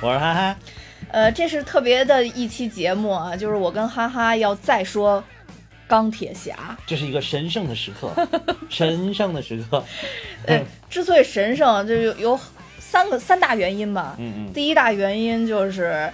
[0.00, 0.56] 我是哈哈。
[1.08, 5.22] 呃，这是特别的一期节目啊，就是我跟哈哈要再说
[5.86, 6.76] 钢铁侠。
[6.86, 8.10] 这是一个神圣的时刻，
[8.68, 9.82] 神圣的时刻。
[10.46, 12.40] 哎，之所以神圣，就有有
[12.78, 14.16] 三个三大原因吧。
[14.18, 14.52] 嗯嗯。
[14.52, 16.12] 第一大原因就是，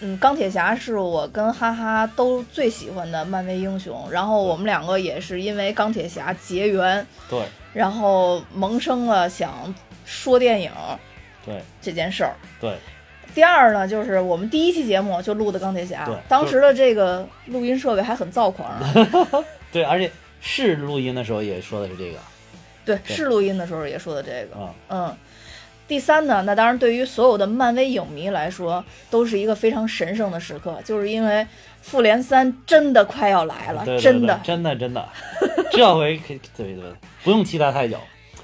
[0.00, 7.42] 嗯，钢铁侠是我跟哈哈都最喜欢的漫威英雄，然后我们两个也是因为钢铁侠结缘，对
[7.72, 10.70] 然后萌生了想说电影
[11.44, 12.36] 对这件事儿。
[12.60, 12.76] 对，
[13.34, 18.80] 第二呢，就是我们第一期节目就录的钢铁侠，当时的这个录音设备还很躁狂啊。
[19.70, 22.18] 对，而且是录音的时候也说的是这个
[22.84, 24.60] 对，对是录音的时候也说的这个。
[24.60, 24.74] 啊。
[24.88, 25.16] 嗯，
[25.86, 31.46] 第三呢，那当然对于所有的漫威影迷来说，都是一个非常神圣的时刻，就是因为
[31.82, 34.40] 复联三真的快要来了，对对真的。
[34.42, 35.08] 真的真的，
[35.70, 37.96] 这回可以对对对，不用期待太久，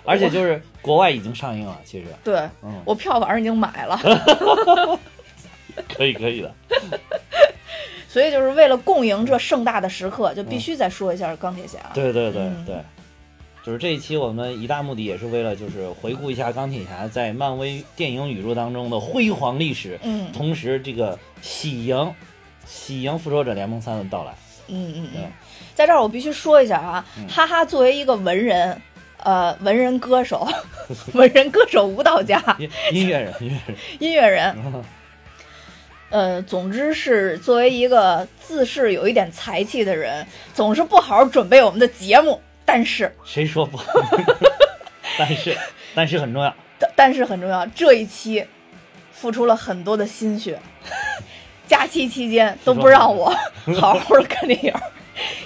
[0.05, 2.07] 而且就是国外已经上映了，其实。
[2.23, 3.99] 对嗯，我票反正已经买了，
[5.97, 6.55] 可以可以的。
[8.07, 11.79] 所以就是为了共赢这盛大的时刻，就必须再说一下钢铁侠。
[11.95, 12.65] 对对对嗯。
[12.67, 12.77] 对，
[13.65, 20.31] 就是这一期我们一大目的也是为了就是回顾一下钢铁侠在漫威电影宇宙当中的辉煌历史，嗯。
[20.33, 22.15] 同时这个喜迎
[22.67, 24.33] 喜迎复仇者联盟三的到来。
[24.69, 25.33] 嗯嗯嗯，
[25.75, 27.27] 在这儿我必须说一下啊，嗯。
[27.29, 28.81] 哈哈作为一个文人，
[29.25, 30.47] 呃，文人歌手，
[31.15, 34.85] 文人歌手、舞蹈家、 音 音乐人，音乐人，音乐人，
[36.11, 43.81] 呃，总之是作为一个自恃有一点才气的人，总是不好好准备我们的节目，但是谁说不？
[45.19, 45.57] 但是
[45.95, 48.47] 但是很重要，但但是很重要，这一期
[49.11, 50.59] 付出了很多的心血，
[51.67, 53.35] 假期期间都不让我
[53.81, 54.75] 好好的看电影，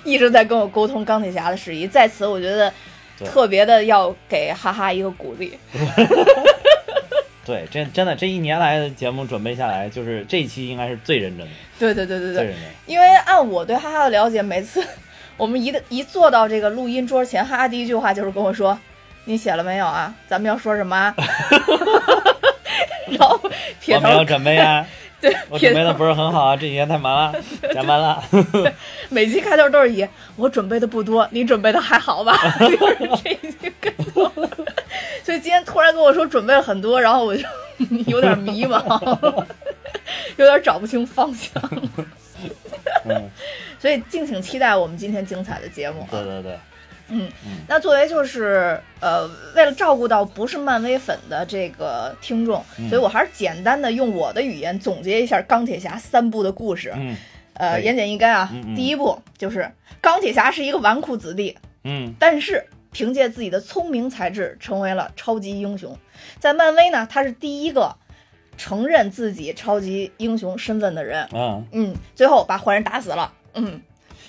[0.03, 2.75] 一直在跟我沟通钢铁侠的事宜，在此我觉得对
[3.27, 5.59] 特别的要给哈哈一个鼓励。
[7.45, 12.55] 对，真真的这一年来的节目准备下来，就是这一期应该是最认真的，对对对对对。
[12.85, 14.87] 因为按我对哈哈的了解，每次
[15.39, 18.79] 我们一一坐到这个录音桌前，哈哈第一句话就是跟我说
[19.25, 20.15] ：“你写了没有啊？
[20.29, 21.15] 咱们要说什么啊？”
[23.19, 23.41] 然后
[23.81, 24.87] 撇头我没有准备啊，
[25.21, 27.35] 对，我准备的不是很好啊，这几天太忙了，
[27.75, 28.23] 加班了。
[29.09, 30.07] 每期开头都是以
[30.37, 34.31] “我准备的不多，你准备的还好吧？” 就是这一句开头。
[35.25, 37.43] 所以今天突然跟我说准备了很多，然后我就
[38.07, 39.45] 有点迷茫，
[40.37, 41.63] 有点找不清方向。
[43.05, 43.31] 嗯，
[43.79, 46.09] 所以敬请期待我们今天精彩的节目啊！
[46.13, 46.59] 对对对，
[47.09, 56.93] 嗯嗯，那作为就是呃，为了照顾到不是漫威粉的这个听众，嗯所以我还是简单的用我的语言总结一下钢铁侠三部的故事。
[56.97, 57.17] 嗯
[57.55, 58.49] 呃，言简意赅啊。
[58.53, 59.69] 嗯嗯第一部就是
[60.01, 65.97] 钢铁侠是一个纨绔子弟，嗯但是凭借自己的聪明才智成为了超级英雄。
[66.39, 67.95] 在漫威呢，他是第一个
[68.57, 71.29] 承认自己超级英雄身份的人。
[71.33, 73.33] 嗯，嗯，最后把坏人打死了。
[73.55, 73.81] 嗯，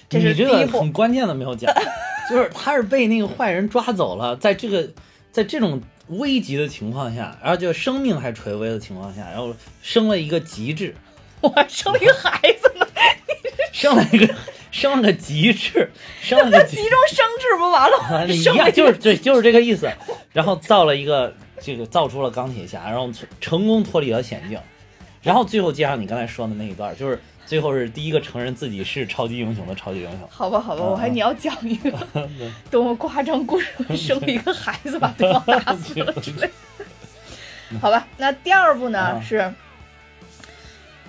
[0.10, 0.92] 这是第一部这个很。
[0.92, 1.72] 关键的没有讲，
[2.30, 4.88] 就是他是被那个坏人抓走了，在这个
[5.32, 10.96] 在这种危急的情况下，然后就生命还垂危的情况下，然后生了一个极致，
[11.42, 12.88] 我还生了一个孩子呢，
[13.72, 14.36] 生了一个
[14.72, 15.92] 生了个极致，
[16.22, 18.26] 生了个极集中生智不完了吗？
[18.26, 19.90] 一生了样，就是对，就是这个意思。
[20.32, 24.60] 然后造了一个这个造出了钢铁侠，然后成成功脱离了险境，
[25.22, 27.20] 然后最后接上你刚才说的那一段，就是
[27.50, 30.20] 最后是第一个承认自己是超级英雄的超级英雄。
[30.30, 31.92] 好吧，好吧，嗯我还你要讲一个
[32.70, 33.68] 多么夸张故事，
[33.98, 36.86] 生了一个孩子把对方打死了之类的。
[37.82, 39.52] 好吧，那第二部呢啊是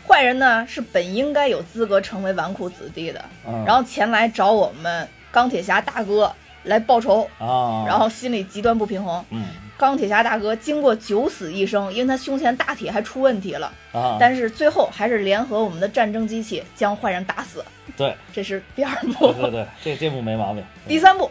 [0.09, 3.63] 坏人呢是本应该有资格成为纨绔子弟的，嗯。
[3.67, 6.35] 然后前来找我们钢铁侠大哥
[6.65, 9.25] 来报仇，啊，然后心里极端不平衡。
[9.31, 9.45] 嗯
[9.81, 17.65] 钢铁侠大哥经过九死一生，因为他胸前大铁还出问题了，啊，但是最后还是联合我们的战争机器将坏人打死。
[17.97, 19.41] 对这是第二部对。
[19.41, 20.63] 对对，这这部没毛病。
[20.87, 21.31] 第三部，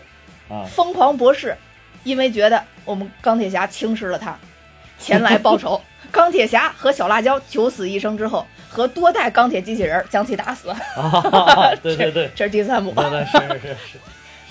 [0.49, 1.55] 啊，疯狂博士
[2.03, 4.35] 因为觉得我们钢铁侠轻视了他，
[4.97, 5.79] 前来报仇。
[6.11, 10.69] 钢铁侠和小辣椒九死一生之后，和多代钢铁机器人将其打死。
[10.97, 13.99] 啊，对对对，这是第三部，对对是是是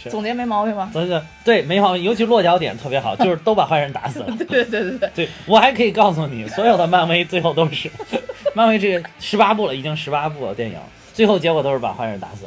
[0.08, 0.90] 是，总结没毛病吧？
[0.92, 4.26] 真的对没毛病，尤其落脚点特别好，就是 都把坏人打死了。
[4.38, 7.90] 对对对对对，我还可以告诉你，所有的漫威最后都是，
[8.54, 10.78] 漫威这个十八部了，已经十八部了电影，
[11.12, 12.46] 最后结果都是把坏人打死。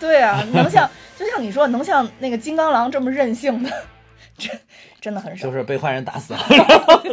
[0.00, 3.70] 对啊，能像 就像你说，能像那个金刚狼这么任性的，
[4.36, 4.50] 真
[5.00, 5.46] 真的很少。
[5.46, 6.40] 就是被坏人打死了。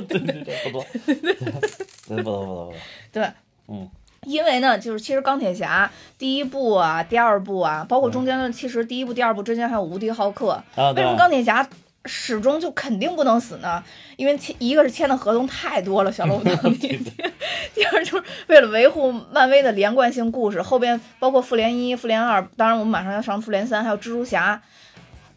[0.07, 2.73] 对对对，不多，对不多不多不多。
[3.11, 3.23] 对，
[3.67, 3.89] 嗯
[4.27, 10.51] 因为呢，就是其实钢铁侠第一部啊、第二部啊，包括中间的，其实第一部、第二部之间还有无敌浩克。
[10.75, 11.67] 啊，为什么钢铁侠
[12.05, 13.83] 始终就肯定不能死呢？
[14.17, 16.77] 因为签一个是签的合同太多了，小罗伯特唐尼；
[17.73, 24.61] 第二就是为了维护漫威的连贯性故事，后边包括复联一、复联二，当然我们马上要上复联三，还有蜘蛛侠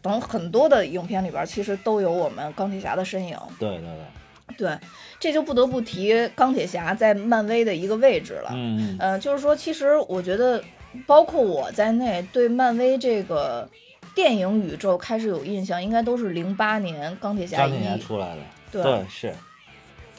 [0.03, 3.35] 等很多的影片里边，其实都有我们钢铁侠的身影。
[3.59, 3.87] 对对
[4.57, 4.77] 对，对，
[5.25, 8.51] 这就不得不提钢铁侠在漫威的一个位置了。
[8.53, 10.63] 嗯嗯嗯、就是说，其实我觉得，
[11.07, 13.67] 包括我在内，对漫威这个
[14.13, 17.99] 电影宇宙开始有印象，应该都是零八年钢铁侠一。
[17.99, 18.41] 出来的，
[18.71, 19.33] 对对是，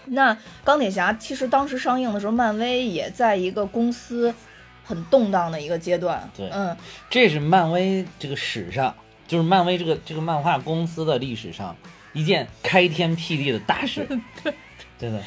[0.07, 4.35] 那钢铁侠其实当时上映的时候，漫威也在一个公司
[4.83, 6.29] 很动荡的一个阶段。
[6.37, 6.77] 对嗯，
[7.09, 8.93] 这是漫威这个史上，
[9.29, 11.77] 就是漫威这个这个漫画公司的历史上
[12.13, 14.05] 一件开天辟地的大事，
[14.99, 15.21] 真的，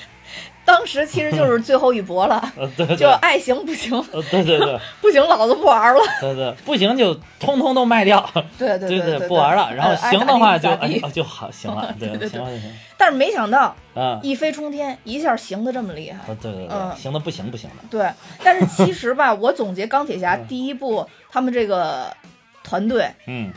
[0.65, 2.95] 当时其实就是 最后一搏了，呃对对。
[2.95, 4.79] 就爱行不行，呃对对对。
[5.01, 5.99] 不行老子不玩了。
[6.21, 8.27] 对对，不行就通通都卖掉，
[8.57, 16.19] 对对对对，不玩了，然后行的话就哎就好行了， 对行了就行，但是没想到嗯，一飞冲天，一下行的这么厉害。
[16.27, 16.91] 呃对对嗯。
[16.91, 18.11] 对，行的不行不行的，对，
[18.43, 22.11] 但是其实吧，我总结钢铁侠第一部，他们这个
[22.63, 23.51] 团队嗯，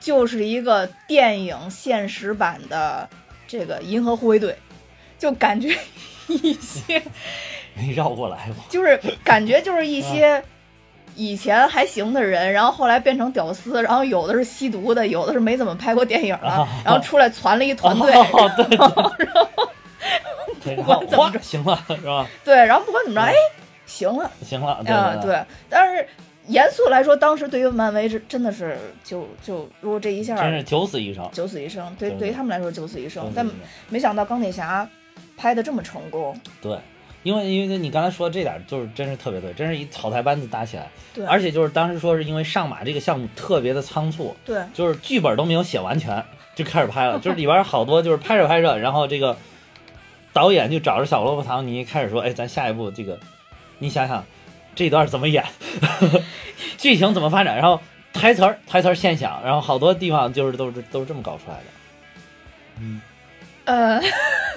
[0.00, 3.08] 就是一个电影现实版的
[3.46, 4.56] 这个银河护卫队，
[5.18, 5.76] 就感觉
[6.26, 7.02] 一些，
[7.74, 8.56] 没绕过来吧？
[8.68, 10.42] 就是感觉就是一些
[11.14, 18.62] 以前还行的人，然后后来变成屌丝，然后有的是吸毒的，有的是没怎么拍过电影了啊，然后出来攒了一团队，然后不
[20.82, 22.26] 管，怎么着行了是吧？
[22.44, 23.34] 对，然后不管怎么着，哎，
[23.86, 24.30] 行了。
[24.44, 26.06] 行了，对啊，对，但是
[26.48, 31.28] 严肃来说，当时对于漫威是真的是就就如果这一下真是九死一生。
[31.32, 33.48] 九死一生，对对对于他们来说九死一生，但
[33.88, 34.88] 没想到钢铁侠
[35.36, 36.78] 拍的这么成功，对，
[37.22, 44.62] 因为因为你刚才说这点就是真是特别对，真是一草台班子搭起来，对，而且就是当时说是因为上马这个项目特别的仓促，对。
[44.72, 46.24] 就是剧本都没有写完全
[46.54, 49.36] 就开始拍了，就是里边好多就是拍着拍着，然后这个
[50.32, 53.18] 导演就找着小罗伯·唐尼开始说，哎，咱下一步这个，
[53.78, 54.24] 你想想
[54.74, 55.44] 这段怎么演，
[56.78, 57.80] 剧情怎么发展，然后
[58.12, 61.64] 台词儿台词儿现想，然后好多地方就是都是都是这么搞出来的。
[62.78, 63.00] 嗯，
[63.64, 64.00] 呃，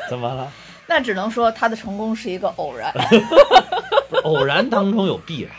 [0.09, 0.51] 怎么了？
[0.89, 2.91] 那只能说他的成功是一个偶然。
[4.25, 5.51] 偶然当中有必然。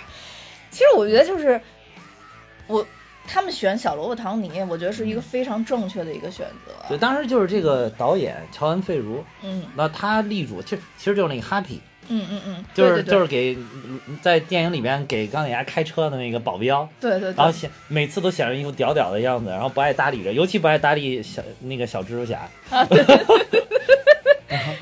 [0.71, 1.59] 其实我觉得就是
[2.67, 2.85] 我
[3.27, 6.73] 他们选小萝卜·唐尼，我觉得是一个非常正确的一个选择。
[6.88, 11.79] 对，当时就是这个导演乔恩·费如，嗯那他力主，其实其实就是那个 Happy，
[12.09, 13.56] 嗯嗯嗯，就是就是给
[14.21, 22.49] 在电影里面给钢铁侠开车的那个保镖，对对对，然后显每次都显着一副屌屌的样子，然后不爱搭理人，尤其不爱搭理小那个小蜘蛛侠，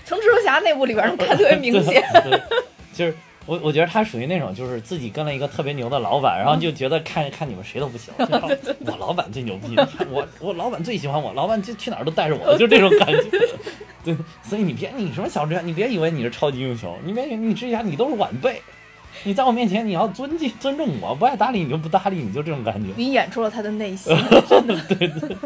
[0.05, 2.03] 从蜘蛛侠那部里边能看特别明显。
[2.94, 3.15] 就是
[3.47, 9.76] 我我觉得他属于那种就是自己跟了一个特别牛的老板，然后就觉得看看你们谁都不行，就我老板最牛逼，
[10.11, 13.25] 我我老板最喜欢我，老板就去哪儿都带着我， 就这种感觉。
[14.05, 18.60] 对，所以你别你什么小蜘蛛侠，你别以为你是超级英雄，你别以为你蜘蛛侠你都是晚辈。
[19.25, 22.91] 你在我面前，你要尊敬尊重我，不爱搭理你就不搭理你，就这种感觉。
[22.96, 24.15] 你演出了他的内心。
[24.89, 25.37] 对对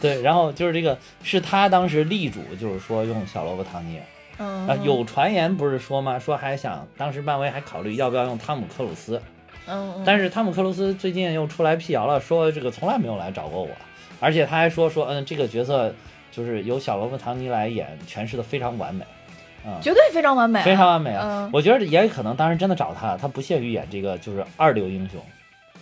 [0.00, 3.98] 对，然后就是这个是他当时力主，就是说用小萝卜唐尼
[4.38, 4.66] 嗯。
[4.66, 6.18] 啊，有传言不是说吗？
[6.18, 9.20] 说还想当时漫威还考虑要不要用汤姆克鲁斯，
[9.66, 10.02] 嗯，嗯。
[10.04, 13.70] 但是汤姆克鲁斯最近又出来辟谣了，说这个从来没有来找过我，
[14.20, 15.92] 而且他还说说嗯这个角色
[16.30, 19.04] 就是由小萝卜唐尼来演，诠释的非常完美，
[19.66, 21.24] 嗯、绝对非常完美啊，非常完美啊！
[21.24, 21.50] 嗯。
[21.52, 25.20] 我觉得也可能当时真的找他，他不屑于演这个就是二流英雄，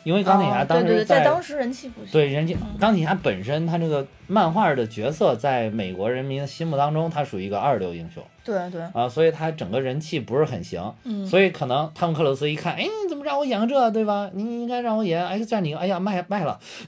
[0.07, 2.13] 因为钢铁侠当时在在当时人气不行。
[2.13, 2.79] 对，人家嗯。
[2.79, 10.95] 钢铁侠本身，他这个漫画的角色，在美国人民的心目当中，他属于一个二流英雄对对，啊，所以他整个人气不是很行。
[11.03, 14.31] 嗯，所以可能汤姆克鲁斯一看，哎，你怎么让我演个这，对吧？
[14.33, 16.57] 你应该让我演 X 战警，哎呀卖卖了，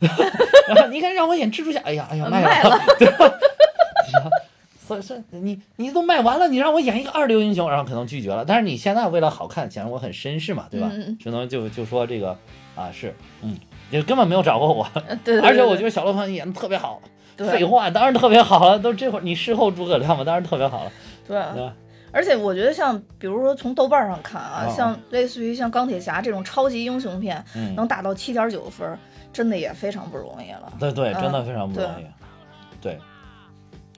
[0.68, 2.78] 然后你应该让我演蜘蛛侠，哎呀哎呀卖卖了，了，
[4.88, 8.44] 所以说你你都卖完了，你让我演一个二流英雄，然后可能拒绝了。
[8.44, 10.90] 但是你现在为了好看，显得我很绅士嘛，对吧？
[11.20, 12.36] 只能就就说这个
[12.74, 13.56] 啊是，嗯，
[13.92, 14.86] 就根本没有找过我。
[14.94, 17.00] 呃对对， 而且我觉得得小罗盘演的特别好，
[17.36, 20.92] 对废话当然特别好了，都这会儿你事后诸葛亮嘛，当然特别好了，
[21.26, 21.74] 对对，吧？
[22.10, 28.98] 而且我觉得像比如说从豆瓣上看啊，啊像类似于像钢铁侠这种超级英雄片，嗯，能打到七点九分，
[29.30, 30.72] 真的也非常不容易了。
[30.80, 32.06] 对对，嗯真的非常不容易。
[32.80, 32.98] 对，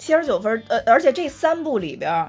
[0.01, 2.27] 七十九分，呃，而且这三部里边，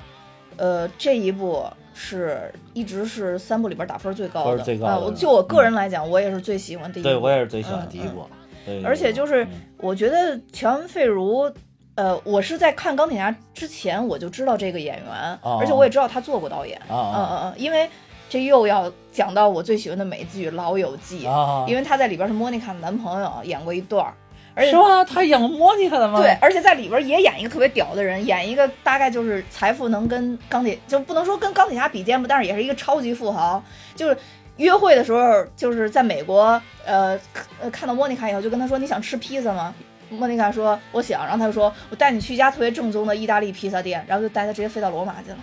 [0.57, 7.07] 呃，这一部是一直是三部里边打分最高的，最高的啊我就我个人来讲，我也是最喜欢第一部。
[7.07, 8.27] 对我也是最喜欢嗯第一部。
[8.65, 11.49] 对，而且就是嗯我觉得乔恩·费如，
[11.95, 16.79] 呃，我是在看钢铁侠之前我就知道这个演员，哦而且我也知道他做过导演。
[16.89, 17.89] 嗯嗯嗯，因为
[18.29, 24.13] 这又要讲到我最喜欢的美剧《老友记》，啊，因为他在里边是莫妮卡的男朋友，演过一段儿。
[24.61, 25.03] 而且是吗？
[25.03, 26.19] 他演过莫妮卡的吗？
[26.19, 33.63] 对，，而且在里边也演一个特别屌的人，演一个大概就是财富能跟钢铁，就不能说跟钢铁侠比肩吧，但是也是一个超级富豪。
[33.95, 34.17] 就是
[34.57, 37.19] 约会的时候，就是在美国，呃
[37.59, 39.73] 呃，看到莫妮卡以后，就跟他说：“你想吃披萨吗？”
[40.09, 45.37] 莫妮卡说：“我想。”然后他就说：“我带你去一家特别正宗的意大利披萨店。”然后就带他直接飞到罗马去了。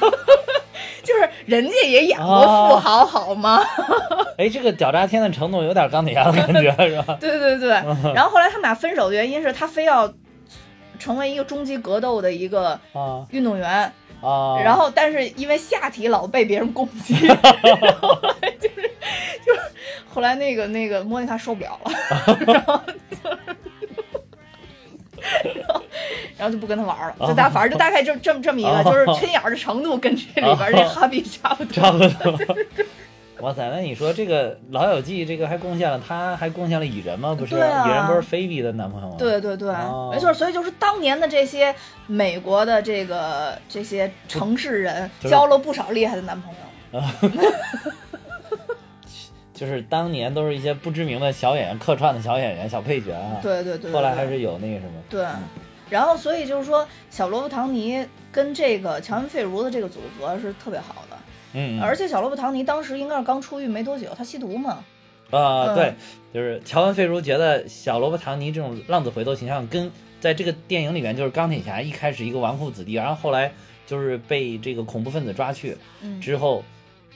[1.04, 3.62] 就是人家也演过富豪，好吗？
[4.38, 7.16] 哎，这个屌炸天的程度有点钢铁侠的感觉， 是吧？
[7.20, 7.68] 对对对，
[8.14, 10.12] 然后后来他们俩分手的原因是他非要
[10.98, 17.36] 成为一个终极格斗的一个啊运动员，啊，然后但是因为下体老被别人攻击， 然
[18.00, 18.18] 后
[18.60, 18.90] 就是
[19.44, 19.60] 就是
[20.12, 21.92] 后来那个那个莫妮卡受不了了，
[22.46, 22.80] 然后
[23.10, 23.38] 就是。
[25.56, 25.82] 然后，
[26.38, 31.74] 然后就不跟他玩了，就大反正就大概就这么这么一个，哦就是缺眼儿的程度跟这里边这哈比差不多。
[31.74, 32.56] 差不多。
[33.40, 37.34] 哇塞，那你说这个《老友记》这个还贡献了，他还贡献了蚁人吗？
[37.36, 39.16] 不是，蚁人不是菲比的男朋友吗？
[39.18, 41.74] 对对对，哦没错，所以就是当年的这些
[42.06, 47.00] 美国的这个这些城市人，交了不少厉害的男朋友。
[49.54, 53.38] 就是当年都是一些不知名的小演员客串的小演员、小配角啊。
[53.40, 54.92] 对对对，对后来还是有那个什么。
[55.08, 55.24] 对。
[55.90, 61.16] 然后，所以就是说，小罗伯·唐尼跟这个乔恩·费如的这个组合是特别好的，
[61.52, 61.82] 嗯，嗯。
[61.82, 64.82] 而且小罗伯·唐尼当时应该是刚出狱没多久，他吸毒嘛，
[65.30, 65.74] 啊、嗯。
[65.74, 65.94] 对，
[66.32, 69.88] 就是乔恩·费如觉得小罗伯·唐尼这种浪子回头形象，跟
[70.20, 73.52] 在这个电影里面就是钢铁侠一开始一个纨绔子弟，然后后来
[73.86, 76.64] 就是被这个恐怖分子抓去嗯，之后，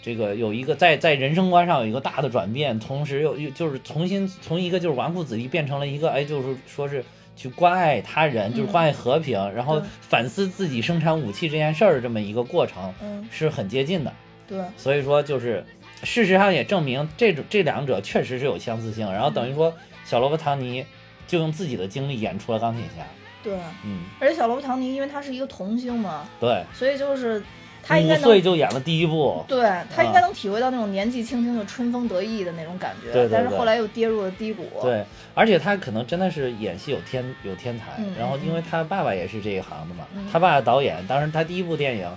[0.03, 7.05] 这个有一个在在人生观上有一个大的转变，同时又又就是重新从一个就是纨绔子弟变成了一个哎，就是说是。
[7.39, 14.13] 去关爱他人，就是关爱和平，然后反思自己生产武器这件事儿，这么一个过程嗯，是很接近的。
[14.49, 15.65] 对，所以说就是
[16.03, 19.73] 事实上也证明这种这两者确实是有相似性，然后等于说
[20.05, 20.85] 小罗伯·唐尼
[21.29, 23.07] 就用自己的经历演出了钢铁侠，
[23.45, 23.57] 对。
[23.85, 27.41] 嗯，而且小罗伯·唐尼因为他是一个童星嘛，对，所以就是
[27.89, 28.43] 他应该五岁。
[28.43, 34.65] 就演了第一部，对他应该能体会到那种年纪轻轻就春风得意的那种感觉，对对对但是后来又跌入了低谷。
[34.81, 35.05] 对，
[35.35, 40.29] 而且他可能真的是演戏有天有天才，嗯然后因为他爸爸也是这一行的嘛，嗯。
[40.33, 42.09] 他爸爸导演，当时他第一部电影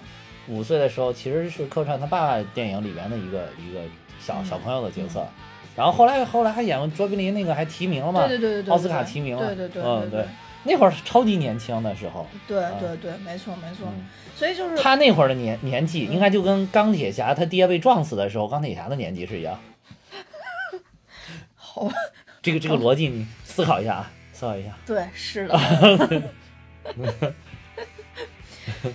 [0.47, 3.79] 五岁的时候其实是客串他爸爸电影里边的一个一个
[4.19, 5.25] 小嗯小朋友的角色，
[5.75, 10.25] 然后后来后来还演过卓别林那个还提名了嘛，对对对对对，奥斯卡提名了，对对对嗯对
[10.63, 13.87] 那会儿超级年轻的时候，对对对，没错没错。
[13.87, 19.59] 嗯所以就是他那会儿的年年纪，应该就跟钢铁侠他爹被撞死的时候，钢铁侠的年纪是一样。
[21.53, 21.93] 好吧，
[22.41, 24.75] 这个这个逻辑你思考一下啊，思考一下。
[24.83, 25.59] 对，是的。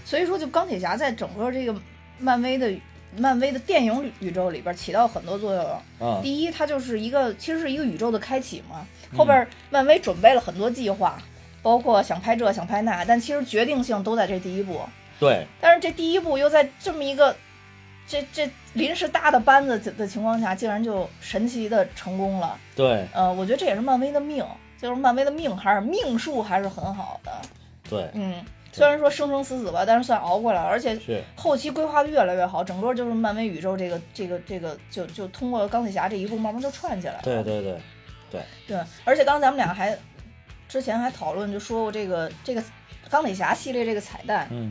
[0.04, 1.72] 所以说，就钢铁侠在整个这个
[2.18, 2.74] 漫威的
[3.16, 5.80] 漫威的电影宇宙里边起到很多作用。
[6.00, 8.84] 嗯，第一，它就是一个其实是一个宇宙的开启嘛。
[9.16, 11.22] 后边漫威准备了很多计划，
[11.66, 14.80] 包括想拍这想拍那，但其实决定性都在这第一步。
[15.18, 17.34] 对，但是这第一步又在这么一个
[18.06, 22.56] 这这临时搭的班子的情况下，竟然就神奇的成功了。
[22.76, 24.46] 对，呃，我觉得这也是漫威的命，
[24.80, 27.32] 就是漫威的命还是命数还是很好的。
[27.90, 30.96] 对，嗯，虽然说生生死死吧，但是算熬过来了，而且，
[31.34, 37.20] 后期规划的越来越好，整个就是漫威宇宙这个这个这个就就通过钢铁侠这一步慢慢就串起来了。
[37.24, 37.60] 对对
[38.30, 39.98] 对，对，而且刚才咱们俩还
[40.68, 42.62] 之前还讨论就说过这个这个
[43.08, 44.70] 钢铁侠系列这个彩蛋，嗯，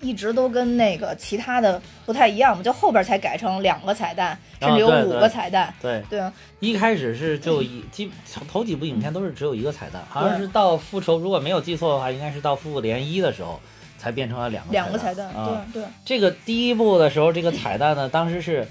[0.00, 5.72] 一直都跟那个其他的不太一样嘛，就后边才改成两个彩蛋，甚至有五个彩蛋。
[5.80, 6.18] 对，对。
[6.18, 8.10] 啊，一开始是就一基
[8.50, 13.60] 头几部影片都是只有一个彩蛋，好像是到复仇，如果没有记错的话，应该是到复联一的时候
[13.96, 15.64] 才变成了两个两个彩蛋，啊。
[15.72, 15.82] 对。
[15.82, 18.66] 对，这个第一部的时候，这个彩蛋呢，当时是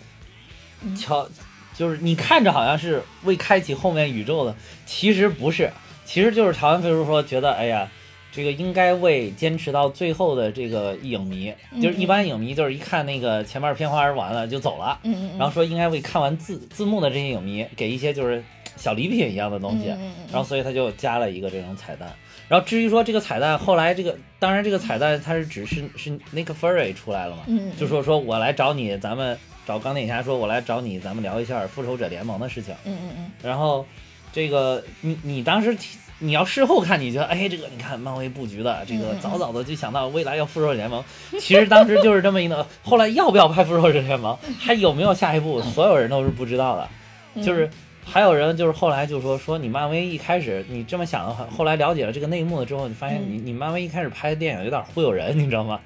[0.82, 0.96] 嗯，
[1.74, 4.56] 就是你看着好像是为开启后面宇宙的，
[4.86, 5.72] 其实不是，
[6.08, 7.92] 其实就是台湾飞叔说觉得，哎呀，
[8.32, 14.98] 这个应该为坚持到最后的这个影迷，就是一般影迷就是一看那个前面片花完了就走了，
[15.38, 18.42] 然后说应该为看完字字幕的这些影迷给一些就是
[18.78, 19.88] 小礼品一样的东西，
[20.32, 22.10] 然后所以他就加了一个这种彩蛋。
[22.48, 32.74] 然后至于说这个彩蛋，后来这个当然这个彩蛋它是只是是 Nick Fury 出来了嘛，嗯，就说说我来找你，咱们找钢铁侠说，我来找你，咱们聊一下复仇者联盟的事情。
[32.86, 33.86] 嗯嗯嗯，然后
[34.38, 35.76] 这个你你当时
[36.20, 41.04] 你要事后看，你觉得哎，这个你看漫威布局的，这个早早的就想到未来要复仇者联盟。
[41.40, 46.88] 其实当时就是这么一个，后来要不要拍复仇者联盟，还有没有下一步，所有人都是不知道的。
[47.34, 47.68] 嗯 就是
[48.06, 55.80] 还有人就是后来就说说你漫威一开始你这么想的话，后来了解了这个内幕了之后，你发现你你漫威一开始拍的电影有点忽悠人，你知道吗？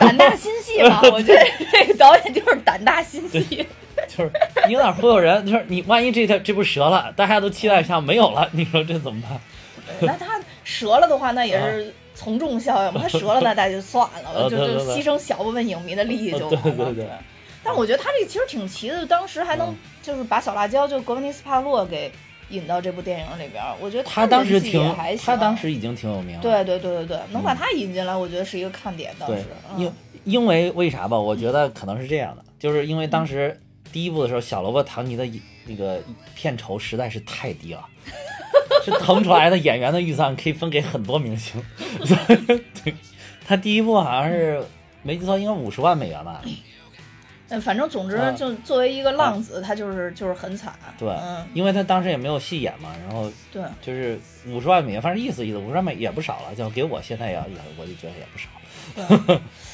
[0.00, 3.66] 胆大心细嘛，我觉得这个导演就是胆大心细。
[4.08, 4.30] 就是
[4.66, 9.40] 你有点忽悠人，就是你万一这条这不折了，大家都期待一下没有了，你说这怎么办？
[10.00, 13.00] 那他折了的话，那也是从众效应嘛。
[13.02, 16.60] 他折了，那大家就算了，就就牺牲小部分影迷的利益就完了。
[16.62, 17.06] 对对对。
[17.62, 22.10] 但我觉得他这其实挺奇的，当时还能就是把小辣椒就格温妮斯帕洛给
[22.48, 26.42] 引到这部电影里边，我觉得他当时挺还他当时已经挺有名了。
[26.42, 29.12] 对对对对对，能把他引进来，我觉得是一个看点。
[29.18, 29.44] 当时，
[29.76, 29.92] 因
[30.24, 31.18] 因为为啥吧？
[31.18, 33.60] 我觉得可能是这样的，就是因为当时
[33.92, 35.28] 第一部的时候，小萝卜唐尼的
[35.66, 36.02] 那个
[36.34, 37.86] 片酬实在是太低了，
[38.84, 41.62] 是腾出来的演员的预算可以分给很多明星。
[42.82, 42.94] 对，
[43.46, 44.62] 他第一部好像是
[45.02, 46.42] 没记错，应该五十万美元吧。
[47.52, 50.72] 嗯，反正总之，就作为一个浪子，他就是就是很惨。
[50.96, 51.12] 对，
[51.52, 54.16] 因为他当时也没有戏演嘛，然后对，就是
[54.46, 57.44] 五十万美元，反正意思意思，五十万美也不少了，就给我现在也也，
[57.76, 58.48] 我就觉得也不少。
[59.26, 59.40] 对，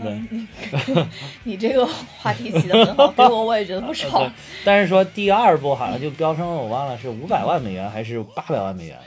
[1.44, 1.86] 你这个
[2.18, 4.30] 话题起的很好，给我我也觉得不少。
[4.64, 8.98] 但是说第二部好像就飙升了，我忘了是五百万美元还是八百万美元。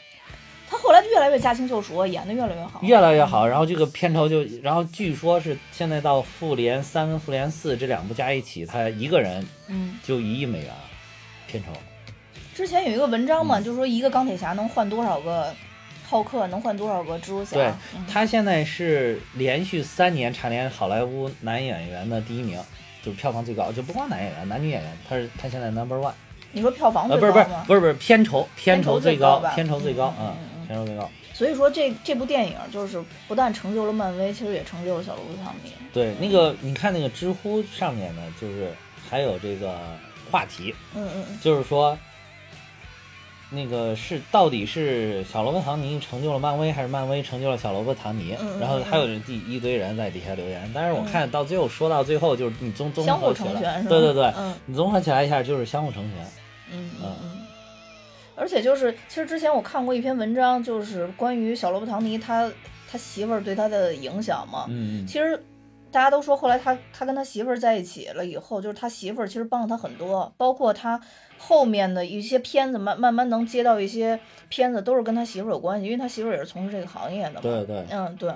[0.69, 3.45] 他后来越来越驾轻就熟，演的越来越好，越来越好。
[3.47, 10.69] 然后这个片酬就，然后据说是现在到《复联三》跟《复联四》这两部加一起，他一个人嗯就一亿美元
[11.47, 11.69] 片酬。
[12.55, 15.53] 之前有一个文章嘛，就说一个钢铁侠能换多少个
[16.13, 17.55] 浩克，能换多少个蜘蛛侠。
[17.55, 17.71] 对
[18.07, 22.61] 他现在是连续三年蝉联好莱坞男演员的第一名，
[23.01, 26.13] 就是票房最高，就不光男演员，男女演员，他是他现在 number one。
[26.51, 27.33] 你说票房最高吗？
[27.33, 30.35] 不是不是不是不是片酬片酬最高片酬最高嗯。
[30.67, 35.73] 片酬最高，所以说这这部电影就是不但成就了漫威，其实也成就了小罗伯特唐尼。
[35.91, 38.71] 对，那个你看那个知乎上面呢，就是
[39.09, 39.77] 还有这个
[40.31, 41.97] 话题，嗯嗯，就是说
[43.53, 48.35] 那个是到底是小萝卜唐尼成就了漫威，还是漫威成就了小萝卜唐尼？
[48.59, 54.33] 然后还有第一堆人在底下留言，但是我看到最后说到最后就是你综综合起来，对对对，
[54.65, 56.25] 你综合起来一下就是相互成全，
[56.71, 57.13] 嗯嗯。
[58.35, 62.51] 而且就是，其实之前我看过一篇文章，就是关于小萝卜唐尼他
[62.91, 64.65] 他媳妇儿对他的影响嘛。
[64.69, 65.39] 嗯其实
[65.93, 70.99] 大家都说，后来他他跟他媳妇儿在一起了以后，就是他媳妇儿其实帮了他很多，包括他
[71.37, 77.39] 后面的一些片子，慢慢慢能接到一些片子，都是跟他媳妇儿有关系，因为他媳妇儿也是从事这个行业的嘛。
[77.41, 77.85] 对对。
[77.91, 78.33] 嗯对。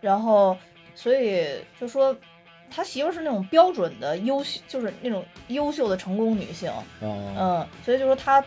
[0.00, 0.56] 然后，
[0.94, 1.46] 所以
[1.80, 2.14] 就说
[2.68, 6.70] 他媳妇儿是那种标准的优秀，就是那种优秀的成功女性。
[7.00, 7.66] 嗯。
[7.84, 8.44] 所以就说他。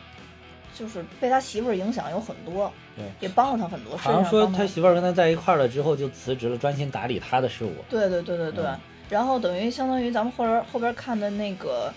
[0.78, 4.04] 就是被他媳妇儿影响有很多，对，也帮了他很多事。
[4.04, 7.72] 好像说他媳妇儿跟他在一块儿了之后就辞职了，专心打理他的事务。
[7.90, 8.66] 对对对对对，
[9.10, 11.94] 然后等于相当于咱们后边后边看的那个，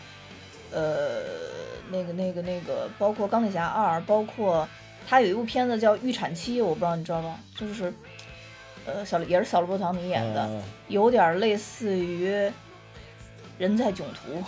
[0.70, 1.22] 呃，
[1.90, 4.66] 那个那个那个，包括钢铁侠二，包括
[5.08, 7.36] 他有一部片子叫《预产期》，我不知道你知道吗？
[7.56, 7.92] 就是，
[8.86, 10.48] 呃，小也是小萝卜唐尼演的，
[10.88, 12.30] 有点类似于
[13.58, 14.38] 《人在囧途》。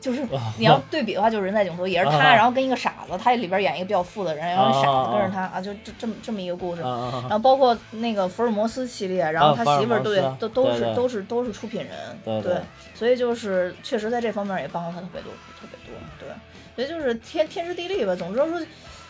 [0.00, 0.26] 就是
[0.58, 6.82] 你要对比的话，就是人在囧途也是他，然后跟一个傻子，他里边演一个比较富的人，然后傻子跟着他啊，就这这么这么一个故事。
[6.82, 12.60] 然后包括那个福尔摩斯系列，然后他媳妇儿对都都是都是都是出品人，对，
[12.94, 16.28] 所以就是确实在这方面也帮了他特别多特别多，对，
[16.74, 18.14] 所以就是天天时地利吧。
[18.14, 18.60] 总之说，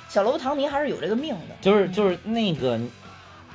[0.08, 1.54] 小罗伯唐尼还是有这个命的。
[1.60, 2.78] 就是就是那个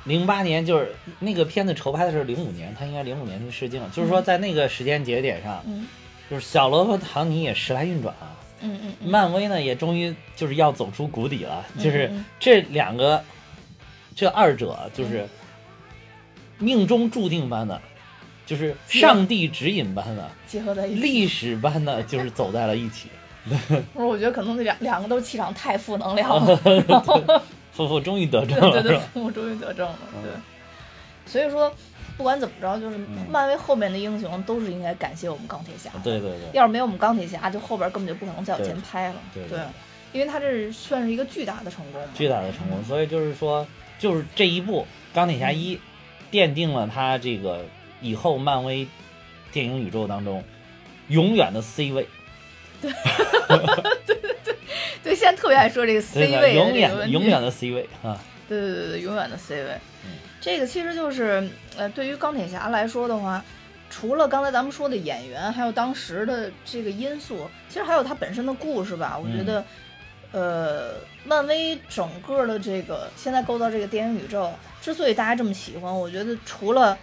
[0.04, 5.64] 零八年，就是那个片子筹拍的时候零五年，他应该零五年去试镜，就是说在那个时间节点上。
[6.32, 13.22] 就是小萝卜唐尼也时来运转啊，嗯嗯，漫威呢也终于就是要走出谷底了，就是这两个，
[14.16, 15.28] 这二者就是
[16.56, 17.78] 命中注定般的，
[18.46, 23.08] 就是上帝指引般的结合在一起，历史般的就是走在了一起。
[23.44, 26.56] 不是，我觉得可能那两两个都气场太负能量了，
[27.72, 30.32] 夫妇终于得证了，对对，夫妇终于得证了，对，
[31.30, 31.70] 所以说。
[32.16, 32.98] 不管怎么着，就是
[33.30, 35.90] 漫威后面的英雄都是应该感谢我们钢铁侠。
[36.04, 39.16] 对对对，要是没有我们钢铁侠，就后边根本就不可能再往前拍了。
[39.34, 39.58] 对对，
[40.12, 42.00] 因为他这是算是一个巨大的成功。
[42.14, 43.66] 巨大的成功，所以就是说，
[43.98, 44.82] 就是这一部
[45.14, 45.76] 《钢铁侠一》，
[46.30, 47.64] 奠定了他这个
[48.00, 48.86] 以后漫威
[49.50, 50.44] 电影宇宙当中
[51.08, 52.06] 永远的 C 位。
[52.80, 52.90] 对
[54.06, 54.36] 对对
[55.02, 58.20] 对，现在特别爱说这个 C 位，永远永远的 C 位啊。
[58.48, 59.70] 对对对对，永远的 C 位。
[60.42, 63.42] 这个其实就是，呃，对于钢铁侠来说的话，
[63.88, 69.16] 除了刚才咱们说的演员，还有当时的这个因素，其实还有它本身的故事吧。
[69.16, 69.64] 我觉得，
[70.32, 74.50] 呃，漫威整个的这个现在构造这个电影宇宙，
[74.80, 76.98] 之所以大家这么喜欢，我觉得除了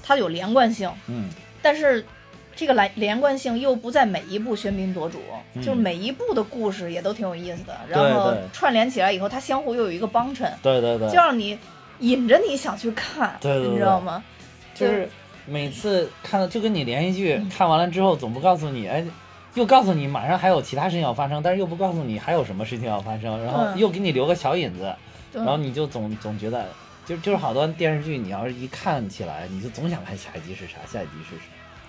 [0.00, 1.28] 它有连贯性，嗯，
[1.60, 2.06] 但是
[2.54, 5.20] 这个连连贯性又不在每一部喧宾夺主，
[5.56, 11.58] 就是每一部的故事也都挺有意思的，然后串联起来以后，它相互又有一个帮衬，对对对，就让你。
[12.00, 14.22] 引着你想去看，你知道吗？
[14.74, 15.08] 就是
[15.46, 19.04] 每次看到就跟你连续剧看完了之后，总不告诉你，哎，
[19.54, 24.94] 又告诉你马上还有其他事情要发生，但是又不告诉你还有什么事情要发生，然后又给你留个小引子，
[25.32, 25.40] 对。
[25.42, 26.66] 然后你就总总觉得，
[27.06, 31.42] 就就是好多电视剧，你要是一看起来，你就总想看下一集是啥，下一集是啥，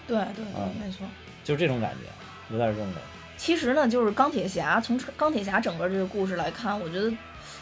[0.08, 0.72] 对对嗯。
[0.80, 1.06] 对，没错。
[1.44, 3.02] 就是这种感觉，有点这种感觉。
[3.38, 7.10] 其实呢，就是钢铁侠，从钢铁侠整个这个故事来看，我觉得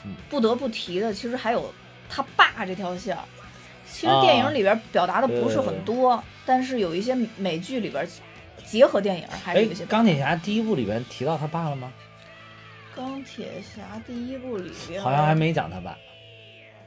[0.03, 0.13] 嗯。
[0.29, 1.73] 不得不提的，其实还有
[2.09, 3.23] 他爸这条线儿。
[3.87, 8.05] 其实啊电影里边表达的不是很多，但是有一些美剧里边
[8.65, 11.91] 结合电影还是哎有一些。，钢铁侠第一部里边提到他爸了吗？
[12.95, 15.95] 钢铁侠第一部里边好像还没讲他爸，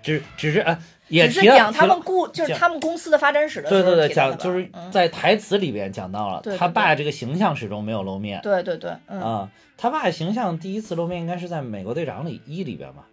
[0.02, 0.78] 只只是呃，
[1.08, 13.06] 也只是讲他们故就是他们公司的发展史的对对对，讲就是嗯在台词里边讲到了他爸这个形象始终没有露面对对对，嗯，啊，他爸形象第一次露面应该是在《美国队长》里一里边吧？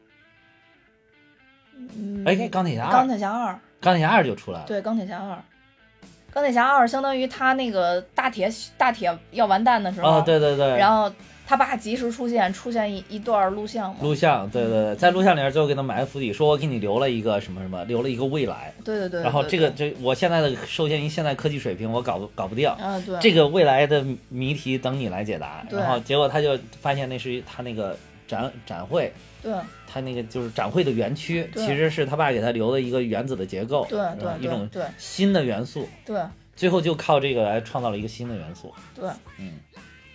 [1.77, 4.65] 嗯哎，钢铁侠钢，铁侠二，钢铁侠二就出来了。
[4.67, 5.37] 对钢铁侠二，
[6.31, 11.11] 钢铁侠二相当于他那个大铁大铁要完蛋的时候，哦，对对对，然后
[11.47, 18.73] 他爸及时出现，出现一一段录像嘛，录像，对对对，在录像里面最后给他埋伏笔，说我给你留了一个什么什么，留了一个未来。
[18.83, 22.67] 对对对，然后这个这我现在的受限于现在科技水平，我搞不搞不定。
[22.67, 25.63] 啊对这个未来的谜题等你来解答。
[25.69, 27.95] 然后结果他就发现那是他那个
[28.27, 29.13] 展展会，
[29.45, 29.53] 对。
[29.87, 35.87] 他那个就是展会的园区，其实是他爸给他留的一个原子的结构，对对一种对新的元素。
[36.03, 36.19] 对。
[36.55, 38.73] 最后就靠这个来创造了一个新的元素。
[38.95, 39.51] 对，嗯，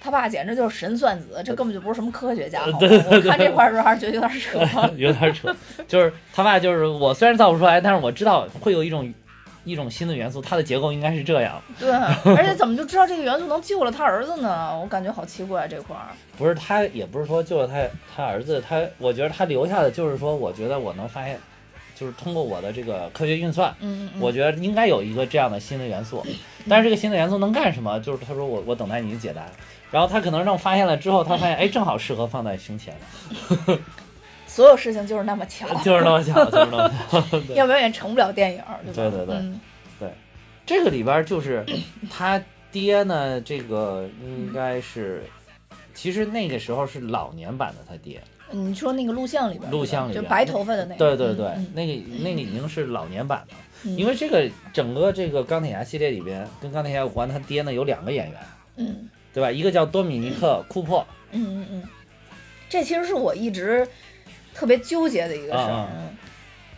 [0.01, 2.65] 他爸简直就是神算子，这根本就不是什么科学家。
[2.81, 3.19] 对对对。
[3.19, 4.59] 我看这块儿的时候还是觉得有点扯。
[4.97, 5.55] 有点扯，
[5.87, 9.13] 就是他爸就是我虽然造不出来，但是我知道会有一种
[9.65, 11.61] 一种新的元素，它的结构应该是这样。
[11.79, 11.91] 对，
[12.35, 14.79] 而且怎么就知道这个元素能救了他儿子呢？
[14.79, 16.09] 我感觉好奇怪这块儿。
[16.37, 17.75] 不是他，也不是说救了他
[18.17, 21.39] 他儿子，他我觉得他留下的就是说，我觉得我能发现，
[21.95, 26.25] 就是通过我的这个科学运算，嗯嗯嗯，我觉得应该有一个这样的新的元素，
[26.69, 28.01] 但是这个新的元素能干什么？
[28.01, 29.43] 就是他说我我等待你的解答，
[29.91, 32.95] 然后他可能让发现了之后，他发现哎正好适合放在胸前，
[34.51, 37.55] 所有事情就是那么巧， 就是那么巧， 就是那么巧。
[37.55, 38.93] 要不然也成不了电影，对吧？
[38.95, 39.37] 对对对。
[39.37, 39.61] 嗯
[40.67, 41.67] 这个里边就是
[42.09, 45.25] 他爹呢，这个应该是，
[45.95, 48.21] 其实那个时候是老年版的他爹，
[48.53, 53.97] 你说那个录像里边，录像里边就白头发的那个，对对对，嗯那个那个已经是老年版了，嗯。
[53.97, 58.41] 因为这个整个这个钢铁侠系列里边跟钢铁侠有关，他爹呢有两个演员，
[58.77, 59.09] 嗯。
[59.35, 59.51] 对吧？
[59.51, 61.83] 一个叫多米尼克·库珀，嗯嗯嗯，
[62.69, 63.85] 这其实是我一直
[64.55, 65.87] 特别纠结的一个事儿。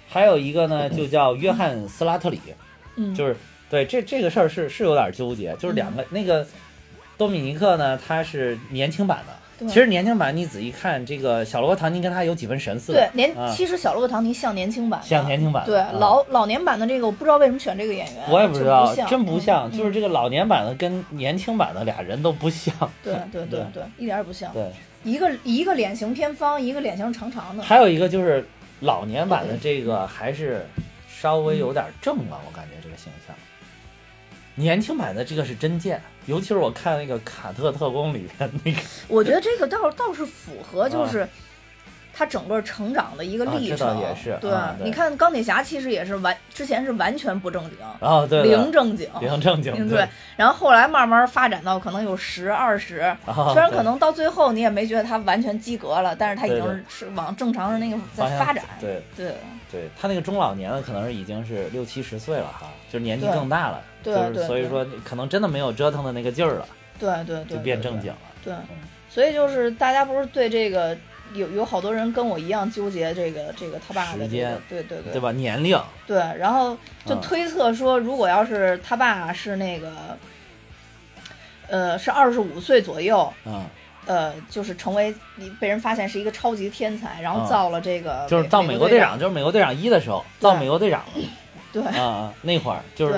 [0.09, 2.41] 还有一个呢就叫约翰·斯拉特里，
[2.97, 3.37] 嗯，就是
[3.71, 6.47] 对这这个事儿是是有点纠结，就是两个、那个
[7.17, 9.33] 多米尼克呢，他是年轻版的。
[9.69, 15.91] 其实年轻版你仔细看，这个小罗伯·唐尼跟他有几分神似，对年啊，其实小罗伯·唐尼像年轻版的，像年轻版的对啊。
[15.93, 19.79] 老老年版的这个，我不知道为什么选这个演员，我也不知道，就真不像，嗯。
[19.79, 22.75] 就是这个老年版的跟年轻版的俩人都不像。
[23.05, 23.67] 对对对对。
[23.73, 24.67] 对，一点儿也不像，对，
[25.05, 28.45] 一个一个脸型偏方，一个脸型长长的，还有一个就是
[28.81, 30.65] 老年版的这个还是
[31.09, 33.35] 稍微有点正了，我感觉这个形象。
[34.55, 41.27] 年轻版的这个是真贱，尤其是我看那个《卡特特工》里面那个，我觉得这个倒倒是符合，就是
[42.13, 43.79] 他整个成长的一个历程。
[43.79, 53.19] 倒也是对啊对你看钢铁侠其实也是完之前是完全不正经，哦对对零正经，零正经嗯对，然后后来慢慢发展到可能有十二十，啊
[53.53, 58.65] 虽然可能到最后你也没觉得他完全及格了，但是他已经是往正常的那个在发展。
[58.81, 59.35] 对对
[59.71, 66.67] 对，他那个中老年的可能是已经是六七十岁了哈，就是年纪更大了，对就是所以说可能真的没有折腾的那个劲儿了，
[66.99, 68.11] 对对对，就变正经。
[68.11, 68.19] 了。
[68.45, 68.53] 对，
[69.09, 70.97] 所以就是大家不是对这个
[71.35, 75.33] 有有好多人跟我一样纠结这个这个他爸的这时间个，对对对对吧？
[75.33, 80.17] 年龄，对，然后就嗯推测说，如果要是他爸是那个，
[81.69, 83.65] 呃，是二十五岁左右，嗯，
[84.07, 85.15] 呃，就是成为
[85.61, 91.05] 被人发现是一个超级天才，然后嗯造了这个就是造美国队长，，就是美国队长一的时候造美国队长，
[91.73, 93.13] 对啊啊，那会儿就是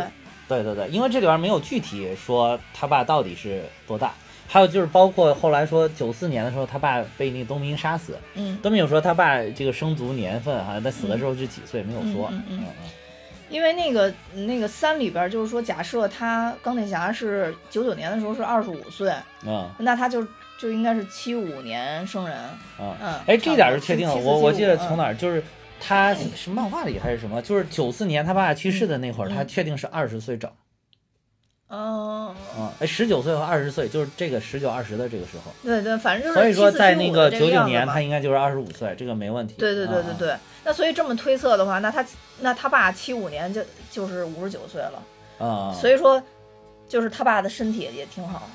[0.47, 4.13] 对对对对，因为这里边没有具体说他爸到底是多大，
[4.47, 12.29] 还有就是包括后来说九四年的时候，他爸被那个冬兵杀死，嗯，都没有说他爸这个生卒年份，好像他死的时候是几岁，没有说。
[12.31, 12.65] 嗯嗯嗯。
[12.67, 12.91] 嗯
[13.51, 19.13] 因为那个那个三里边就是说，假设他钢铁侠是九九年的时候是二十五岁，
[19.47, 20.27] 嗯那他就
[20.59, 22.37] 就应该是七五年生人，
[22.81, 24.17] 嗯嗯，哎，这点是确定的。
[24.17, 25.45] 我我记得从哪儿，就是
[25.79, 30.51] 他是漫画里还是什么，就是九四年他爸去世的那会儿，嗯他确定是二十岁整。
[30.51, 30.64] 嗯，
[31.77, 35.51] 嗯，哎，十九岁和二十岁，就是这个十九二十的这个时候。
[35.63, 39.55] 对对，反正就是所以说，在那个75的这九九年他应该就是二十五岁，这个没问题。
[39.59, 42.05] 对对对啊对对，那所以这么推测的话，那他
[42.41, 43.61] 那他爸七五年就
[43.91, 45.03] 就是五十九岁了，
[45.39, 46.23] 啊，啊所以说
[46.89, 48.49] 就是他爸的身体也挺好，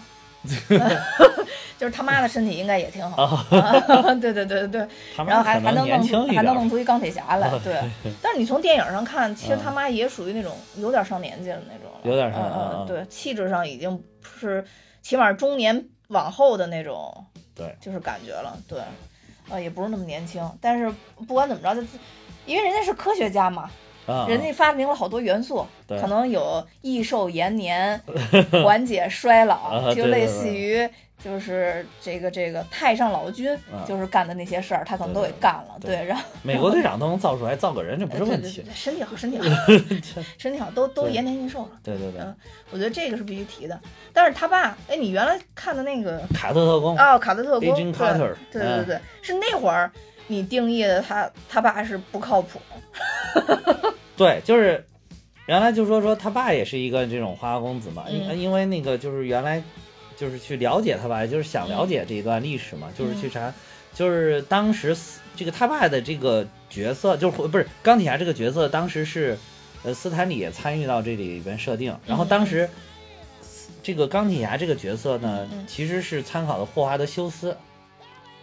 [1.77, 3.23] 就是他妈的身体应该也挺好。
[3.23, 3.45] 啊，
[4.19, 4.87] 对对对对对，
[5.25, 6.27] 然后还还能弄。
[6.27, 7.79] 还能弄出一钢铁侠来啊，对。
[8.21, 14.63] 但是你从电影上看，其实嗯他妈也属于那种有点上年纪的那种了，有点上对，气质上已经是
[15.01, 17.25] 起码中年往后的那种，
[17.55, 18.79] 对，就是感觉了，对，
[19.49, 20.91] 呃，也不是那么年轻，但是
[21.27, 21.81] 不管怎么着，就
[22.45, 23.69] 因为人家是科学家嘛，
[24.09, 25.99] 啊，人家发明了好多元素，对。
[25.99, 27.99] 可能有益寿延年、
[28.63, 30.87] 缓解衰老，啊就类似于
[31.23, 33.83] 就是这个这个太上老君啊。
[33.85, 35.77] 就是干的那些事儿，他可能都给干了。
[35.81, 38.63] 对对，然后美国队长都能造出来，造个人这不是问题。
[38.73, 39.45] 身体好， 身体好，
[40.37, 41.69] 身体好，都都延年益寿了。
[41.83, 42.35] 对对对，嗯
[42.71, 43.79] 我觉得这个是必须提的。
[44.13, 47.61] 但是他爸，哎，你原来看的那个卡特特工，哦，卡特特工，
[48.51, 49.91] 对对对嗯对，是那会儿
[50.29, 52.61] 你定义的他他爸是不靠谱。
[54.15, 54.85] 对，就是
[55.47, 59.61] 原来就说说他爸也是一个这种花花公子嘛，因、嗯因为那个就是原来
[60.15, 63.53] 就是去了解他爸，就是想了解这一段历史嘛，就是嗯去查，
[63.93, 69.37] 就是当时斯这个他爸的这个角色，就是不是钢铁侠这个角色，当时是
[69.83, 72.69] 呃斯坦李也参与到这里边设定，然后当时。
[73.81, 77.55] 这个钢铁侠这个角色呢，其实是参考的霍华德休斯，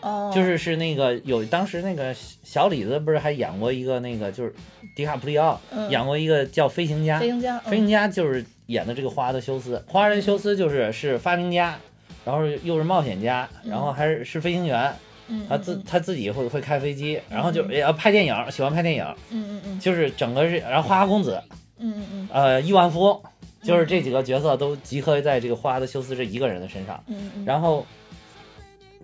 [0.00, 4.54] 哦，就是是那个有当时那个小李子不是还演过一个那个就是
[4.94, 5.90] 迪卡普里奥、嗯。
[5.90, 11.78] 演过一个叫飞行家，飞行家，飞行家就是演的这个霍华德休斯，霍华德休斯就是是发明家，
[12.24, 14.92] 然后又是冒险家，然后还是是飞行员，
[15.28, 19.80] 嗯，他自他自己会会开飞机，然后就嗯也要拍电影，喜欢拍电影，嗯嗯嗯。
[19.80, 21.42] 就是整个是然后花花公子，
[21.78, 22.28] 嗯嗯嗯。
[22.32, 23.20] 呃亿万富翁，
[23.62, 27.02] 就是这几个角色都集合在这个霍华德休斯这一个人的身上。
[27.06, 27.84] 嗯嗯，然后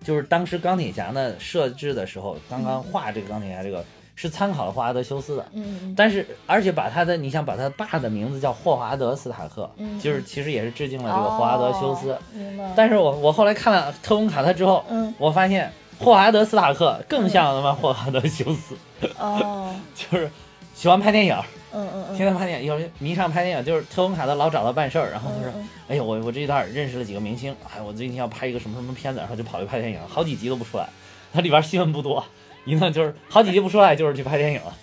[0.02, 3.84] 就是当时钢铁侠呢设置的时候，刚刚画这个钢铁侠这个
[4.14, 5.94] 是参考了霍华德休斯的，嗯嗯。
[5.96, 12.12] 但是而且把他的你想把他爸的名字叫霍华德斯塔克，嗯就是其实也是致敬了这个霍华德休斯。
[12.12, 12.72] 哦明白。
[12.76, 15.14] 但是我我后来看了特工卡特之后，嗯。
[15.18, 18.76] 我发现霍华德斯塔克更像他妈霍华德休斯，
[19.18, 20.28] 哦， 就是
[20.74, 21.36] 喜欢拍电影，
[21.74, 25.52] 嗯嗯嗯，天天拍电影，有人迷上拍电影，就是特工卡特老找他办事儿，然后他说。
[25.56, 30.88] 嗯哎呦，我我这一段认识了几个明星，哎，我最近要拍一个什么什么片子，然后就跑去拍电影，好几集都不出来，
[31.34, 32.24] 它里边戏份不多，
[32.64, 34.74] 一弄就是好几集不出来，就是去拍电影了。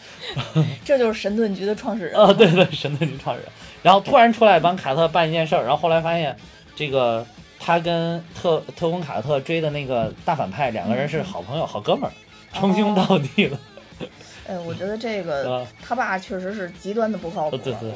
[0.53, 2.13] 嗯 这就是神盾局的创始人。
[2.19, 6.35] 哦，对对，神盾局创始人，然后突然出来帮卡特办一件事儿，然后后来发现
[6.75, 7.25] 这个
[7.59, 12.11] 他跟特特工卡特追的那个大反派两个人是好朋友、好哥们儿，
[12.53, 13.57] 称兄道弟的。
[14.49, 15.67] 哎，我觉得这个啊。
[15.81, 17.55] 他爸确实是极端的不靠谱。
[17.55, 17.93] 呃对对。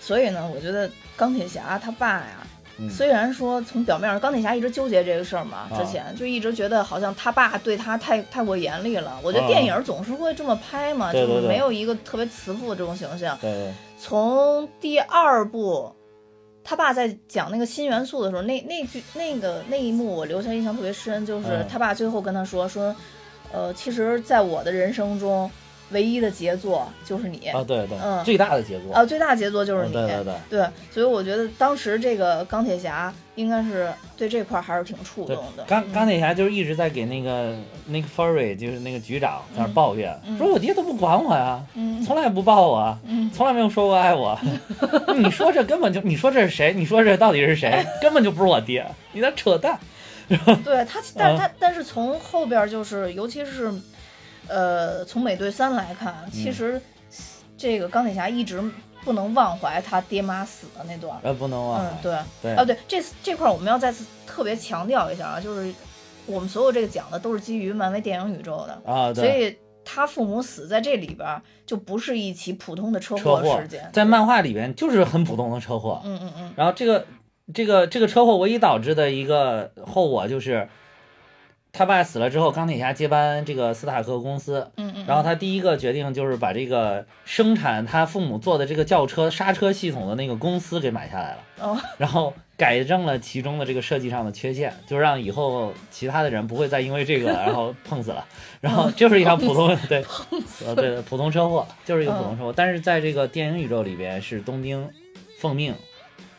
[0.00, 2.46] 所以呢，我觉得钢铁侠他爸呀，
[2.78, 2.90] 嗯。
[2.90, 5.78] 虽然说从表面上钢铁侠一直纠结这个事儿嘛，啊。
[5.78, 9.20] 之前就一直觉得好像他爸对他太太过严厉了。
[9.22, 9.48] 我觉得啊。
[9.48, 13.38] 电影总是会这么拍嘛，就是没有一个特别慈父的这种形象。
[13.40, 15.92] 对对，从第二部，
[16.64, 21.66] 他爸在讲那个新元素的时候，那那句那个那一幕我留下印象特别深，就是嗯。
[21.68, 22.94] 他爸最后跟他说说，
[23.52, 25.50] 呃，其实在我的人生中，
[25.90, 28.94] 唯一的杰作就是你，啊对对，嗯最大的杰作。
[28.94, 30.34] 啊，最大杰作就是你，嗯对对对。
[30.50, 35.64] 对所以我觉得当时这个钢铁侠应该是对这块儿还是挺触动的。
[35.64, 37.52] 钢嗯钢铁侠就是一直在给那个
[37.90, 44.38] Nick Fury，就是那个局长在那儿抱怨，嗯说我爹都不管我呀，嗯从来不抱我，嗯从来没有说过爱我。
[45.14, 46.72] 你说这根本就，你说这是谁？
[46.74, 47.84] 你说这到底是谁？
[48.00, 49.78] 根本就不是我爹，你在扯淡。
[50.64, 53.72] 对他，但嗯是他但是从后边就是，尤其是，
[54.48, 56.82] 呃，从美队三来看，其嗯实
[57.56, 58.62] 这个钢铁侠一直
[59.04, 61.18] 不能忘怀他爹妈死的那段。
[61.22, 65.72] 呃，不能忘嗯，对，对啊，对，这次这块儿我们要再次特别强调一下啊，就是
[66.26, 76.00] 我们所有这个讲的都是基于漫威电影宇宙的，啊，所，以他父母死在这里边儿就不是一起普通的车车祸事件，在漫画里边就是很普通的车祸。
[76.04, 77.04] 嗯嗯嗯然后这个
[77.52, 80.68] 这个这个车祸唯一导致的一个后果就是，
[81.72, 98.24] 他爸死了之后，钢铁侠接班这个斯塔克公司，嗯嗯，然后他第一个决定就是把这个生产他父母做的这个轿车刹车系统的那个公司给买下来了，哦， 然后改正了其中的这个设计上的缺陷，就让以后其他的人不会再因为这个然后 碰死了。
[98.60, 100.04] 然后就是一场普通 对，
[100.64, 102.52] 呃对普通车祸，就是一个普通车祸。
[102.54, 104.88] 但是在这个电影宇宙里边，是冬兵
[105.40, 105.74] 奉命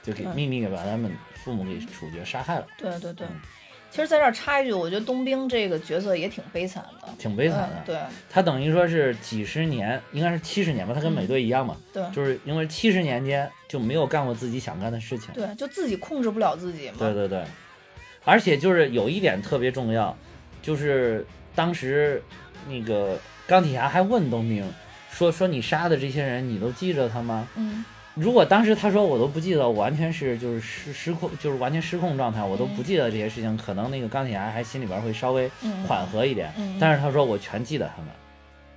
[0.04, 3.42] 就给嗯秘密给把他们父母给处决杀害了，对对对嗯。
[3.90, 7.76] 其实，在这儿插一句，我觉得冬兵这个角色也挺悲惨的，挺悲惨的。
[7.76, 11.78] 嗯、对他等于说是几十年，应该是七十年吧，他跟美队一样嘛。
[11.94, 15.32] 对就是因为七十年间就没有干过自己想干的事情。
[15.36, 16.96] 对，就自己控制不了自己嘛。
[16.98, 17.44] 对对对，
[18.26, 20.18] 而且就是有一点特别重要，
[20.64, 22.20] 就是当时
[22.68, 24.68] 那个钢铁侠还问冬兵
[25.12, 27.48] 说说你杀的这些人，你都记着他吗？
[27.56, 36.54] 嗯如果当时他说我都不记得，我完全是就是失失控，就是完全失控状态，我都不记得这些事情，可能那个钢铁侠还心里边会稍微嗯缓和一点。
[36.58, 36.78] 嗯。
[36.80, 38.12] 但是他说我全记得他们，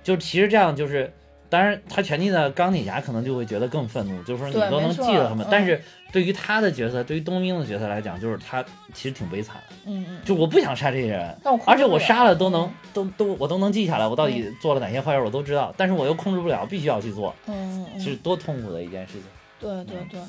[0.03, 1.13] 就其实这样就是，
[1.49, 12.73] 当然他全记得钢铁侠可能就会觉得更愤怒，就是说你都能记得他们，嗯但是对于他的角色，对于冬兵的角色来讲，就是他其实挺悲惨的，嗯嗯，就我不想杀这些人，但我而且我杀了都能嗯。
[12.93, 19.23] 都都我都能记下来，我到底做了哪些坏事我都知道，但是我又控制不了，必须要去做，嗯是多痛苦的一件事情。
[19.59, 20.19] 对对对，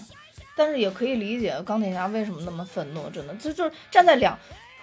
[0.54, 4.38] 但是也可以理解钢铁侠为什么那么愤怒，真的，就就是站在两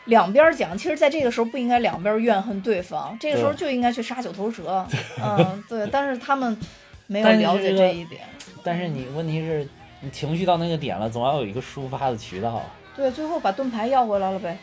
[0.06, 4.84] 两边讲，其实在这个时候不应该两边怨恨对方，这个时候就应该去杀九头蛇，
[5.24, 6.58] 嗯，对，但是他们
[7.06, 8.22] 没有了解这一点，
[8.64, 9.68] 但是你问题是，
[10.02, 12.50] 你情绪到那个点了，总要有一个抒发的渠道。
[12.56, 12.66] 啊。
[12.96, 14.58] 对，最后把盾牌要回来了呗，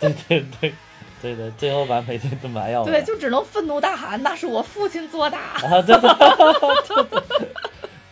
[0.00, 0.74] 对 对对，
[1.22, 3.00] 对对，最后把美队盾牌要回来。
[3.00, 5.96] 对，就只能愤怒大喊，那是我父亲做的，啊，对。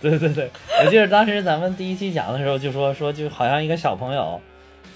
[0.00, 0.34] 对对对。
[0.34, 0.50] 对，
[0.84, 4.40] 我记得当时咱们第一期讲的时候就说说，就好像一个小朋友。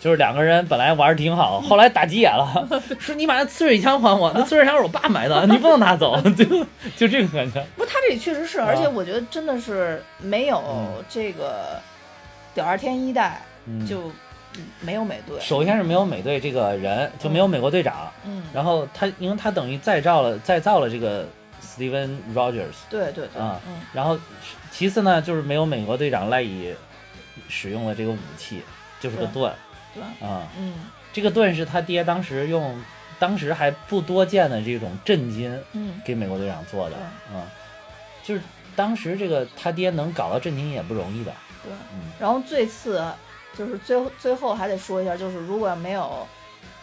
[0.01, 2.69] 就是两个人本来玩儿挺好， 后来打急眼了，
[3.01, 6.45] 说你把那呲水枪还我，那呲水枪是我爸买的，你不能拿走，就
[6.97, 7.61] 就这个感觉。
[7.77, 11.03] 不，他这里确实是，而且我觉得真的是没有嗯。
[11.09, 11.81] 这个
[12.59, 14.09] 屌二天一代嗯，就
[14.57, 21.25] 嗯没有美队，首先是没有美队这个人，就没有美国队长，嗯，然后他因为他等于再造了再造了这个
[21.63, 23.81] Steven Rogers，对对对，啊嗯。
[23.93, 24.19] 然后
[24.73, 26.75] 其次呢就是没有美国队长赖以
[27.49, 28.61] 使用的这个武器，
[28.99, 29.53] 就是个盾
[29.95, 30.75] 对，啊、嗯。
[31.13, 32.77] 这个盾是他爹当时用
[33.21, 36.97] 当时还不多见的这种震金嗯，给美国队长做的，
[37.33, 37.41] 嗯、
[38.25, 38.41] 就是
[38.75, 41.33] 当时这个他爹能搞到震金也不容易的，
[41.69, 41.77] 对。
[41.93, 42.11] 嗯。
[42.19, 43.05] 然后最次
[43.57, 46.27] 就是最后最后还得说一下，就是如果没有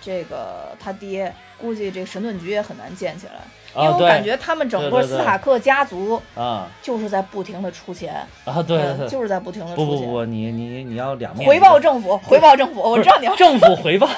[0.02, 3.34] 这个他爹，估计这个神盾局也很难建起来，
[3.76, 6.68] 因为啊我感觉他们整个斯塔克家族啊。
[6.82, 8.78] 就是在不停的出钱，啊对
[9.10, 14.08] 就是在不停的出钱，不不不，你你你要两面回报政府，回报政府，我知道你要政府回报，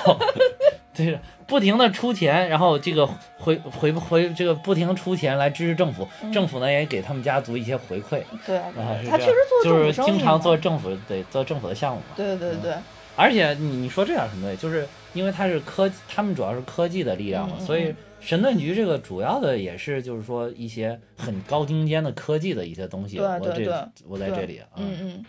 [0.97, 3.07] 对，不停的出钱，然后这个
[3.37, 12.73] 回回回这个不停出钱来支持政府，嗯政府呢也给他们家族一些回馈，对然后是他确实做就是经常做政府对做政府的项目嘛，对对对，
[13.15, 25.25] 而且你你说这样很对，就是因为他是科，他们主要是科技的力量嘛，所以神盾局这个主要的也是就是说一些很高精尖的科技的一些东西，我这对对对我在这里啊，嗯嗯。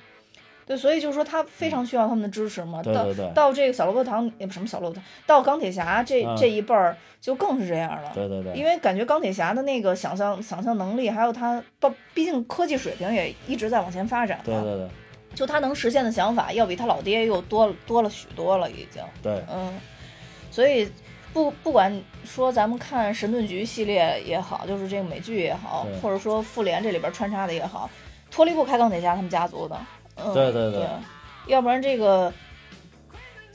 [0.69, 2.83] 对，所以就是说他非常需要他们的支持嘛。
[2.83, 8.13] 到对对对到这个小萝卜糖也不什么小萝卜糖，到钢铁侠这、嗯这一辈儿就更是这样了。
[8.15, 14.45] 对对对，因为感觉钢铁侠的那个想象想象能力，还有他，毕毕竟科技水平也一直在往前发展嘛。
[14.45, 14.89] 对对对
[15.35, 19.03] 就他能实现的想法，要比他老爹又多多了许多了，已经。
[19.23, 19.73] 对，嗯，
[20.51, 20.91] 所以
[21.33, 21.91] 不不管
[22.25, 27.89] 说咱们看神盾局系列也好，就是这个美剧也好，或者说复联这里边穿插的也好，
[28.31, 29.79] 脱离不开钢铁侠他们家族的。
[30.25, 30.81] 嗯，对对对。
[30.81, 30.89] 对，
[31.47, 32.33] 要不然这个。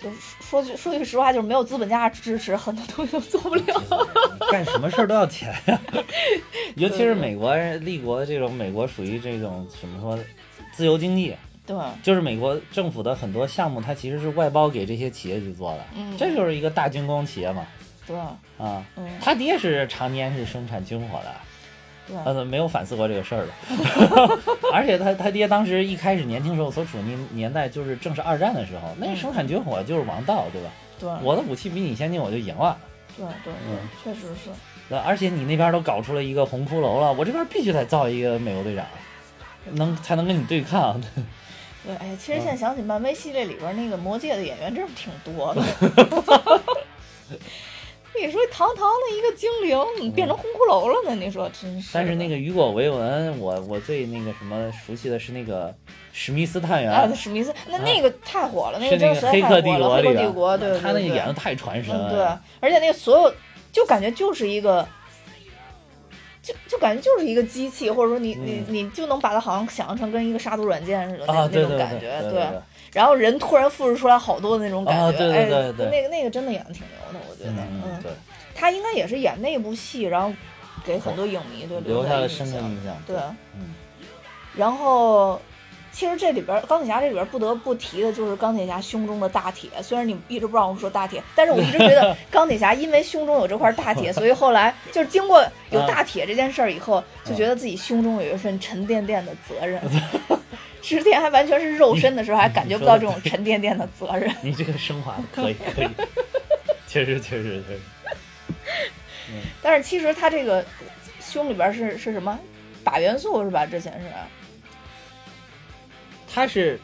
[0.01, 3.63] 就是说句说句实话，就是没有资本家支持，很多东西都做不了。
[4.51, 5.79] 干什么事儿都要钱呀、
[6.75, 10.19] 尤其是美国人立国这种，美国属于这种怎么说，
[10.73, 11.33] 自由经济，
[11.65, 17.65] 对，就是美国政府的很多项目，它其实是外包给这些企业去做的，嗯，这就是一个大军工企业嘛，
[18.05, 18.17] 对，
[18.57, 21.33] 啊，嗯，他爹是常年是生产军火的，对，
[22.25, 24.39] 呃，没有反思过这个事儿了，
[24.73, 30.69] 而且他他爹当时一开始年轻时候所处的年年代，就是正是二战的时候，那嗯生产军火就是王道，对吧？
[30.99, 32.77] 对，我的武器比你先进，我就赢了。
[33.15, 34.49] 对对嗯对，确实是。
[34.89, 38.85] 那而且你那边都搞出了一个红骷髅了，我这边必须得造一个美国队长，
[39.71, 40.99] 能才能跟你对抗。
[41.85, 45.61] 对，哎，其实现在想起漫威系列里边那个魔戒的演员真是挺多的。
[48.21, 51.15] 你说堂堂的一个精灵变成红骷髅了呢？
[51.15, 51.89] 你说真是。
[51.93, 55.73] 但是那个雨果·维文，我我最那个什么熟悉的是那个
[56.11, 62.23] 史密斯探员，啊，史密斯，那那个太火了，那个《真实在黑客帝国太火了。》黑客帝国，对对对，他那个演的太传神嗯，对。，
[62.59, 63.33] 而且那个所有
[63.71, 64.87] 就感觉就是一个。
[66.41, 72.47] 就就感觉就是一个机器，或者说你你你就能把它好像想象成跟一个杀毒软件似的那那种感觉，对对，
[72.93, 78.11] 然后人突然复制出来好多的那种感觉，啊对对哎，那个那个真的演的挺牛的，我觉得，嗯嗯对，
[78.53, 80.31] 他应该也是演那部戏，然后
[80.85, 82.95] 给很多影迷对留下了了深刻印象。
[83.05, 83.15] 对，
[83.55, 83.73] 嗯，
[84.55, 85.41] 然后。
[85.95, 99.79] 其实这里边钢铁侠这里边不得不提的就是钢铁侠胸中的大铁，虽然你一直不让我说大铁，但是我一直觉得 钢铁侠因为胸中有这块大铁，所以后来就是经过有大铁这件事儿以后，就觉得自己胸中有一份沉甸甸的责任。
[100.83, 104.29] 之前还完全是肉身的时候，还感觉不到这种沉甸甸的责任。
[104.41, 105.87] 你这个升华的可以可以，
[106.87, 107.79] 确实确实确实。
[109.63, 110.63] 但是其实他这个
[111.21, 112.37] 胸里边是是什么？
[112.83, 113.65] 靶元素是吧？
[113.65, 114.07] 之前是
[116.31, 116.77] 他是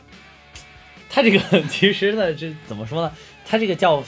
[1.10, 3.14] 他这个 其实呢，这怎么说呢？
[3.46, 4.02] 他这个叫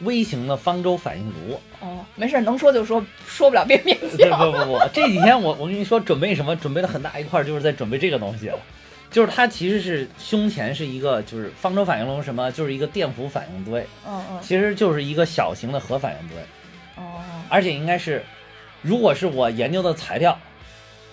[0.00, 1.58] 微型的方舟反应炉。
[1.80, 4.52] 哦，没事，能说就说，说不了别勉强。
[4.52, 8.50] 不不不，这几天我我跟你说准备什么，准备了很大一块，就是在准备这个东西。
[9.10, 16.36] 就是它其实是胸前是一个，就是方舟反应炉什么，就是一个电弧反应堆，嗯嗯，其实就是一个小型的核反应堆，
[16.96, 18.24] 哦，而且应该是，
[18.82, 20.38] 如果是我研究的材料，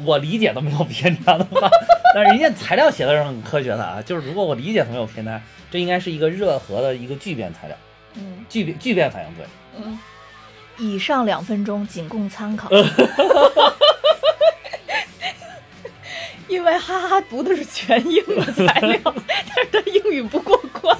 [0.04, 1.70] 我理解都没有偏差的话，
[2.14, 5.41] 但是人家材料写的是很科学的啊，就是如果我理解都没有偏差，
[5.72, 7.78] 这应该是一个热核的一个聚变材料，
[8.16, 9.46] 嗯聚变聚变反应堆。
[9.78, 9.98] 嗯。
[10.78, 12.70] 以上两分钟仅供参考。
[16.48, 20.98] 因为哈哈读的是全英的材料， 但是他英语不过关。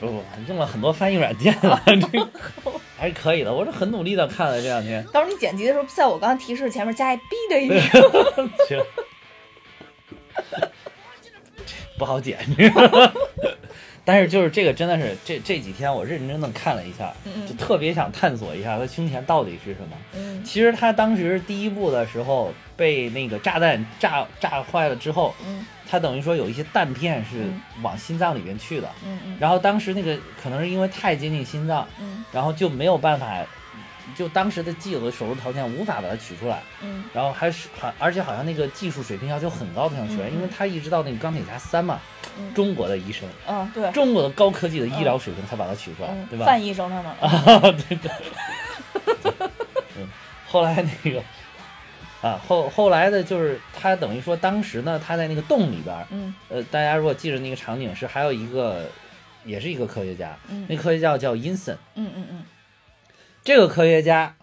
[0.00, 2.28] 不不，用了很多翻译软件了，这个
[2.96, 3.52] 还是可以的。
[3.52, 8.48] 我是很努力的看了这两天，到时候你剪辑的时候，在我刚刚提示前面加一 B 的一个。
[8.68, 8.80] 行，
[11.98, 12.38] 不好剪。
[14.08, 19.88] 但是就是这个真的是这这几天我认真的看了一下，嗯就特别想探索一下他胸前到底是什么。
[20.14, 20.42] 嗯。
[20.42, 25.66] 其实他当时第一部的时候被那个炸弹炸炸坏了之后，嗯。
[25.90, 27.60] 他等于说有一些弹片是嗯。
[27.82, 28.88] 往心脏里面去的。
[29.04, 29.36] 嗯嗯。
[29.38, 32.24] 然后当时那个可能是因为太接近心脏，嗯。
[32.32, 33.44] 然后就没有办法，
[34.18, 36.60] 就当时的既有的手术条件无法把它取出来。
[36.82, 37.04] 嗯。
[37.14, 42.00] 然后还是好，而且好像那个技术水平要求很高才能取出来，因为他一直到那个钢铁侠三嘛，
[42.36, 42.52] 嗯。
[42.52, 46.44] 中国的医生，嗯，对，中国的高科技的医疗水平才把它取出来，嗯，对吧？
[46.46, 47.96] 范医生他们，啊， 对。
[49.22, 49.32] 对，
[49.96, 50.08] 嗯，
[50.46, 51.22] 后来那个
[52.20, 56.34] 啊，后后来的就是他等于说当时呢，他在那个洞里边，嗯。
[56.48, 58.86] 呃，大家如果记着那个场景是还有一个，
[59.44, 60.66] 也是一个科学家，嗯。
[60.68, 62.44] 那科学家叫阴森，嗯嗯嗯
[63.48, 64.36] 这个科学家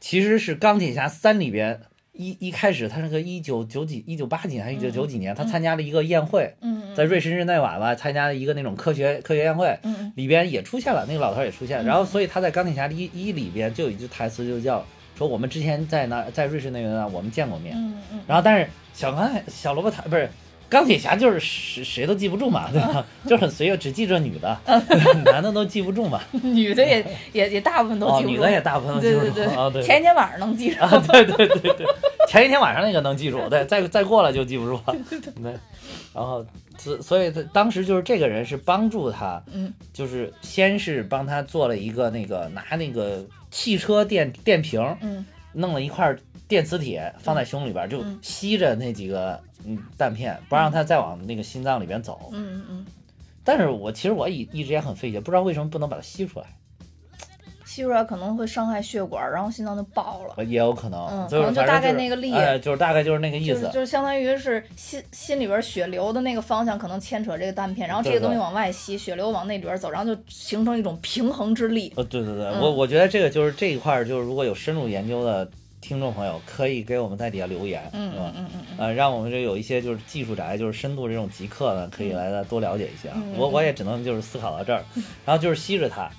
[0.00, 1.82] 其实是钢铁侠三里边。
[2.14, 14.82] 一一开始，他是个一九九几、一九八几年还是一九九几年，他参加了一个宴会，嗯，在瑞士日内瓦吧参加了一个那种科学科学宴会，嗯里边也出现了，那个老头也出现然后，所以他在钢铁侠一一里边就有一句台词，就叫
[15.18, 17.76] 说我们之前在那在瑞士那边呢，我们见过面。
[18.26, 20.30] 然后，但是小钢小萝卜塔不是
[20.68, 23.04] 钢铁侠，就是谁谁都记不住嘛， 对吧？
[23.26, 24.58] 就很随意，只记着女的，
[25.26, 26.20] 男的都记不住嘛。
[26.42, 29.60] 女的也也也大部分都哦，记不住，女的也大部分都记对对不住。
[29.60, 29.82] 啊，对。
[29.82, 31.86] 前一天晚上能记住，啊，对对对对，
[32.28, 34.96] 前一天晚上那个能记住，对，再再过了就记不住了。
[35.42, 35.52] 对，
[36.14, 36.44] 然后
[36.78, 46.14] 所所以他当时就是这个人是帮助他，嗯就是先是帮他做了一个那个拿那个汽车电电瓶，嗯弄了一块
[46.48, 52.30] 电磁铁放在胸里边，就嗯吸着那几个嗯弹片，不让它再往那个心脏里边走。
[52.32, 52.86] 嗯嗯嗯，
[53.42, 56.46] 但是我其实我一一直也很费解，不知道为什么不能把它吸出来，
[57.64, 60.44] 吸出来可能会伤害血管，然后心脏就爆了。
[60.44, 63.60] 也有可能，嗯就是可能就大概那个力哎，就是大概就是那个意思。
[63.60, 71.92] 就是就是相当于是心心里边血流的那个方向可能牵扯这个弹片，然后这个东西往外吸，血流往那里边走，然后就形成一种平衡之力。
[71.96, 75.50] 呃，对对对，嗯我我觉得这个就是这一块儿，就是如果有深入研究的
[75.86, 78.48] 听众朋友，可以给我们在底下留言，嗯是吧嗯？
[78.54, 83.16] 嗯呃，让我们这有一些就是技术宅，就是深度这种极客呢，可以来的多了解一些啊。
[83.16, 84.82] 嗯我我也只能就是思考到这儿，
[85.26, 86.10] 然后就是吸着它，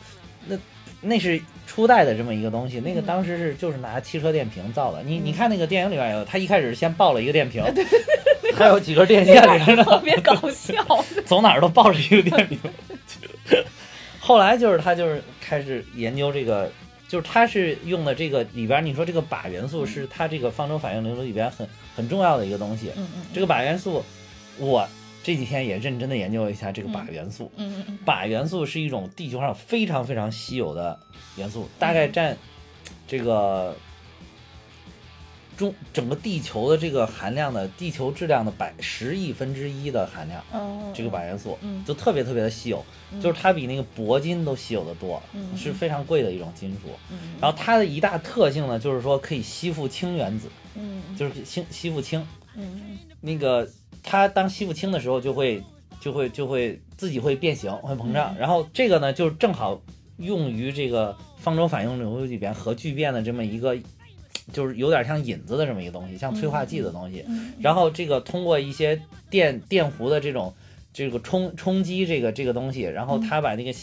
[0.46, 0.56] 那
[1.02, 5.02] 那是初代的这么一个东西，那个嗯当时是就是拿汽车电瓶造的。
[5.02, 7.64] 你你看那个电影里面有，他一开始先抱了一个电瓶，
[8.56, 10.76] 还有几根电线连着特别搞笑。
[11.26, 12.60] 走哪儿都抱着一个电瓶。
[14.20, 16.72] 后来就是他就是开始研究这个，
[17.08, 22.92] 就是它是用的这个里边，你说这个靶元素是它这个方舟反应炉里边很很重要的一个东西。
[22.96, 24.04] 嗯嗯这个靶元素，
[24.58, 24.88] 我
[25.24, 27.52] 这几天也认真的研究了一下这个靶元素。
[27.58, 31.00] 嗯嗯靶元素是一种地球上非常非常稀有的
[31.36, 32.38] 元素，大概占
[33.08, 33.76] 这个
[35.58, 40.44] 中整个地球的这个含量的地球质量的百十亿分之一的含量。
[40.52, 45.22] 哦，这个靶元素，嗯就特别特别的稀有，嗯就是它比那个铂金都稀有的多，
[45.56, 46.90] 是非常贵的一种金属。
[47.12, 52.26] 嗯然后它的一大特性呢，就是说可以吸附氢原子，嗯就是氢吸附氢。
[52.56, 53.68] 嗯那个
[54.04, 55.64] 它当吸附氢的时候，就会
[56.00, 58.34] 就会就会自己会变形，会膨胀。
[58.36, 59.82] 嗯然后这个呢，就是正好
[60.18, 63.76] 用于这个方舟反应流里边核聚变的这么一个，
[64.52, 67.26] 就是有点像引子的这么一个东西，像催化剂的东西。
[67.28, 70.54] 嗯然后这个通过一些电电弧的这种
[70.94, 73.74] 这个冲冲击这个这个东西，然后它把那个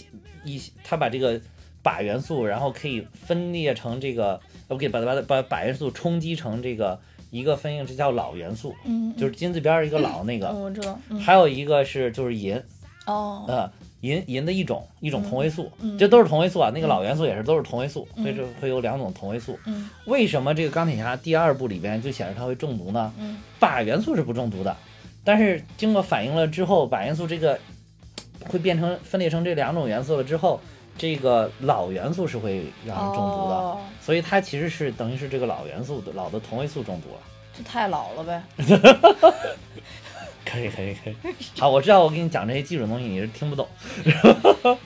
[0.44, 1.40] 一它把这个
[1.82, 7.00] 靶元素，然后可以分裂成这个，呃，给把把把把元素冲击成这个
[7.30, 10.98] 一个分应，这叫老元素，嗯，就是金字边儿一个老那嗯个，我知道。
[11.08, 12.62] 嗯还有一个是就是银，
[13.06, 13.72] 哦，呃。
[14.02, 16.70] 银银的一种一种同位素，嗯这都是同位素啊。
[16.74, 19.58] 那个老元素也是都是同位素，嗯所以这会有两种同位素。
[19.66, 23.12] 嗯为什么这个钢铁侠第二部里边就显示它会中毒呢？
[23.18, 24.76] 嗯靶元素是不中毒的，
[25.24, 27.58] 但是经过反应了之后，靶元素这个
[28.48, 30.60] 会变成分裂成这两种元素了之后，
[30.98, 37.20] 这个老元素是会让人中毒的，哦，所以它其实是等于是这个老元素的老的同位素中毒了。
[37.56, 38.42] 这太老了呗。
[40.44, 41.14] 可以可以可以，
[41.58, 43.68] 好，我知道我给你讲这些基础东西你是听不懂，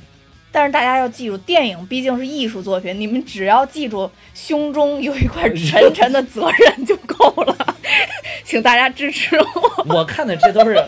[0.52, 7.74] 但是大家要记住，电影毕竟是艺术作品，你们只要记住胸中有一块沉沉的责任就够了。
[8.44, 9.84] 请大家支持我。
[9.94, 10.82] 我看的这都是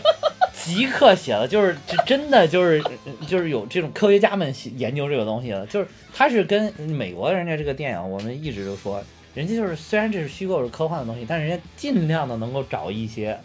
[0.53, 2.81] 极客写的，就是这真的就是
[3.27, 9.03] 就是有这种科学家们研究这个东西的，就是他是跟美国人家这个电影，我们一直都说，
[9.35, 13.37] 人家就是虽然这是虚构是科幻的东西，但是人家尽量的能够找一些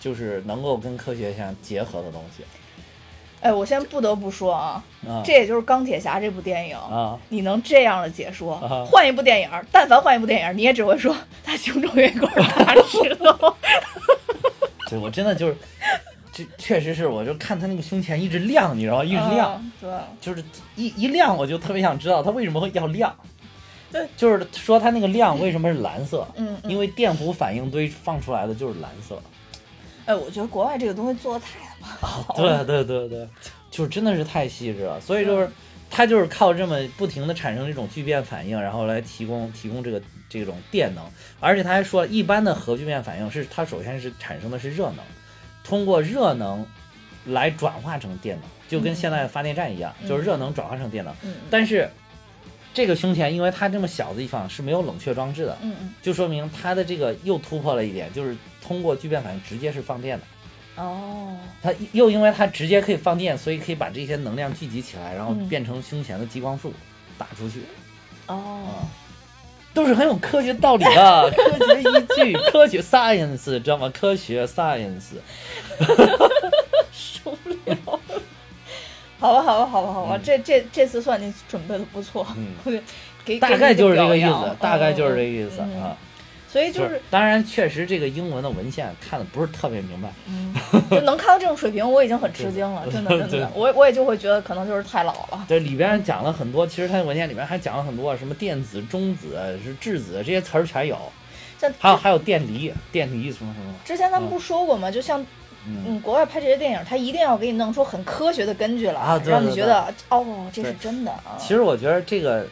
[0.00, 2.42] 就是能够跟科学相结合的东西
[3.42, 6.76] 哎，我先不得不说啊，啊这也就是钢铁侠这部电影。
[6.76, 7.18] 啊。
[7.30, 12.28] 你能这样的解说啊，换一部电影，但凡换一部电影，你也只会说他胸中有一块
[12.64, 13.54] 大石头。
[14.90, 15.56] 对，我真的就是，
[16.30, 19.04] 这确实是，我就看他那个胸前一直亮，你知道吗？
[19.04, 19.90] 一直亮，嗯，对，
[20.20, 20.44] 就是
[20.76, 23.14] 一一亮，我就特别想知道他为什么会要亮。
[23.90, 26.28] 对，就是说他那个亮为什么是蓝色？
[26.36, 29.18] 嗯，嗯因为电弧反应堆放出来的就是蓝色。
[30.10, 32.64] 哎，我觉得国外这个东西做的太他妈好了。
[32.64, 33.28] 对对对对，
[33.70, 35.00] 就是真的是太细致了。
[35.00, 35.48] 所以就是
[35.88, 41.04] 它就是靠这么不停的产生这种聚变反应，然后来提供提供这个这种电能。
[41.38, 44.98] 而且他还说，一般的核聚变反应是它首先是产生的是热能，
[45.62, 46.66] 通过热能
[47.26, 51.14] 来转化成电能，就跟现在的发电站一样，嗯就是热能转化成电能。
[51.22, 51.88] 嗯但是
[52.72, 60.24] 这个胸前，因为它这么小的地方是没有冷却装置的，嗯嗯就说明它的这个又突破了一点，就是通过聚变反应直接是放电的。
[60.82, 66.72] 哦，它又因为它直接可以放电，所以可以把这些能量聚集起来，然后嗯变成胸前的激光束
[67.18, 67.62] 打出去，
[68.28, 68.86] 哦，
[69.74, 73.90] 都是很有科学道理的，科学依据，科学 science 知道吗？
[73.92, 75.16] 科学 science，
[76.92, 78.00] 受不了。
[79.20, 80.20] 好吧，好吧，好吧，好吧，嗯。
[80.24, 82.82] 这这这次算你准备的不错，嗯。
[83.24, 85.96] 给大概就是这个意思，嗯大概就是这个意思啊。。
[86.50, 90.52] 所以就，是当然，确实这个英文的文献看的不是特别明白，嗯，
[90.90, 95.46] 就能看到这种水平，我已经很吃惊了，真的，真的， 我我也就会觉得可能就是太老了。
[95.48, 100.98] 这里边讲了很多，其实它文献里边还讲了很多什么电子、中子、是质子这些词儿全有，
[101.56, 104.90] 像还有还有电离，电离什么什么，之前咱们不说过吗？
[104.90, 105.24] 就像
[105.66, 111.36] 嗯，嗯，国外拍这些电影，他一定要给你弄出很科学的根据来，啊对对让你觉得哦，这是真的啊。
[111.38, 112.46] 其实我觉得这个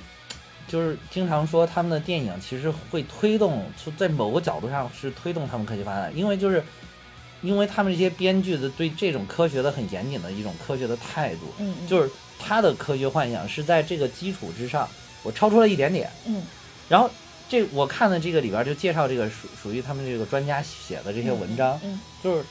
[0.67, 6.63] 就是经常说他们的电影其实会推动，就在某个角度上是推动他们科学发展，因为就是
[7.41, 11.89] 因为他们这些编剧的对这种科学的很严谨的一种科学的态度，嗯，嗯。
[11.89, 14.89] 就是他的科学幻想是在这个基础之上，
[15.23, 16.43] 我超出了一点点，嗯。
[16.89, 17.09] 然后
[17.49, 21.99] 这我看的这个里边就介绍这个属属于他们这个专家写的这些文章，嗯。
[22.23, 22.45] 就是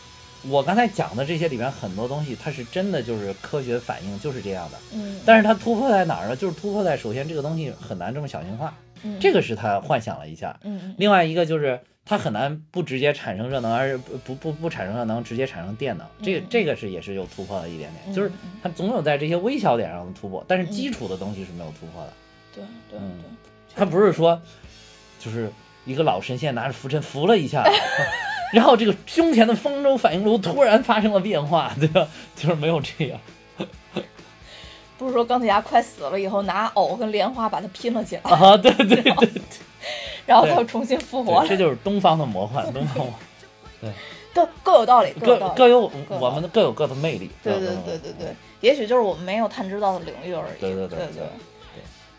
[0.49, 4.77] 我刚才讲的这些里边很多东西，它是真的就是科学反应就是这样的。
[4.93, 6.35] 嗯，但是它突破在哪儿呢？
[6.35, 8.73] 就是突破在首先这个东西很难这么小型化，
[9.03, 10.57] 嗯这个是他幻想了一下。
[10.63, 16.07] 嗯嗯另外一个就是它很难不直接产生热能，而不不不不产生热能，直接产生电能。
[16.21, 18.31] 这个嗯这个是也是有突破了一点点，就是
[18.63, 22.13] 它总有在这些微小点上的突破，但是基础的东西是没有突破的。
[22.53, 23.29] 对对嗯对，
[23.75, 24.41] 它不是说
[25.19, 25.51] 就是
[25.83, 27.63] 一个老神仙拿着拂尘拂了一下。
[28.53, 32.07] 然后这个胸前的方舟反应炉突然发生了变化，对吧？
[32.35, 33.19] 就是没有这样
[34.97, 38.57] 不是说钢铁侠快死了以后拿藕跟莲花把它拼了起来，啊！
[38.57, 39.29] 对对对对，
[40.25, 43.05] 然后他又重新复活了，这，就是东方的魔幻，东方
[43.79, 43.91] 对
[44.33, 45.53] 都各有道理，各有道理。
[45.53, 47.29] 各各有各有我们的各有各的魅力。
[47.43, 50.59] 对对对对对，也许就是我们没有探知到的领域而已。
[50.59, 51.23] 对对对对对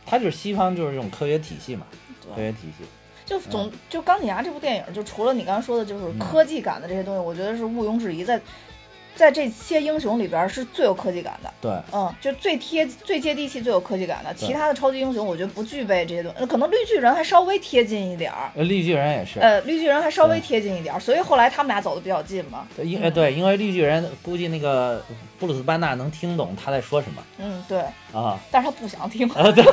[0.06, 1.86] 它就是西方就是这种科学体系嘛，
[2.22, 2.84] 科，学体系。
[3.28, 8.40] 就总就钢铁侠这部电影，就除了你刚刚说的，就是嗯科技感的这些东西，我觉得是毋庸置疑，在
[9.14, 11.52] 在这些英雄里边是最有科技感的。
[11.60, 14.32] 对，嗯，就最贴、最接地气、最有科技感的。
[14.32, 16.38] 其他的超级英雄，我觉得不具备这些东西。
[16.38, 19.40] 呃可能绿巨人还稍微贴近一点儿，呃绿巨人也是。
[19.40, 22.66] 呃，绿巨人还稍微贴近一点儿，所以后来他们俩走的比较近嘛。
[22.74, 25.04] 对因为对，因为绿巨人估计那个
[25.38, 27.80] 布鲁斯班纳能听懂他在说什么嗯，对，
[28.12, 29.64] 啊但是他不想听，对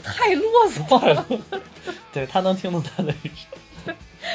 [0.00, 1.26] 太啰嗦了。
[2.12, 3.94] 对，他能听懂他在说。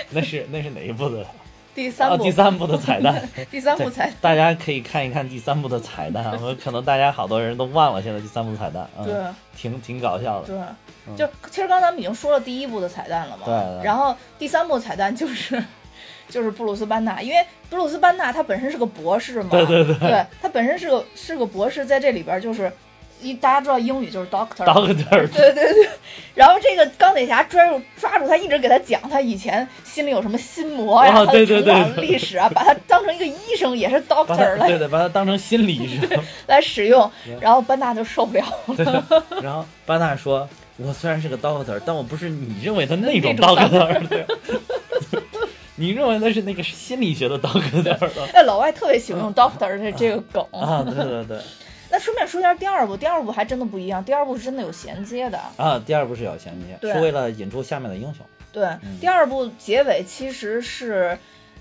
[0.10, 1.22] 那是那是哪一部的？
[1.24, 1.30] 啊，
[1.76, 3.30] 第三部，第三部的彩蛋。
[3.52, 4.16] 第三部彩蛋。
[4.22, 9.14] 大家可以看一看第三部的彩蛋，我可能大家好多人都忘了现在第三部彩蛋，嗯，对。
[9.58, 10.48] 挺挺搞笑的。
[10.48, 15.64] 对，就其实刚才咱们已经说了第一部的彩蛋了嘛，对对然后第三部彩蛋就是
[16.30, 20.26] 就是布鲁斯班纳，因为布鲁斯班纳他本身是个博士嘛，对对对。
[20.42, 22.85] 他本身是个是个博士，在这里边就是一
[23.34, 25.90] 大家知道英语就是 doctor，Doctor， 对对对，
[26.34, 36.10] 然后这个钢铁侠抓住抓住他，一直给他讲他以前心里有什么心魔呀，哦他的对对对成长历史啊，把他当成一个医生，也是 doctor 来对对，把他当成心理医生。
[36.48, 37.10] 来使用，
[37.40, 38.76] 然后班纳就受不了了。
[38.76, 38.86] 对，
[39.42, 40.48] 然后班纳说
[40.78, 44.08] ：“我虽然是个 doctor，但我不是你认为的那种 doctor。
[44.08, 44.26] 对
[45.78, 50.42] 你认为那是那个心理学的 doctor 哎，老外特别喜欢用 doctor 这这个梗。
[50.52, 50.82] 啊？
[50.88, 51.38] 对对对。
[51.96, 55.40] 那顺便说一下第二部，第二部还真的不一样，第二部是真的有衔接的。
[55.56, 58.26] 啊，第二部是有衔接，是为了引出下面的英雄。
[58.52, 61.18] 对，嗯第二部结尾其实是，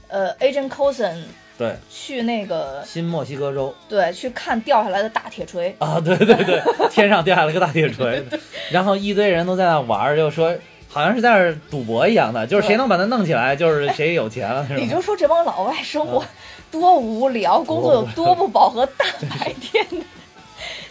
[0.09, 1.23] 呃，Agent Coulson
[1.57, 5.73] 对，去那个新墨西哥州对去看掉下来的大铁锤。
[5.79, 6.61] 啊，对对对，
[6.91, 8.25] 天上掉下来个大铁锤，
[8.73, 10.53] 然后一堆人都在那玩儿，就说
[10.89, 14.67] 好像是在那儿赌博一样的，就是谁能把它弄起来，就是谁有钱了？
[14.77, 16.29] 你 就说这帮老外生活啊
[16.73, 19.05] 多无聊，工作有多不饱和， 大
[19.39, 20.05] 白天的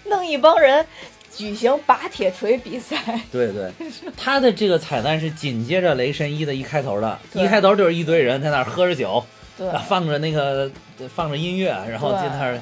[0.05, 0.85] 弄一帮人
[1.35, 2.97] 举行拔铁锤比赛。
[3.31, 3.71] 对对，
[4.15, 9.23] 他的这个彩蛋是紧接着《雷神一》的一开头的，一开头就是一堆人在那儿喝着酒，
[9.57, 10.69] 对，啊放着那个
[11.13, 12.59] 放着音乐，然后在那儿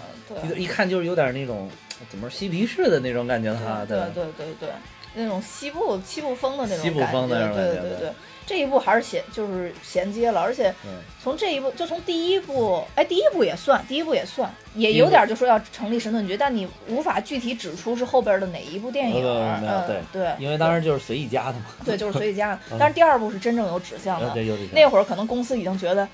[0.55, 1.69] 一一看就是有点那种
[2.09, 4.69] 怎么说嬉皮士的那种感觉，他对对对对，
[5.15, 7.99] 那种西部西部风的那种西部风的那种感觉对对对。
[7.99, 8.09] 对。
[8.45, 10.99] 这一部还是衔就是衔接了，而且嗯。
[11.23, 24.33] 从这一部就从第一部，哎，第一部也算，第一部也算，也有点就说要成立神盾局，但你无法具体指出是后边的哪一部电影，嗯，对对，因为当时就是随意加的嘛，对，就是随意加的， 但是第二部是真正有指向的，
[24.73, 26.07] 那会儿可能公司已经觉得，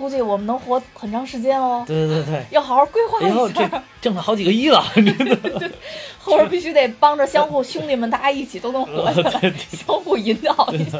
[0.00, 2.44] 估计我们能活很长时间哦，对对对对。
[2.50, 5.70] 要好好规划以后这一下，挣了好几个亿了，真的。
[6.18, 10.98] 后边必须得帮着相互兄弟们，大家一起都能活下来， 相互引导一下。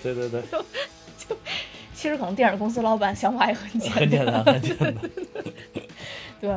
[0.00, 0.40] 对对对，
[1.18, 1.36] 就
[1.92, 4.94] 其实可能电影公司老板想法也很简单，很简单，很简单。
[6.40, 6.50] 对，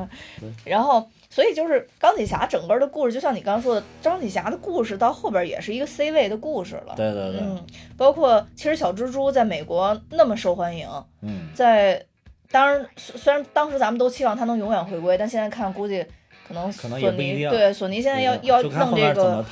[0.65, 1.09] 然后
[1.39, 6.95] 所以就是钢铁侠整个的故事，就像你刚刚说的，钢铁侠的故事到后边也是一个 C 位的故事了。
[6.97, 7.65] 对对对，嗯，
[7.95, 10.85] 包括其实小蜘蛛在美国那么受欢迎，
[11.21, 12.05] 嗯，在
[12.51, 16.05] 当然虽虽然当时咱们都期望它能永远回归，但现在看估计
[16.49, 19.45] 可能可能索尼对索尼现在要要弄这个，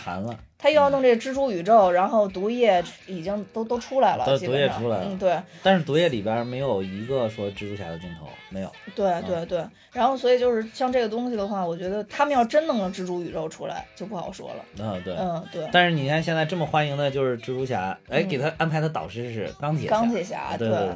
[0.58, 5.40] 他又要弄这个蜘蛛宇宙，然后毒液已经都都出来了，毒液出来了嗯，对。
[5.62, 8.72] 但是毒液里边没有一个说蜘蛛侠的镜头，没有。
[8.96, 14.66] 对对对，然后所以就是像这个东西的话，我觉得他们要真弄了蜘蛛宇宙出来，就不好说了。
[14.80, 15.14] 嗯，对。
[15.14, 20.90] 嗯，对，但是你看现在这么欢迎的就是蜘蛛侠，哎，嗯给他安排的导师是钢铁侠，钢铁侠，对对，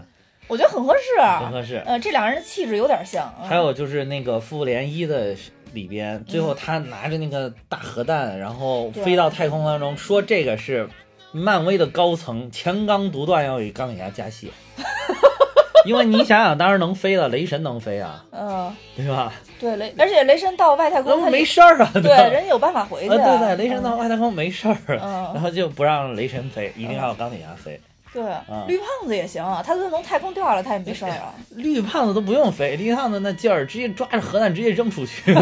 [0.47, 1.22] 我觉得很合适。
[1.22, 1.76] 很合适。
[1.86, 3.32] 呃，这两人的气质有点像。
[3.39, 5.36] 嗯还有就是那个复联一的
[5.74, 10.88] 里边，最后他拿着那个大核弹， 然后飞到太空当中，说这个是
[11.32, 14.52] 漫威的高层强刚独断要给钢铁侠加戏。
[15.84, 19.34] 因为你想想，当时能飞了，雷神能飞啊，嗯，对吧？
[19.60, 23.10] 对雷，而且雷神到外太空他没事儿啊，对人有办法回去。
[23.10, 27.80] 啊，对对，雷神嗯到外太空没事儿，嗯然后就不让雷神飞，一定要钢铁侠飞。
[28.14, 31.34] 对嗯绿胖子也行啊，他都从太空掉下来，他也没事儿啊。
[31.55, 35.34] 绿胖子都不用飞，绿胖子那劲儿直接抓着核弹直接扔出去，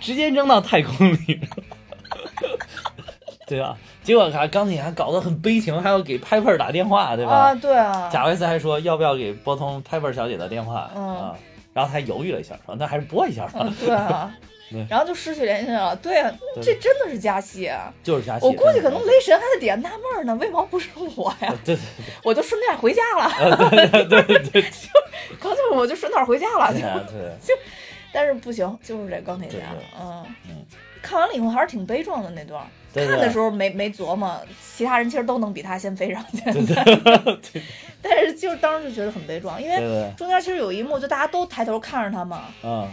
[0.00, 1.40] 直接扔到太空里。
[3.46, 3.76] 对吧？
[4.02, 7.32] 结果看钢铁侠搞得很悲情，还要给 Piper 打电话，对吧？
[7.32, 11.36] 啊，对啊，贾维斯还说要不要给拨通 Piper 小姐的电话、嗯啊？
[11.74, 14.48] 然后他还犹豫了一下，说那还是拨一下吧，嗯，对啊对。
[14.88, 16.22] 然后就失去联系了，对
[16.62, 17.92] 这真的是加戏啊！
[18.02, 18.46] 就是加戏。
[18.46, 21.54] 我估计可能雷神还在底下纳闷儿呢，为毛不是我呀？
[21.64, 21.82] 对对
[22.24, 24.64] 我就顺便回家了，对对对对对
[25.40, 27.00] 刚 就我就顺道回家了，就对啊。
[27.08, 27.56] 对，
[28.12, 30.26] 但是不行，就是这钢铁侠对对，嗯。
[30.48, 30.64] 嗯，
[31.02, 32.64] 看完了以后还是挺悲壮的那段
[32.94, 34.40] 看的时候，没没琢磨，
[34.76, 37.62] 其他人其实都能比他先飞上去，对对对。
[38.02, 42.88] 但是就是当时就觉得很悲壮，因为，中间其实有一幕，就大家都抬头看着他嘛，嗯，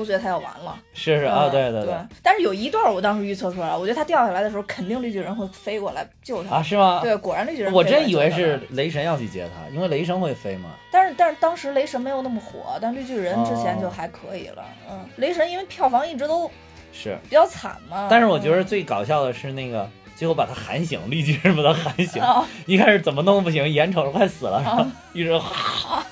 [0.00, 0.78] 都觉得他要完了。
[0.94, 6.56] 是是啊，嗯对对对但是有一段我当时预测出来了，我觉得他掉下来的时候，肯定绿巨人会飞过来救他。
[6.56, 7.00] 啊，是吗？
[7.02, 7.72] 对，果然绿巨人。
[7.72, 10.70] 我真以为是，雷神要去接他，因为雷神会飞嘛。
[10.90, 14.64] 但是但是当时雷神没有那么火，但绿巨人之前就哦还可以了。
[14.90, 16.50] 嗯，雷神因为票房一直都
[16.92, 18.08] 是，比较惨嘛。
[18.10, 26.04] 但是我觉得嗯最搞笑的是那个最后把他喊醒，绿巨人把他喊醒，啊，一开始怎么弄不行，眼瞅着快死了，然后啊一直哈，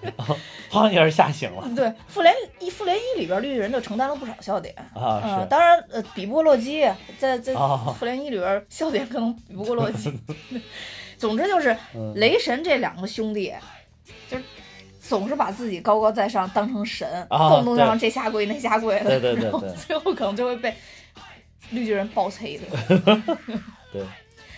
[0.00, 0.34] 然后
[0.70, 1.68] 哗一下 吓醒了。
[1.76, 4.74] 对，复联一复联一里边绿巨人就承担了不少笑点。
[4.94, 6.88] 啊，当然，呃，比不过洛基，
[7.18, 7.94] 在在哦。
[7.98, 10.12] 复联一里边笑点可能比不过洛基。
[11.18, 12.12] 总之就是嗯。
[12.16, 13.52] 雷神这两个兄弟，
[14.30, 14.44] 就是
[15.00, 17.84] 总是把自己高高在上当成神，啊动不动对。
[17.84, 19.70] 让这下跪那下跪的，对对对然后对。
[19.74, 20.74] 最后可能就会被
[21.70, 22.64] 绿巨人爆催的。
[23.92, 24.02] 对，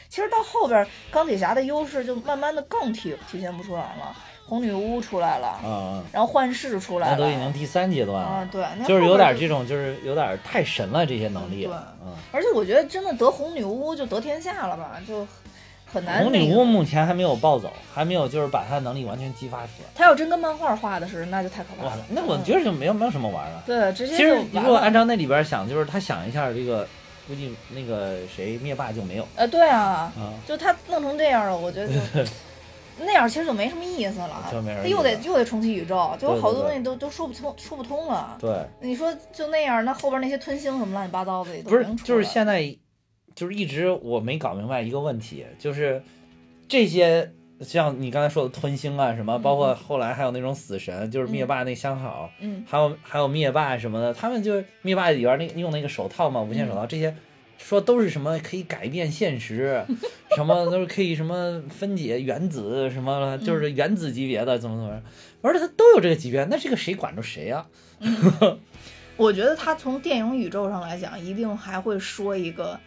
[0.09, 4.17] 其实到后边，钢铁侠的优势就慢慢的更体体现不出来了。
[4.47, 12.15] 红女巫出来了，嗯，然后幻视出来了，那都已经第三阶段了，，啊对，那就是有点这种，就是有点太神了这些能力，对嗯。
[12.33, 15.27] 而且我觉得真的得红女巫就得天下了吧，就
[15.85, 16.31] 很难、那个。
[16.31, 19.91] 红女巫目前还没有暴走，还没有就是把她的能力完全激发出来。
[19.95, 21.99] 她要真跟漫画画的是，那就太可怕了，。
[22.09, 23.63] 那我嗯觉得就没有没有什么玩儿了。
[23.67, 26.89] 对，直接其实就如果按照那里边想，就是他想一下这个，
[27.29, 30.33] 估计那个谁灭霸就没有呃，对啊，啊。
[30.47, 31.95] 就他弄成这样了，我觉得就
[33.05, 34.45] 那样其实就没什么意思了。
[34.51, 38.37] 他又得又得重启宇宙，就好多东西都都说不通说不通了。
[38.41, 42.77] 对，你说就那样，那后边那些吞星什么乱七八糟的也都不是就是现在，
[43.37, 46.03] 就是一直我没搞明白一个问题，就是
[46.67, 57.15] 这些像你刚才说的吞星啊什么，包括后来还有那种死神，就是灭霸那相好，嗯还有还有灭霸什么的，他们就是灭霸里边那用那个手套嘛，无限手嗯套这些。
[57.61, 59.85] 说都是什么可以改变现实，
[60.37, 65.03] 什么都是可以什么分解原子什么嗯就是原子级别的怎么怎么着，
[65.43, 67.67] 而且他都有这个级别，那这个谁管着谁啊？
[69.19, 72.79] 我觉得他从电影宇宙上来讲，一定还会说一个，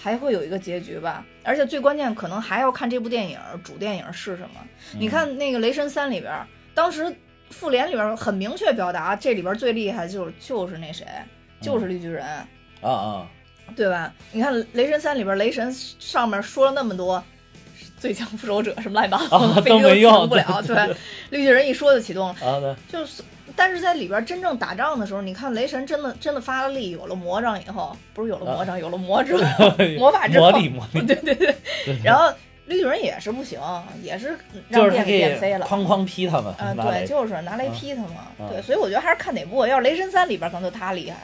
[0.00, 1.24] 还会有一个结局吧。
[1.42, 4.50] 而且最关键，可能还要看这部电影主电影是什么。
[4.94, 6.32] 嗯你看那个《雷神三》里边，
[6.74, 7.14] 当时
[7.50, 11.04] 复联里边很明确表达，这里边最厉害就是就是那谁，
[11.60, 12.24] 就是绿巨人。
[12.80, 13.26] 啊啊，
[13.74, 14.12] 对吧？
[14.32, 17.22] 你看《雷神三》里边，雷神上面说了那么多
[17.98, 20.62] 最强复仇者什么乱七八糟飞机都都没用启动不了。
[20.62, 20.96] 对对，
[21.30, 22.34] 绿巨人一说就启动了。
[22.40, 23.22] 啊对，就是，
[23.58, 31.54] 但是在里边真正打仗的时候，你看雷神真的真的发了力，有了魔杖以后，不是有了魔杖，有了魔之后， 魔法之后，啊魔力魔力，对对对。
[32.04, 32.32] 然后
[32.66, 33.58] 绿巨人也是不行，
[34.02, 34.38] 也是
[34.68, 35.66] 让电就是他可以给电飞了。
[35.66, 38.12] 哐哐劈他们，嗯，对，就是拿雷劈他们。
[38.38, 39.66] 嗯对，所以我觉得还是看哪部。
[39.66, 41.16] 要是雷神三里边可能就他厉害，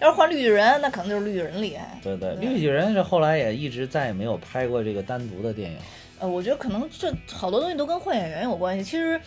[0.00, 1.98] 要是换绿巨人，那可能就是绿巨人厉害。
[2.02, 5.78] 对对，对绿巨人是后来也一直再也没有拍过这个单独的电影。
[6.18, 8.84] 呃，我觉得可能这好多东西都跟换演员有关系。
[8.84, 9.18] 其实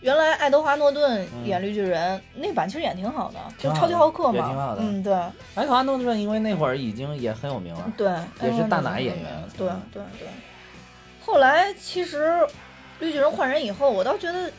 [0.00, 4.34] 原来爱德华诺顿演绿巨人、那版其实演挺好的，就超级浩克嘛。
[4.34, 4.82] 也挺好的。
[4.82, 5.12] 嗯，对。
[5.56, 8.08] 爱德华诺顿因为那会儿已经也很有名了，对，
[8.42, 9.44] 也是大拿拿演员。
[9.56, 10.28] 对嗯对对。
[11.20, 12.46] 后来其实
[13.00, 14.50] 绿巨人换人以后，我倒觉得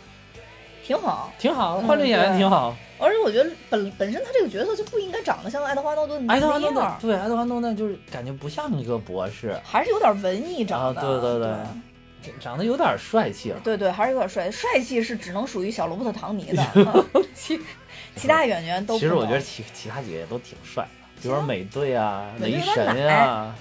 [0.86, 2.76] 挺好，挺好，嗯换这演员挺好。
[3.00, 11.00] 而且我觉得本本身他这个角色就不应该长得像爱德华诺顿爱德华诺，顿对爱德华诺顿就是感觉不像一个博士，还是有点文艺长得。
[11.00, 11.40] 啊对对。
[11.40, 11.56] 对
[12.40, 13.60] 长得有点帅气了。
[13.64, 17.60] 对对，还是有点帅，帅气是只能属于小罗伯特·唐尼的， 啊 其
[18.16, 23.56] 其他演员都其实我觉得其其他几个也都挺帅的，比如说美队啊、雷神啊，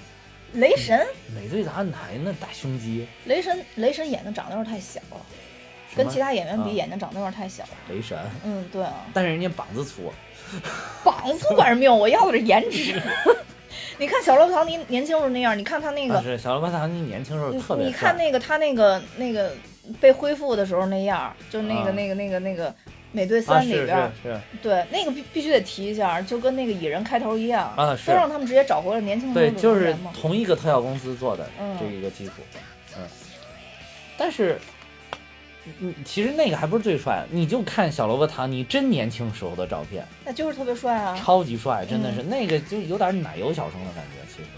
[0.54, 1.84] 雷神，美队咋还
[2.24, 3.06] 那大胸肌？
[3.26, 5.20] 雷神，雷神眼睛长得有点太小了，
[5.94, 7.70] 跟其他演员比，啊眼睛长得有点太小了。
[7.88, 10.12] 雷神，嗯，对啊，但是人家膀子粗，
[11.04, 11.98] 膀子管什么用？
[11.98, 13.00] 我要的是颜值。
[13.99, 19.53] 你看小罗伯特·唐尼年轻时候那样，你看他那个，啊是小罗伯特·唐尼年轻时候你特别你看那个他那个那个
[20.01, 21.92] 被恢复的时候那样，就那个、啊。
[21.92, 22.74] 那个那个那个
[23.11, 28.11] 美队啊三里是边，是是，对那个必必须得提一下，就跟那个蚁人开头一样，啊是。
[28.11, 29.96] 都让他们直接找回了年轻时候对，的就是。
[30.14, 31.76] 同一个特效公司做的嗯。
[31.80, 32.32] 这一个基础，
[32.96, 33.03] 嗯，
[34.16, 34.59] 但是，
[35.81, 41.16] 嗯，其实那个还不是最帅，你就看小萝卜·唐尼真年轻时候的照片，那就是特别帅啊！
[41.16, 44.49] 超级帅，真的是、嗯那个就有点奶油小生的感觉，其实，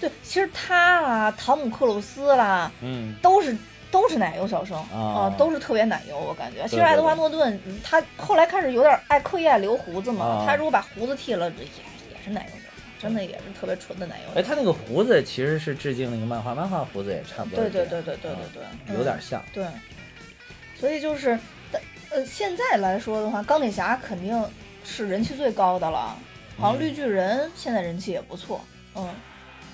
[0.00, 3.56] 对，其实他啦，汤姆·克鲁斯啦，嗯，都是
[3.90, 6.66] 都是奶油小生啊都是特别奶油，我感觉。
[6.68, 14.38] 其实爱德华诺顿嗯他后来开始有点爱刻意爱留胡子嘛，啊他如果把胡子剃了，也也是奶油小生，真的也是特别纯的奶油。
[14.38, 19.64] 哎，他那个胡子其实是致敬那个漫画，漫画胡子也差不多对对对对对对对，嗯有点像，对，
[20.78, 21.38] 所以就是，
[21.72, 24.42] 但呃，现在来说的话，钢铁侠肯定
[24.84, 26.16] 是人气最高的了。
[26.58, 28.60] 好像嗯绿巨人现在人气也不错，
[28.96, 29.08] 嗯，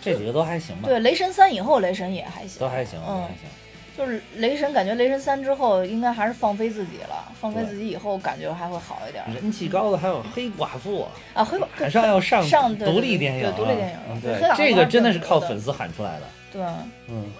[0.02, 3.48] 这几个都还行吧，对，雷神三以后，雷神也还行，都还行，都嗯还，行。
[3.96, 11.44] 就是雷神，感觉雷神三之后应该还是放飞自己了，放飞自己以后感觉还会好一点人气高的还有黑寡妇，啊。
[11.44, 16.62] 黑寡马上要上上独立电影啊，对独立电影嗯对这个真的是靠粉丝喊出来的，对，
[17.08, 17.32] 嗯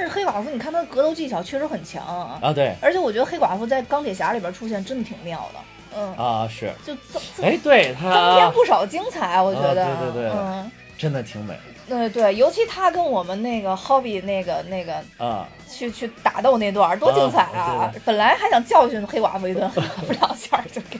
[0.00, 5.60] 但是黑寡妇你看她的格斗技巧确实很强啊，啊对而且我觉得黑寡妇在钢铁侠里边出现真的挺妙的，
[5.98, 10.70] 嗯，啊是，就增增哎对她增添不少精彩，我觉得，啊对对对嗯。
[10.96, 11.56] 真的挺美
[11.88, 17.94] 对对，尤其他跟我们那个 Hobby 那个那个啊，去去打斗那段多精彩啊啊！
[18.04, 19.68] 本来还想教训黑寡妇一顿，
[20.06, 20.98] 不两下就给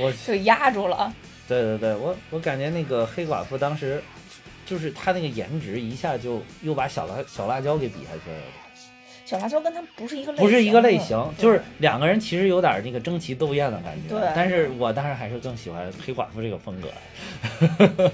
[0.00, 1.12] 我就压住了。
[1.48, 4.02] 对对对，我我感觉那个黑寡妇当时
[4.66, 8.36] 就是他那个颜值一下就又把小辣小辣椒给比下去了，
[9.24, 16.88] 小辣椒跟他们不是一个类，不是一个类型，就是两个人其实有点那个争奇斗艳的感觉，对但是我当然还是更喜欢黑寡妇这个风格，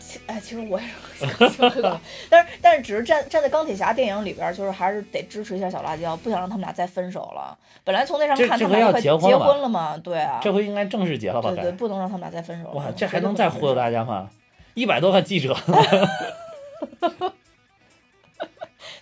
[0.00, 2.00] 其哎，其实我也是很喜欢黑寡妇，
[2.30, 7.56] 但是但是只是站站在钢铁侠电影里边儿，就是还是得支持一下小辣椒，不想让他们俩再分手了。
[7.84, 11.50] 本来从那上看他们俩快结结婚了吧婚了嘛，对啊，这回应该正式结了吧？
[11.50, 12.74] 对对，不能让他们俩再分手了。
[12.74, 14.30] 哇，这还能再忽悠大家吗？
[14.74, 15.56] 一百多个记者，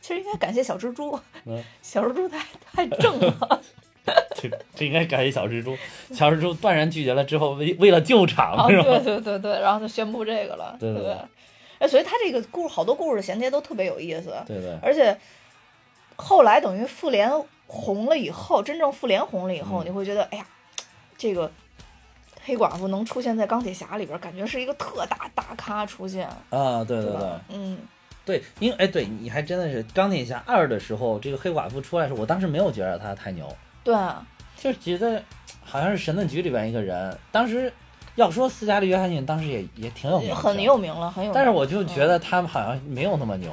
[0.01, 3.61] 其实应该感谢小蜘蛛，嗯 小蜘蛛太太正了。
[4.35, 5.77] 这这应该感谢小蜘蛛。
[6.15, 9.01] 小蜘蛛断然拒绝了之后，为为了救啊，场，是对吧？
[9.05, 11.19] 对对对，然后就宣布这个了，对对对对
[11.81, 15.17] 哎，所以他这个故好多故事衔接都特别有意思，对对，而且
[16.17, 17.31] 后来等于复联
[17.67, 20.47] 红了以后，真正复联红了以后，嗯你会觉得，哎呀，
[21.19, 21.53] 这个
[22.49, 27.41] 黑寡妇能出现在钢铁侠里边，感觉是一个特大大咖出现，啊，对对对吧？
[27.51, 27.79] 嗯，
[28.25, 33.47] 对，因为哎，对你还真的是钢铁侠二的时候，这个黑寡妇出来的时候，我当时没有觉得她太牛，
[33.85, 34.27] 对啊，
[34.57, 35.23] 就是觉得
[35.63, 37.15] 好像是神盾局里边一个人。
[37.31, 37.71] 当时
[38.15, 41.35] 要说斯嘉丽·约翰逊，当时也也挺有名，很有名了，很有名。
[41.35, 43.53] 但是我就觉得他们好像没有那么牛。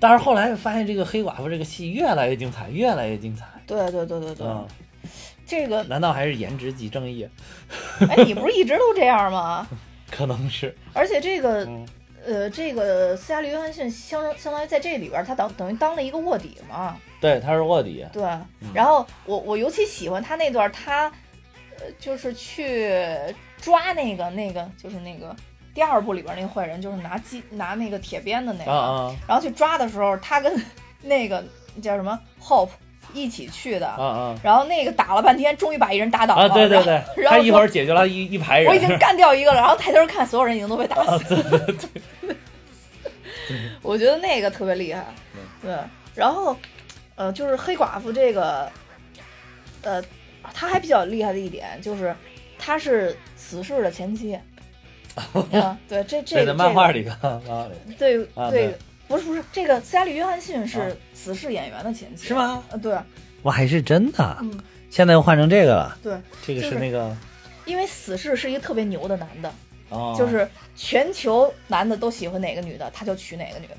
[0.00, 3.46] 但是后来发现这个黑寡妇这个戏越来越精彩，越来越精彩。
[3.64, 4.66] 对对对对对，嗯，
[5.46, 7.28] 这个，难道还是颜值即正义？
[8.08, 9.66] 哎，你不是一直都这样吗？
[10.10, 10.76] 可能是。
[10.92, 11.64] 而且这个。
[11.64, 11.86] 嗯
[12.26, 18.02] 呃，这个斯嘉丽·约翰逊相相当于在这里边，他等等于当了一个卧底嘛，对，他是卧底。
[18.14, 18.22] 对。
[18.72, 21.12] 然后我我尤其喜欢他那段，他
[21.78, 22.98] 呃就是去
[23.60, 25.36] 抓那个那个就是那个
[25.74, 30.58] 第二部里边那个坏人，就是拿鸡拿那个铁鞭的那个，啊啊然后去抓的时候，他跟
[31.02, 31.44] 那个
[31.82, 32.70] 叫什么 Hope
[33.14, 36.48] 一起去的，啊啊然后那个打了半天，终于把一人打倒了，啊！
[36.48, 38.68] 对对对，然后他一会儿解决了一一排人。
[38.68, 41.42] 我已经干掉一个了，然后抬头看，所有人已经都被打啊，死了。
[41.50, 41.90] 对对
[42.26, 42.36] 对，
[43.80, 45.06] 我觉得那个特别厉害，
[45.62, 45.74] 对。
[46.14, 46.56] 然后，
[47.16, 48.70] 呃，就是黑寡妇这个，
[49.82, 50.02] 呃，
[50.52, 52.14] 她还比较厉害的一点就是，
[52.58, 54.38] 她是死侍的前妻。
[55.52, 58.74] 啊，对，这这对，个漫画这里的，漫对对，
[59.06, 62.34] 不是不是，这个斯嘉丽·约翰逊啊是死侍演员的前妻，是？
[62.34, 62.62] 吗？
[62.70, 62.96] 呃，对，
[63.42, 64.38] 我，还是真的。
[64.40, 64.58] 嗯，
[64.90, 67.16] 现在又换成这个了，对，这个是是那个
[67.66, 69.52] 因为死侍是一个特别牛的男的，
[69.90, 73.76] 哦，就是全球男的都喜欢哪个女的，他就娶哪个女的。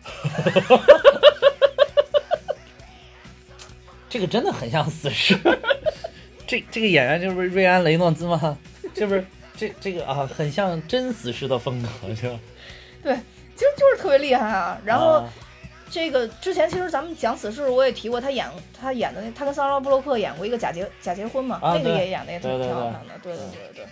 [4.08, 5.38] 这个真的很像死侍。
[6.46, 8.58] 这这个演员就是瑞安·雷诺兹吗？
[8.92, 9.24] 这不是
[9.56, 12.40] 这这个啊，很像真死侍的风格，是吧？
[13.04, 13.16] 对，
[13.60, 14.80] 其实就是特别厉害啊。
[14.84, 15.18] 然后。
[15.20, 15.28] 啊
[15.92, 23.86] 这个之前其实咱们讲此事，我也提过，他演他演的那他跟桑德拉布洛克演过一个假结假结婚嘛，啊那个也演的也挺好看的，对对对对。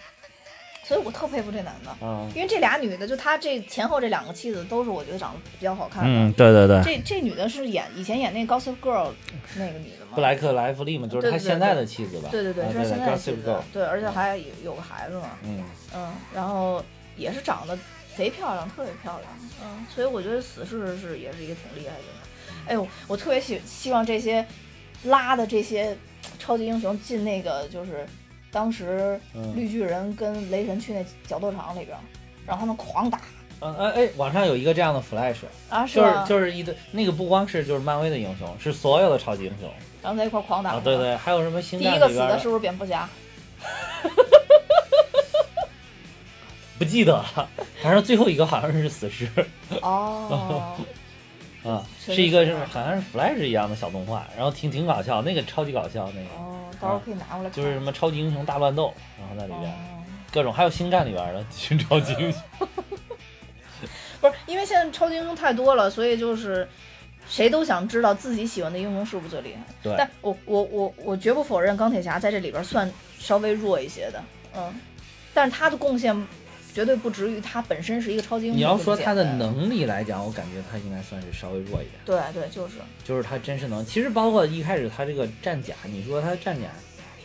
[0.84, 6.08] 所以我特佩服这男的，嗯因为这俩女的，就他这前后这两个妻子都是我觉得长得比较好看的。
[6.08, 9.10] 嗯，对对对，这这女的是演以前演那个 Gossip Girl
[9.56, 10.12] 那个女的吗？
[10.14, 12.28] 布莱克莱弗利嘛，就是他现在的妻子吧？
[12.30, 15.64] 对对对，啊这是现在的妻子对，而且还有有个孩子嘛，嗯，
[15.96, 16.80] 嗯，然后
[17.16, 17.76] 也是长得
[18.18, 22.02] 贼漂亮，特别漂亮，嗯，所以我觉得死侍是也是一个挺厉害的。
[22.66, 24.44] 哎呦，我特别希希望这些
[25.04, 25.96] 拉的这些
[26.36, 28.04] 超级英雄进那个就是
[28.50, 29.54] 当时嗯。
[29.54, 31.96] 绿巨人跟雷神去那角斗场里边，
[32.44, 33.20] 让他们狂打。
[33.60, 36.24] 嗯哎哎，网上有一个这样的 Flash，啊，是就是？
[36.26, 39.70] 就是一堆那个不光是就是漫威的英雄，是所有的超级英雄。
[40.02, 43.08] 然后在一块狂打啊，对对，还有什么星第一个死的是不是蝙蝠侠？
[46.78, 47.48] 不记得了，
[47.82, 49.28] 反正最后一个好像是死尸
[49.82, 50.76] 哦，
[51.64, 56.28] 啊，是一个是是好像是 Flash 一样的小动画，然后挺挺搞笑，那个超级搞笑那个。
[56.36, 57.52] 哦，到时候可以拿过来看。
[57.52, 59.74] 就是什么超级英雄大乱斗，然后在里边、哦
[60.30, 62.40] 各种，还有星战里边的群超级英雄。
[64.20, 66.68] 不是因为现在超级英雄太多了，所以就是
[67.26, 69.60] 谁都想知道自己喜欢的英雄是不是最厉害。
[69.82, 74.22] 对但我我我我绝不否认钢铁侠在这里边算稍微弱一些的，
[74.54, 74.74] 嗯，
[75.32, 76.14] 但是他的贡献
[76.78, 78.56] 绝对不值于他本身是一个超级英雄。
[78.56, 83.84] 你要说他的，能力来讲，我感觉他应该算是稍微弱一点，对对，就是就是他真是能。
[83.84, 86.68] 其实包括一开始他这个战甲，你说他战甲，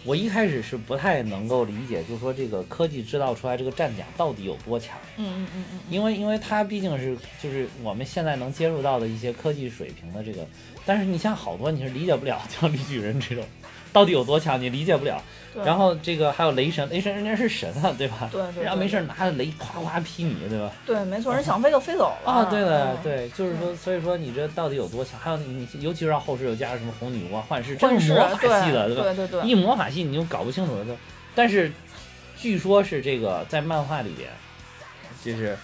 [0.05, 10.43] 我一开始是不太能够理解，就是说这个科技制造出来这个战甲到底有多强，嗯嗯嗯嗯，因为因为它毕竟是就是我们现在能接触到的一些科技水平的这个，
[10.83, 13.45] 但是你像好多你是理解不了， 像绿巨人这种
[13.93, 15.21] 到底有多强，你理解不了。
[15.53, 18.27] 对然后这个还有雷神，雷神人家是神啊，对吧？
[18.31, 20.71] 对对对人家没事拿着雷夸夸劈你，对吧？
[20.85, 25.19] 对，没错，人想飞就飞走了啊，对的，嗯对，就是说，所以说你这到底有多强？
[25.19, 29.03] 还有你，尤其是让后世又加上什么红女巫啊、幻视，这幻视是魔法系的，对吧？
[29.03, 30.91] 对对对一魔法系你就搞不清楚了就。
[31.35, 31.71] 但是
[32.37, 34.29] 据说是这个在漫画里边，
[35.23, 35.57] 就是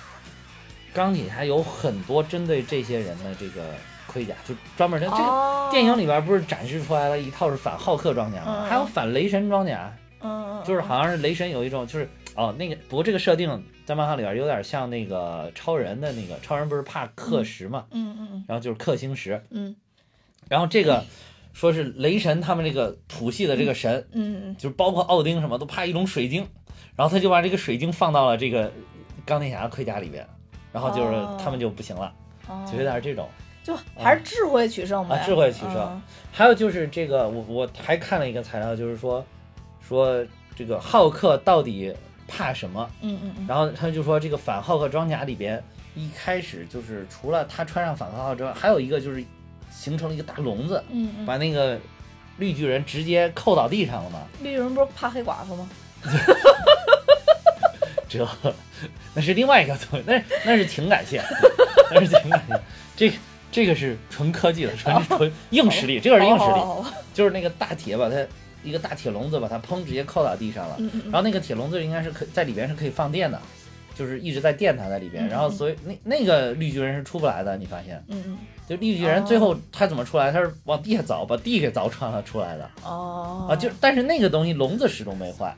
[0.93, 3.73] 钢铁侠有很多针对这些人的这个
[4.11, 5.69] 盔甲，就专门的这个哦。
[5.71, 9.93] 电影里边不是展示出来了一套是反浩克装甲还有反雷神装甲，
[10.65, 19.75] 就是好像是雷神有一种就是哦，那个不过这个设定在漫画里边有点像那个超人的那个，超人不是怕氪石嘛，嗯嗯然后就是氪星石，嗯。
[20.47, 21.05] 然后这个
[21.53, 26.47] 说是雷神他们这个谱系的这个神，嗯嗯就是包括奥丁什么都怕一种水晶，
[26.95, 28.71] 然后他就把这个水晶放到了这个
[29.25, 30.27] 钢铁侠盔甲里边，
[30.71, 31.37] 然后就是哦。
[31.39, 32.11] 他们就不行了，
[32.49, 33.29] 嗯，就有点这种。
[33.63, 36.01] 就还是智慧取胜吧，啊智慧取胜嗯
[36.31, 39.25] 还有就是这个，我我还看了一个材料，就是说
[39.87, 41.93] 说这个浩克到底
[42.27, 42.89] 怕什么？
[43.01, 45.61] 嗯嗯嗯然后他就说这个反浩克装甲里边
[45.95, 49.23] 一开始就是除了他穿上反浩克之外，还有一个就是
[49.71, 51.77] 形成了一个大笼子，嗯嗯，把那个
[52.37, 54.19] 绿巨人直接扣倒地上了嘛。
[54.41, 55.69] 绿巨人不是怕黑寡妇吗？
[58.07, 58.27] 这
[59.13, 61.23] 那是另外一个东西，那那是情感线，
[61.91, 62.59] 那是情感线。
[62.95, 63.15] 这个
[63.51, 66.61] 这个是纯科技的，纯纯硬实力，这个是硬实力，
[67.13, 68.15] 就是那个大铁把它
[68.63, 70.75] 一个大铁笼子把它砰直接扣到地上了。
[70.79, 73.41] 嗯嗯然后那个铁笼子应该是可在里边是可以放电的，
[73.95, 75.27] 就是一直在电它在里边。
[75.27, 78.03] 嗯然后所以那那个绿巨人是出不来的，你发现？
[78.07, 78.37] 嗯嗯
[78.67, 80.31] 就绿巨人最后他怎么出来？
[80.31, 83.55] 他是往地下凿，把地给凿穿了出来的哦啊！
[83.55, 85.55] 就但是那个东西笼子始终没坏，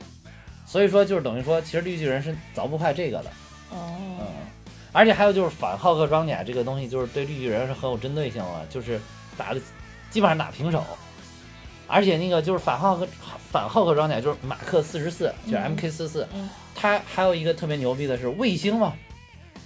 [0.64, 3.30] 所以说就是等于说，其实绿巨人是凿不坏这个的。
[3.70, 3.78] 嗯
[4.18, 4.26] 哦，
[4.92, 9.00] 而且还有就是反浩克装甲这个东西，就是对绿巨人是很有针对性的，就是
[9.36, 9.60] 打的
[10.10, 10.84] 基本上打平手。
[11.88, 13.06] 而且那个就是反浩克
[13.50, 18.94] 反浩克装甲就是马克四十四，就是嗯 MK 四四嗯，它还有一个特别牛逼的是卫星嘛，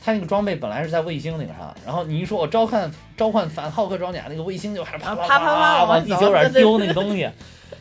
[0.05, 7.31] 它那个装备本来是在卫星顶上，然后你一说我召唤召唤反浩克装甲，那个卫星就还啪啪啪啪啪往地球上丢那个东西，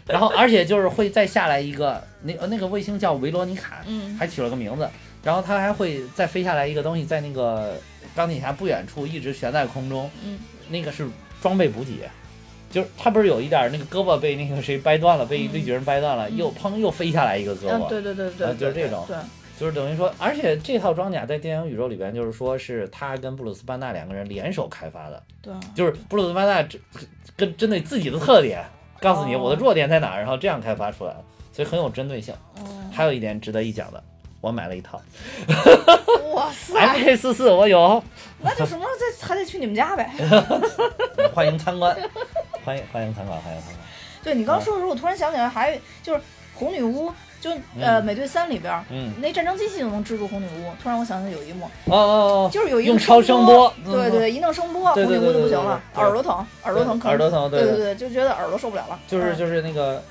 [0.06, 4.16] 然后而且就是会再下来一个那呃那个卫星叫维罗妮卡，嗯。
[4.20, 4.88] 还取了个名字，
[5.26, 7.76] 然后它还会再飞下来一个东西，在那个
[8.16, 10.40] 钢铁侠不远处一直悬在空中，嗯。
[10.70, 11.08] 那个是
[11.42, 12.10] 装备补给，
[12.72, 15.54] 就是他不是有一点儿那个胳膊被那个谁掰断了，被嗯。
[15.54, 16.38] 绿巨人掰断了，嗯。
[16.38, 19.04] 又砰又飞下来一个胳嗯，膊，对对对对啊，就是这种。
[19.08, 19.18] 对，
[19.60, 26.80] 就是等于说，而且这套装甲在电影宇宙里边，就是说是他跟布鲁斯班纳两个人联手开发的，对，就是布鲁斯班纳针
[27.36, 28.64] 跟针对自己的特点，
[29.00, 29.40] 告诉你哦。
[29.44, 31.24] 我的弱点在哪儿，然后这样开发出来的，
[31.54, 32.34] 所以很有针对性。
[32.58, 32.90] 哦。
[32.92, 34.04] 还有一点值得一讲的，
[34.46, 35.02] 我买了一套。
[36.36, 38.04] 哇塞，MK 四四，我有，
[38.44, 40.08] 那就什么时候再还得去你们家呗？
[41.34, 41.98] 欢迎参观，
[42.64, 43.78] 欢迎欢迎参观，欢迎参观。
[44.24, 46.22] 对你刚说的时候，我突然想起来，还有就是
[46.54, 48.84] 红女巫，就呃美队三里边儿。
[48.92, 52.14] 嗯，那战争机器就能制住红女巫，突然我想起有一幕，哦哦
[52.46, 53.74] 哦，就是有一幕用超声波。
[53.84, 56.04] 嗯对对，一弄声波，对对红女巫就不行了，对对对。
[56.04, 60.04] 对耳朵疼，耳朵疼，可耳朵疼，对对，对，就觉得耳朵受不了了，嗯就是就是那个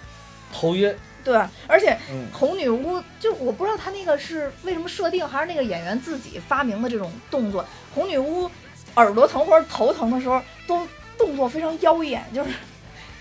[0.53, 0.93] 头晕，
[1.25, 7.65] 对，而且嗯红女巫就我不知道她那个是为什么设定，还是那个演员自己发明的这种动作。
[7.95, 8.51] 红女巫
[8.97, 12.51] 耳朵疼或者头疼的时候，都动作非常妖艳，就是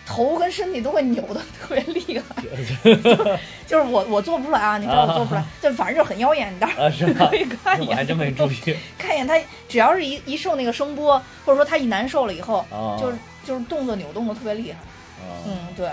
[0.06, 2.44] 头跟身体都会扭的特别厉害。
[3.66, 7.36] 就是我我做不出来啊，你知道我做不出来，就反正就很妖艳，你到时候可？
[7.36, 9.40] 以看一眼， 我还真没注意，看一眼她，
[9.70, 14.78] 只要是一一受那个声波，或者说她一难受了以后，哦，就是就是动作扭动的特别厉害。
[15.22, 15.88] 哦嗯，对，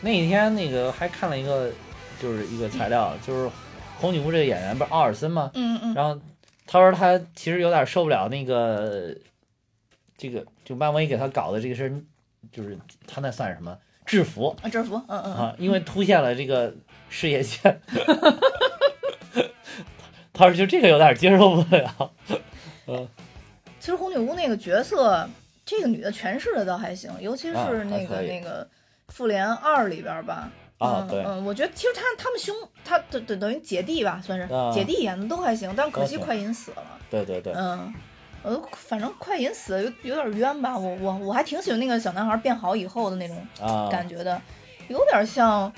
[0.00, 1.70] 那一天那个还看了一个，
[2.20, 3.50] 就是一个材料，就是
[3.98, 5.50] 红女巫这个演员不是奥尔森吗？
[5.54, 6.20] 嗯嗯然后
[6.66, 9.14] 他说他其实有点受不了那个，
[10.16, 11.92] 这个就漫威给他搞的这个事儿，
[12.52, 13.76] 就是他那算是什么
[14.06, 15.54] 制服啊，制服，嗯嗯嗯啊？
[15.58, 16.74] 因为凸显了这个
[17.08, 17.80] 事业线。
[20.32, 22.12] 他说就这个有点接受不了。
[22.86, 23.08] 嗯
[23.80, 25.28] 其实红女巫那个角色，
[25.64, 28.64] 这个女的诠释的倒还行，尤其啊是那个、那个
[29.08, 30.50] 《复联二》里边吧。
[30.50, 32.54] 嗯啊对嗯，我觉得其实他他们兄，
[32.84, 36.82] 他等等等于姐弟吧，算是、啊姐弟演的都还行，但可惜快银死了。
[37.10, 37.92] 对对对，嗯，
[38.44, 44.40] 呃，反正快银死有有点冤吧，我我我还挺喜欢那个小男孩变好以后的那种啊，感觉的，
[44.86, 45.72] 有点像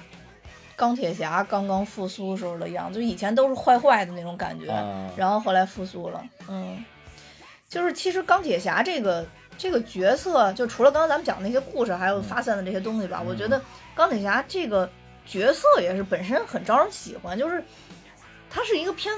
[0.76, 4.70] 钢铁侠刚刚复苏时候的样子，就以前都是坏坏的那种感觉。
[4.70, 6.84] 啊，然后后来复苏了，嗯，
[7.66, 9.26] 就是其实钢铁侠这个
[9.60, 13.60] 这个角色，就除了刚刚咱们讲的那些故事，还有发散的这些东西吧，嗯我觉得
[13.94, 14.88] 钢铁侠这个
[15.26, 17.62] 角色也是本身很招人喜欢，就是
[18.48, 19.14] 他是一个偏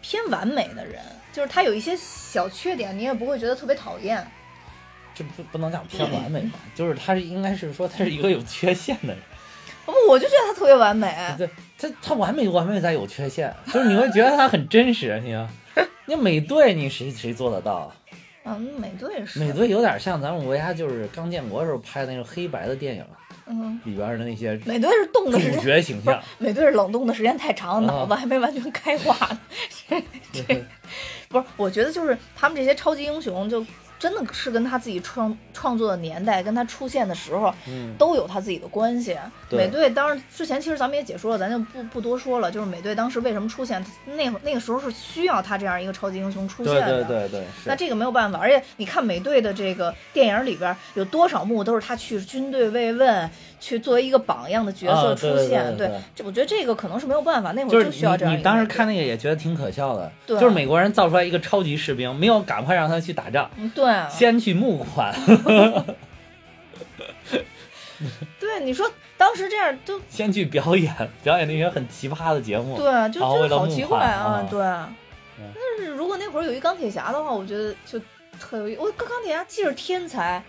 [0.00, 0.98] 偏完美的人，
[1.30, 4.26] 就是他有一些小缺点，你也不会觉得特别讨厌。
[5.14, 9.18] 这不不能讲 偏完美吧，就是他是应该是说他是一个有缺陷的人。
[9.84, 11.14] 不，我就觉得他特别完美。
[11.36, 11.46] 对，
[11.78, 15.20] 他他完美完美在有缺陷，就是你会觉得他很真实。
[15.22, 15.34] 你
[15.74, 17.92] 看， 你美队你谁谁做得到？
[18.44, 23.04] 嗯，美队是美队有点像咱们国家就是刚建国时候拍的那种黑白的电影
[23.46, 26.22] 嗯，里边的那些美队是冻的主，角形象。
[26.38, 29.40] 美队是冷冻的时间太长，啊脑子还没完全开化呢。
[29.88, 30.02] 这
[30.46, 30.64] 这
[31.28, 33.64] 不是，我觉得就是他们这些超级英雄就
[34.04, 39.16] 真的是跟他自己创创作的年代，跟他出现的时候，嗯，都有他自己的关系。
[39.48, 42.52] 美队当然之前其实咱们也解说了，咱就不不多说了。
[42.52, 43.82] 就是美队当时为什么出现，
[44.14, 47.04] 那会那个时候是需要他这样一个超级英雄出现对的。
[47.04, 53.30] 对对对，对，那这个没有办法，而且你看美队的这个电影里边有多少幕都是他去军队慰问，
[53.64, 55.76] 去作为一个榜样的角色啊对对出现。
[55.78, 65.14] 对对这我觉得这个可能是没有办法，那会儿就需要这样你你当时看那个也觉得挺可笑的，对就是美国人造出来一个超级士兵，没有赶快让他去打仗，嗯对啊，先去募款，
[68.38, 70.92] 对你说当时这样就 先去表演，
[71.22, 72.76] 表演那些很奇葩的节目。
[72.76, 74.60] 对啊，就然后为了募就好奇怪啊啊，对。
[74.60, 77.98] 嗯但是如果那会儿有一钢铁侠的话，我觉得就
[78.38, 78.76] 特有意。
[78.76, 80.40] 我钢铁侠既是天才，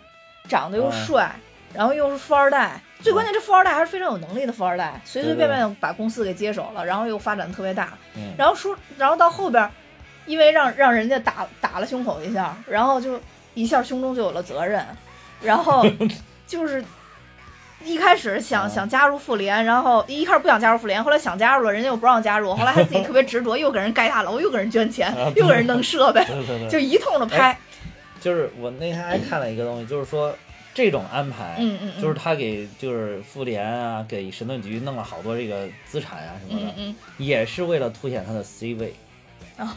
[0.48, 1.36] 长得又嗯帅，
[1.76, 7.90] 然后又是富二代，最关键这富二代还是非常有能力的富二代，随随便便把公司给接手了，然后又发展特别大。
[8.16, 9.70] 嗯，然后说，然后到后边儿，
[10.26, 13.20] 因为让让人家打打了胸口一下，然后就
[13.54, 14.86] 一下胸中就有了责任，
[15.42, 15.86] 然后
[16.48, 16.84] 就是
[17.84, 18.70] 一开始想嗯。
[18.70, 27.58] 想加入妇联，然后一开始不想加入妇联，后来想加入了，人家又不让加入，后来还自己特别执着， 又给人盖大楼，又给人捐钱啊，又给人弄设备，对对对，就一通的拍，
[28.20, 30.34] 就是我那天还看了一个东西，就是说
[30.76, 36.96] 这种安排，嗯嗯嗯，就是他给就是妇联啊，给神盾局弄了好多这个资产啊什么的，嗯嗯。
[37.18, 38.94] 也是为了凸显他的 C 位。
[39.58, 39.68] 哦。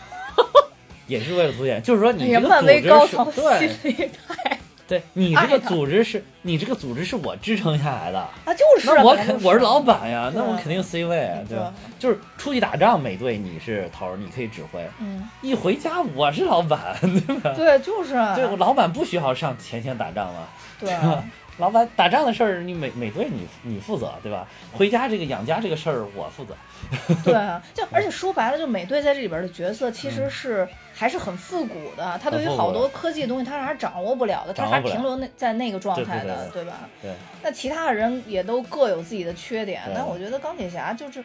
[1.06, 2.88] 也是为了凸显，就是说你这个漫威组
[3.30, 3.68] 织对。
[3.68, 4.58] 心里太
[4.88, 11.74] 对，你这个组织是你这个组织是我支撑下来的，啊，就是啊那我肯我是老板呀，那我肯定 C 位啊，对吧？
[11.76, 17.52] 对就是出去打仗，美队你是头儿，你可以指挥；嗯，一回家我是老板，对吧？
[17.54, 20.48] 对，就是啊，对，老板不需要上前线打仗了。
[20.80, 21.22] 对啊，
[21.58, 24.46] 老板打仗的事儿，你美美队你你负责，对吧？
[24.72, 26.54] 回家这个养家这个事儿我负责。
[27.24, 36.88] 对啊，就而且说白了，就美队在这里边的角色其实是还是很复古的，他对于好多科技的东西他还是掌握不了的，他还停留那在那个状态的，对对吧？
[37.02, 41.22] 对，那其他的人也都各有自己的缺点，对但我觉得钢铁侠就是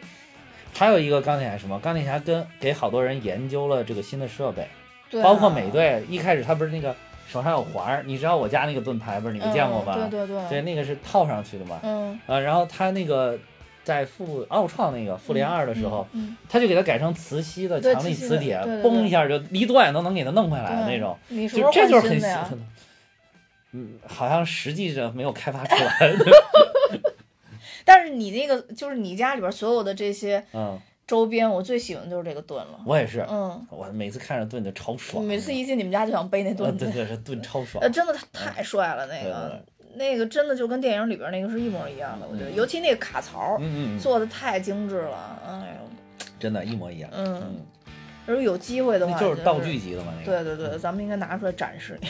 [0.76, 1.78] 还有一个钢铁侠什么？
[1.78, 4.66] 钢铁侠跟给好多人研究了这个新的设备，
[5.08, 6.94] 对啊，包括美队一开始他不是那个
[7.34, 9.96] 手上有环儿，你知道我家那个盾牌不是你们见过吧？
[9.98, 11.80] 嗯对对对，那个是套上去的嘛。
[11.82, 13.36] 嗯，呃，然后他那个
[13.82, 22.58] 在复奥创那个复联二的时候，嗯，他就给它改成磁吸的强力磁铁嘣一下就离多远都能给它弄回来的那种，你什么时候就这就是很换新的？
[23.72, 26.12] 嗯，好像实际上没有开发出来。
[27.84, 32.80] 但是你那个就是你家里边所有的这些嗯，周边，我最喜欢的就是这个盾了。
[32.86, 37.90] 我也是，嗯，我每次看着盾就超爽，每次一进你们家就想背那呃盾子，对对，这盾超爽呃，。
[37.90, 39.62] 真的太太帅了，那个
[39.94, 47.10] 那个真的就跟电影里边那个是一模一样的，我觉得，嗯尤其那个卡槽嗯做的太精致了，哎呦，真的，一模一样。
[47.12, 47.56] 嗯，嗯，
[48.26, 49.78] 如果有机会的话，那就是道具。
[49.78, 50.42] 级的嘛，那个。
[50.44, 52.00] 对对对，咱们应该拿出来展示。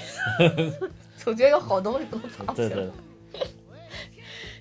[1.19, 2.69] 总觉得有好东西都藏起来。
[2.69, 2.91] 对对，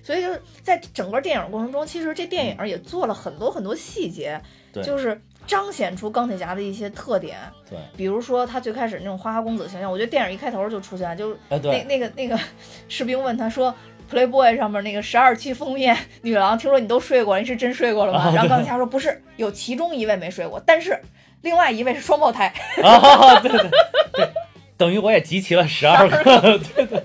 [0.04, 4.40] 所以就是在整个电影过程中，其实这电影也做了很多很多细节，
[4.72, 7.38] 对就是彰显出钢铁侠的一些特点。
[7.68, 12.38] 对，比如说他最开始那种花花公子形象，我觉得电影一开头就出现，就是那那个那个
[12.88, 13.74] 士兵问他说。
[14.12, 18.28] Playboy 上面那个十二期封面女郎，听说你都睡过，你是真睡过了吗？
[18.28, 21.00] 哦 然后钢铁侠说不是，有其中一位没睡过，但是
[21.40, 22.52] 另外一位是双胞胎。
[22.84, 23.70] 啊，对对
[24.12, 24.28] 对，
[24.76, 26.22] 等于我也集齐了十二个。
[26.22, 27.02] 对对对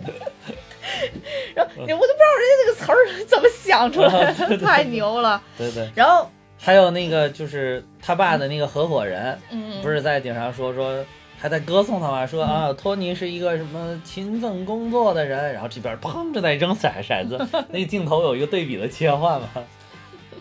[1.56, 5.42] 然后我都不知道人家那个词儿怎么想出来的，太牛了。
[5.58, 11.06] 对对，然后，还有那个就是他爸的那个合伙人，嗯，不是在顶上说说。
[11.42, 12.28] 还在歌颂他嘛？
[12.28, 17.38] 说啊，托尼是一个什么勤奋工作的人，然后这边砰就在扔骰骰子，
[17.72, 19.48] 那个镜头有一个对比的切换嘛？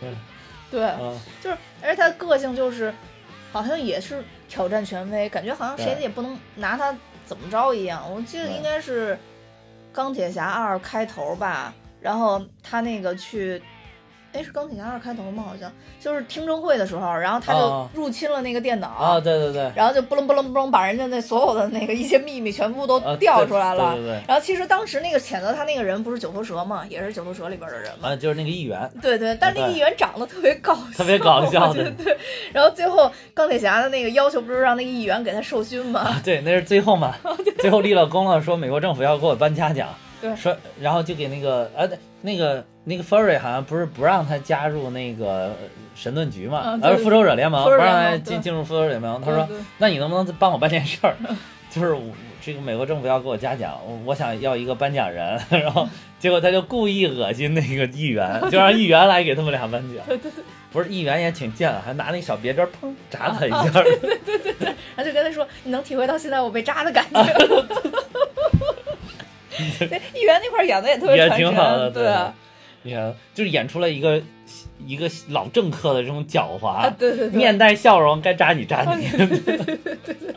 [0.73, 2.93] 对，嗯，就是，而且他的个性就是，
[3.53, 6.93] 好像也是挑战权威，感觉好像谁也不能拿他
[7.25, 8.05] 怎么着一样。
[8.13, 9.15] 我记得应该是
[9.99, 13.61] 《钢铁侠二》开头吧，然后他那个去。
[14.33, 15.43] 哎，是钢铁侠二开头吗？
[15.47, 23.95] 好像就是听证会的时候，然后他就哦入侵了那个电脑，啊，对对对，然后就不楞不楞不楞把人家那所有的那个一些秘密全部都啊调出来了。
[23.95, 28.11] 对对对，然后其实当时那个谴责他那个人不是九头蛇嘛，也是九头蛇里边的人嘛。
[28.11, 32.17] 啊，就是那个议员，对对，但是那个议员长得特别搞笑，特别搞笑我觉得对。
[32.53, 36.01] 然后最后钢铁侠的那个要求不是让那个议员给他授勋吗？
[36.01, 37.15] 啊，对，那是最后嘛，
[37.61, 39.89] 最后立了功了，说美国政府要给我颁嘉奖，
[40.21, 41.89] 对说然后就给那个呃
[42.23, 45.55] 那个那个 Furry 好像不是不让他加入那个
[45.95, 51.15] 神盾局嘛，而是复仇者联盟，不让他进进入复仇者联盟，他说对对那你能不能帮我办件事儿？
[51.71, 52.03] 就是我
[52.41, 55.87] 这个美国政府要给我嘉奖，我我想要一个颁奖人，然后
[56.19, 60.03] 结果他就故意恶心那个议员，就让议员来给他们俩颁奖。
[60.09, 60.43] 对对对，
[60.73, 63.59] 不是议员也挺贱的，还拿那小别针儿砰扎他一下。
[63.61, 67.23] 然后就跟他说：“你能体会到现在我被扎的感觉
[69.87, 72.05] 吗？”那议员那块儿演的也特别也传神，挺好的，对。
[72.05, 72.15] 对，
[72.83, 74.23] 你看，就是演出了一个
[74.87, 79.57] 一个老政客的这种狡猾，啊，对对对，面带笑容，该扎你扎你，对对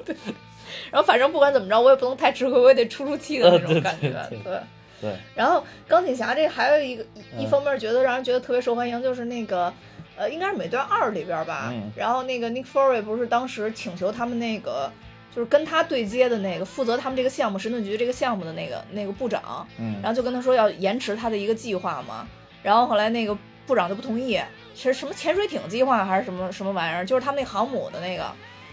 [0.03, 0.15] 对
[0.91, 4.39] 然后反正不管怎么着，我也不能太吃亏，我也得出出气的那种感觉，对。
[4.39, 4.43] 对。
[4.43, 4.59] 对。
[5.01, 7.03] 对，然后钢铁侠这还有一个
[7.35, 9.73] 一方面觉得让人觉得特别受欢迎，就是那个
[10.15, 11.69] 呃，应该是美队二里边吧。
[11.73, 11.91] 嗯。
[11.95, 14.91] 然后那个 Nick Fury 不是当时请求他们那个
[15.33, 22.27] 就是跟他对接的那个负责他们这个项目神盾局这个项目的那个那个部长，嗯然后就跟他说要延迟他的一个计划嘛。
[22.61, 23.35] 然后后来那个
[23.65, 24.39] 部长就不同意，
[24.75, 27.05] 其实什么潜水艇计划还是什么什么玩意儿？
[27.05, 28.25] 就是他们那航母的那个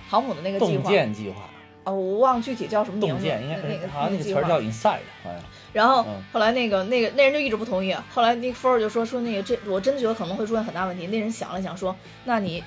[0.08, 1.42] 航母的那个计洞划见计划，
[1.84, 5.40] 啊，我忘了具体叫什么名字，洞见应该那个好像那个词儿叫 inside，好像，
[5.72, 11.06] 然后嗯后来那个那个那人就一直不同意，后来 Nick Fury 就说说那个这我真的觉得可能会出现很大问题。
[11.06, 11.94] 那人想了想说，
[12.24, 12.62] 那你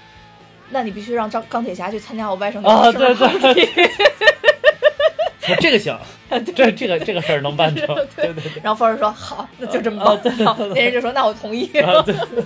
[0.72, 3.88] 那你必须让张钢铁侠去参加我外甥女啊的生日对对。
[3.88, 6.00] party 这个行，
[6.56, 8.62] 这这个这个事儿能办成，对对对。
[8.64, 10.46] 然后 Fury 说好，那就这么啊办。
[10.46, 11.66] 好，那人就说那我同意。
[11.80, 12.44] 啊，对， 对。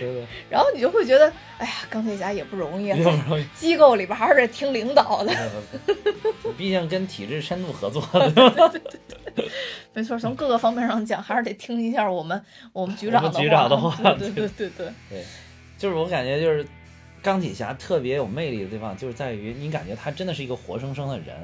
[0.00, 5.32] 对，然后你就会觉得，哎呀，钢铁侠也不容易不然机构里边还是得听领导的。
[6.58, 8.80] 毕竟跟体制深度合作的，
[9.94, 12.42] 没错，从各个方面上讲，还是得听一下我们
[12.72, 15.24] 我们局长的局长的话对对对对对，对，
[15.78, 16.66] 就是我感觉就是
[17.22, 21.36] 钢铁侠特别有魅力的地方，就是在于你感觉他真的是一个活生生的人，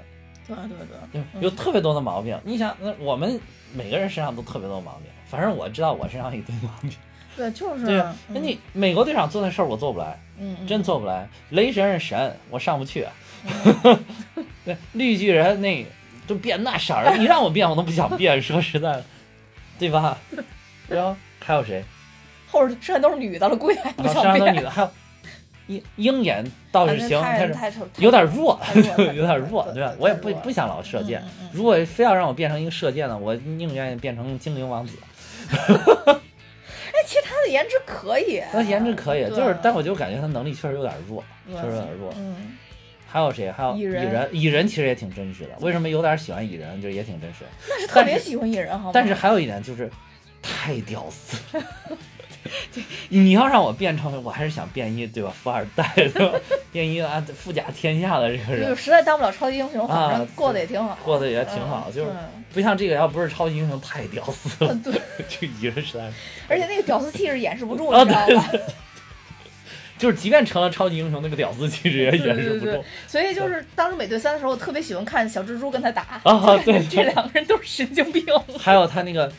[0.46, 1.20] 对对对。
[1.20, 2.38] 就是有特别多的毛病。
[2.44, 3.40] 你想，那我们
[3.74, 6.90] 每个人身上都特别多毛病，反正我知道我身上一堆毛病。
[7.36, 11.26] 对，就是对啊，那你美国队长做那事儿我做不来，嗯，嗯真做不来。
[11.50, 13.06] 雷神是神，我上不去。
[13.44, 14.04] 嗯
[14.64, 15.84] 对，绿巨人那
[16.26, 19.04] 都变那色儿，你让我变我都不想变，说实在的，
[19.78, 20.16] 对吧？
[20.88, 21.82] 然后还有谁？
[22.52, 24.36] 后边剩下都是女的了，估计还不啊，想变。
[24.36, 24.90] 身上都女的，还有
[25.68, 28.82] 鹰鹰眼倒是行，太但是有点弱，有
[29.26, 29.94] 点弱，对对吧？
[29.98, 31.22] 我也不不想老射箭
[31.52, 34.96] 如果非要让我变成一个射箭的，我宁愿变成精灵王子。
[35.48, 42.12] 哎，其实他的颜值可以， 他颜值可以，就是，但我就感觉他能力确实有点弱，确实有点弱。
[42.18, 42.56] 嗯，
[43.06, 43.50] 还有谁？
[43.50, 45.50] 还有蚁蚁人人，蚁人其实也挺真实的。
[45.60, 46.80] 为什么有点喜欢蚁人？
[46.82, 47.50] 就是也挺真实的。
[47.68, 48.90] 那是特别喜欢蚁人，好吗？
[48.92, 49.90] 但是还有一点就是，
[50.42, 51.38] 太屌丝
[52.44, 52.82] 了。
[53.09, 55.32] 你要让我变成，我还是想变一对吧？
[55.43, 56.39] 富二代对吧？
[56.73, 61.86] 变一啊富甲天下的这个人就人，实在当不了超级英雄，啊反正过得也挺好，过得也挺好。
[61.89, 64.74] 嗯就是嗯不像这个，要不是超级英雄，太屌丝了。
[64.85, 64.93] 对，
[65.28, 66.14] 这蚁人实在是，
[66.48, 68.51] 而且那个屌丝气质掩饰不住，啊 你知道吧？
[69.98, 72.85] 就是即便成了超级英雄，那个屌丝气质也掩饰不对对住。
[73.06, 78.24] 所以就是当时美队三的时候，我特别喜欢看小蜘蛛跟他打啊对这两个人都是神经病，
[78.59, 79.32] 还有他那个，嗯，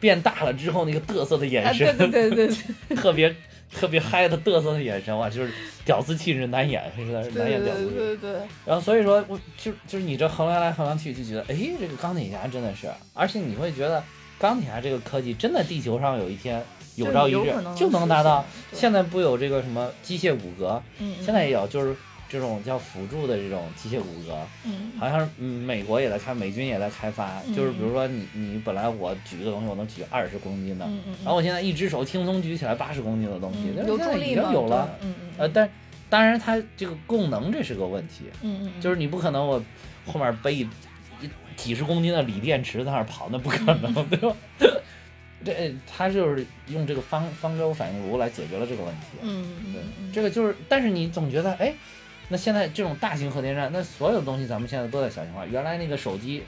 [0.00, 2.56] 变大了之后那个嘚瑟的眼啊，神，对对对对
[2.88, 2.96] 对。
[2.96, 3.34] 特别
[3.72, 5.52] 特别嗨的嘚瑟的眼神，哇，就是
[5.84, 7.38] 屌丝气质难掩，真的是？
[7.38, 7.86] 难掩屌丝。
[7.90, 14.02] 对对对，然后所以说，我就就是你这衡量来衡量去，就觉得，哎，这个钢铁侠真的是，而且你会觉得
[14.38, 16.62] 钢铁侠这个科技真的地球上有一天
[16.94, 18.44] 有朝一日就能达到。
[18.72, 21.94] 现在不有这个什么机械骨骼，嗯，现在也有，就是
[22.28, 24.34] 这种叫辅助的这种机械骨骼，
[24.64, 24.92] 嗯。
[24.98, 27.54] 好像是嗯美国也在开，美军也在开发，嗯。
[27.54, 34.42] 就是比如说你你本来我举个东西我能举二十公斤的，嗯嗯，然后我现在一只手轻松举起来八十公斤的东西，但是有现在已助力吗？
[34.44, 34.96] 经有了。
[35.02, 35.68] 嗯嗯呃，但
[36.08, 39.62] 当然它这个供能这是个问题，嗯嗯，就是你不可能我
[40.06, 40.60] 后面背一
[41.20, 44.36] 一几十公斤的锂电池在那儿跑，那不可能，对吧？
[45.44, 49.18] 这它就是用这个方方舟反应炉来解决了这个问题。
[49.22, 49.82] 嗯对。
[50.12, 51.72] 这个就是，但是你总觉得，哎，
[52.28, 55.46] 那现在这种大型核电站，那所有东西咱们现在都在小型化。
[55.46, 56.42] 原来那个手机，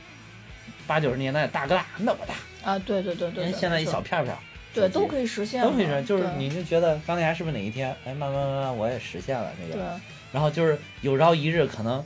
[0.86, 4.36] 八九十年代大哥大那么大，啊，对对对对，对人现在一小片片，
[4.74, 10.00] 对都可以实现，都可以实现，就是你就觉得钢铁侠是不是哪一天，哎，慢慢慢慢我也实现了这个，
[10.32, 12.04] 然后就是有朝一日可能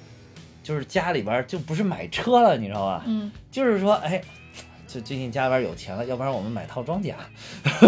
[0.63, 3.03] 就是家里边就不是买车了，你知道吧？
[3.07, 4.21] 嗯就是说，哎，
[4.87, 7.17] 就最近家里边有钱了，要不然我们买套装甲，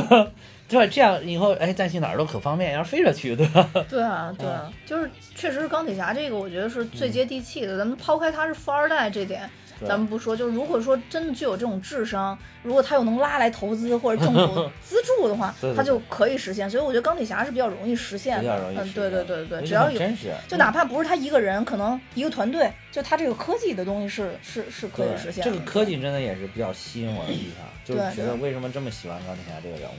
[0.74, 0.92] 对吧？
[0.92, 3.68] 这样以后哎再去哪儿都可方便，要是飞着去，对吧？
[3.88, 7.78] 对啊对嗯啊，就是确实是钢铁侠这个，我觉得是最接地气的。
[7.78, 9.48] 咱们抛开他是富二代这点，
[9.86, 16.68] 咱们不说，就是如果说真的具有这种智商，如果他又能拉来投资或者政府 资助的话他就可以实现。
[16.70, 18.40] 所以我觉得钢铁侠是比较容易实现的。
[18.42, 19.98] 比较容易嗯，实对对对对对，只要有。
[19.98, 25.50] 真实，就哪怕不是他一个人，可能一个团队，就他这个科技的东西是是是可以实现的。
[25.50, 29.92] 这个科技真的也是比较吸引我的地方，就是觉得为什么这么喜欢钢铁侠这个人物。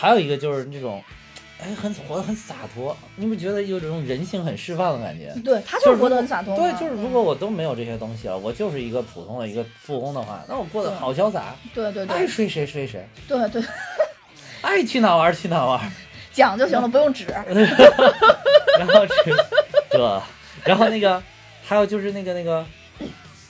[0.00, 1.04] 还有一个就是这种，
[1.60, 5.30] 哎，很活得很洒脱，你不觉得有这种人性很释放的感觉？
[5.44, 6.62] 对他就是活得很洒脱嘛。
[6.62, 13.62] 对，就是如嗯果我都没有这些东西了，我就是一个普通的一个富翁的话，那我过得好潇洒，对对对爱睡谁睡谁，对对，
[14.62, 15.78] 爱去哪玩去哪玩。
[16.32, 17.26] 讲就行了， 不用指。
[18.78, 19.36] 然后是，
[19.90, 20.20] 对，
[20.64, 21.22] 然后那个
[21.62, 22.64] 还有就是那个那个，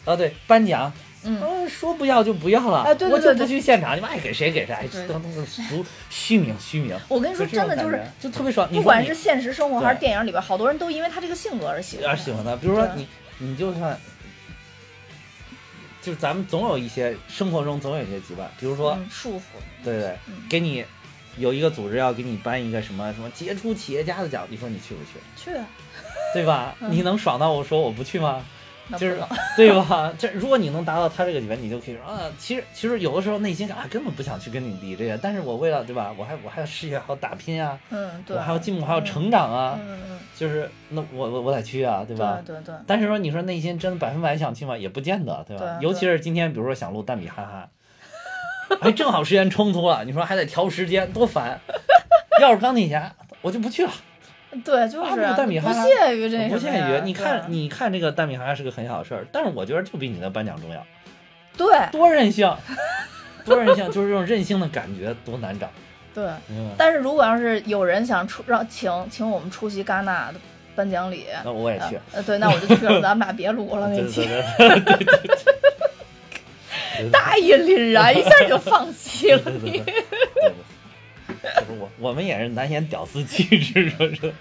[0.04, 0.92] 啊，对，颁奖，
[1.22, 6.98] 嗯，嗯，说不要就不要了，哎对对我就不去现场，你们爱给谁给谁，哎对这都是俗虚名虚名。
[7.08, 12.10] 我跟你说，真的就是就特别爽，不管是现实生活还是电影里边，好多人都因为他这个性格而喜欢他。
[12.10, 13.06] 而喜欢他，比如说你，
[13.38, 13.98] 你就算，
[16.00, 19.42] 就是咱们总有一些生活中总有一些羁绊，比如说，嗯束缚，
[19.84, 20.84] 对对嗯，给你
[21.36, 25.50] 有一个组织要给你颁一个什么什么杰出企业家的奖，你说你去不去？
[25.50, 25.66] 去啊，
[26.32, 26.74] 对吧？
[26.80, 28.42] 嗯你能爽到我说我不去吗？
[28.98, 29.20] 就是
[29.56, 30.12] 对吧？
[30.18, 42.42] 这如果你能达到他这个里面，你就可以说啊，其实其实有的时候内心啊根本不想去跟你比这个，但是我为了对吧，我还我还要事业还要打拼啊，嗯，对，我还要进步，还要成长啊，嗯嗯就是那我我我得去啊，对嗯，吧？
[42.46, 44.76] 对对对，但是说你说内心真的百分百想去吗？
[44.76, 45.78] 也不见得，对吧？
[45.78, 47.68] 对尤其是今天，比如说想录蛋比哈哈，
[48.80, 51.60] 哎，正好时间冲突了，你说还得调时间，多烦！
[52.40, 53.92] 要是钢铁侠，我就不去了，
[54.64, 57.00] 对，就是不屑于这我不屑于。
[57.04, 60.84] 你看，你看这个蛋米哈哈是个很小的事儿，但是我觉得就比你的颁奖重要，
[61.56, 62.52] 对多任性，
[63.44, 65.70] 多任性，就是这种任性的感觉多难找，
[66.12, 70.40] 对，嗯，但是如果要是有人想出让请请我们出席戛纳的
[70.74, 71.98] 颁奖礼，那我也去。
[72.12, 74.28] 呃，对，那我就去了，咱们俩别录了 那期。
[77.12, 79.82] 大义凛然，一下就放弃了你。
[81.68, 84.32] 我我们也是难掩屌丝气质，说是。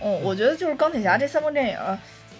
[0.00, 1.98] 嗯，我觉得就是钢铁侠这三部电影，呃，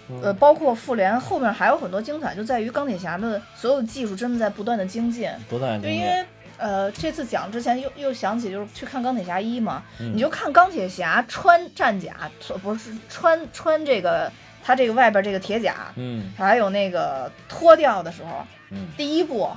[0.09, 5.29] 嗯包括复联后面还有很多精彩，就在于钢铁侠的所有技术真的在不断的精进。
[5.49, 6.25] 不断就因为
[6.57, 12.15] 呃，这次讲之前又又想起就是去看钢铁侠一嘛，嗯你就看钢铁侠穿战甲，
[12.63, 14.31] 不是穿穿这个
[14.63, 19.49] 他这个外边这个铁甲，嗯还有那个脱掉的时候，嗯第一步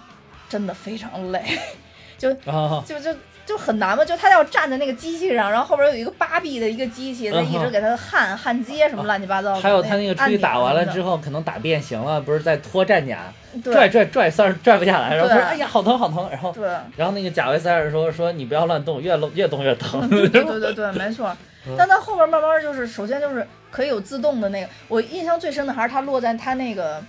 [0.48, 1.42] 真的非常累，
[2.18, 3.14] 就啊，就就
[3.50, 9.60] 就很难嘛，就他要站在那个机器上，然后后边有一个八臂的一个机器在一直给他焊焊接什么乱七八糟的。
[9.60, 13.18] 还有他那个出去打完了之后，可能打变形了，不是在脱战甲，
[13.64, 20.06] 拽拽拽三儿拽不下来，然后对说哎呀好疼好疼，然后对然后那个贾维塞尔说说你不要乱动，越动越动越疼。
[20.08, 21.36] 对对对对，没错
[21.66, 21.74] 嗯。
[21.76, 27.02] 但他后边慢慢就是，首先就是可以有自动的那个，我印象最深的还是他落在他那个。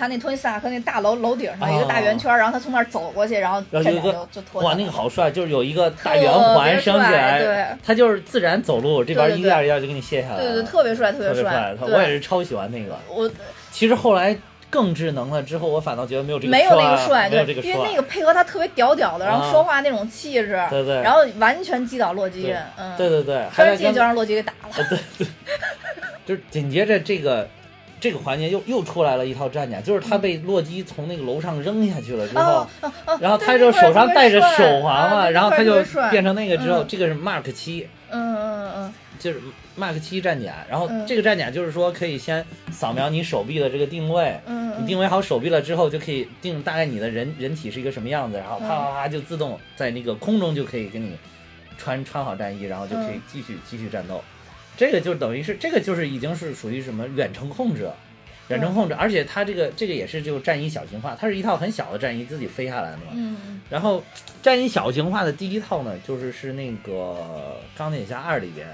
[0.00, 4.00] 他那托尼斯塔克那大楼楼顶上一个大圆圈，然后他从那儿走过去，然后然后就
[4.32, 10.36] 就脱哇，那个好帅，就是有一个大圆环升起来，对他就是自然走路，这边一下一下就给你卸下来。
[10.36, 11.76] 对对对，特别帅，特特别帅。
[11.82, 12.98] 我也是超喜欢那个。
[13.10, 13.30] 我
[13.70, 14.34] 其实后来
[14.70, 25.26] 更智能了之后，我反倒觉得没有这个没有那个帅，对，因为那个配合他特别屌屌的，然后啊说话那种气质，对对然后完全击倒洛基对，嗯，对对对，还在跟突然进就让洛基给打了，啊，对对，
[26.24, 27.46] 就是紧接着这个
[28.00, 32.66] 这个环节又又出来了一套战甲，就是他被洛基从那个楼上扔下去了之后
[33.20, 39.40] 然后他就手上戴着手环啊嘛，然后他就变成那个之后，嗯这个是 Mark 七，嗯嗯嗯就是
[39.78, 44.40] Mark 七战甲，然后嗯这个战甲就是说可以先扫描你手臂的这个定位。
[44.78, 51.18] 你定位好手臂了之后，就可以定大概你的人人体是一个什么样子，然后啪啪啪就自动在那个空中就可以给你
[51.76, 54.22] 穿穿好战衣，然后就可以嗯继续继续战斗。
[54.80, 57.90] 这个就等于是这个就是已经是属于什么远程控制，
[58.48, 63.36] 远程控制，而且它这个这个也是就战衣小型化，它是一套很小的战衣自己飞下来的嘛。
[63.68, 64.02] 然后
[64.40, 68.66] 战衣小型化的第一套呢，就是是那个钢铁侠二里边，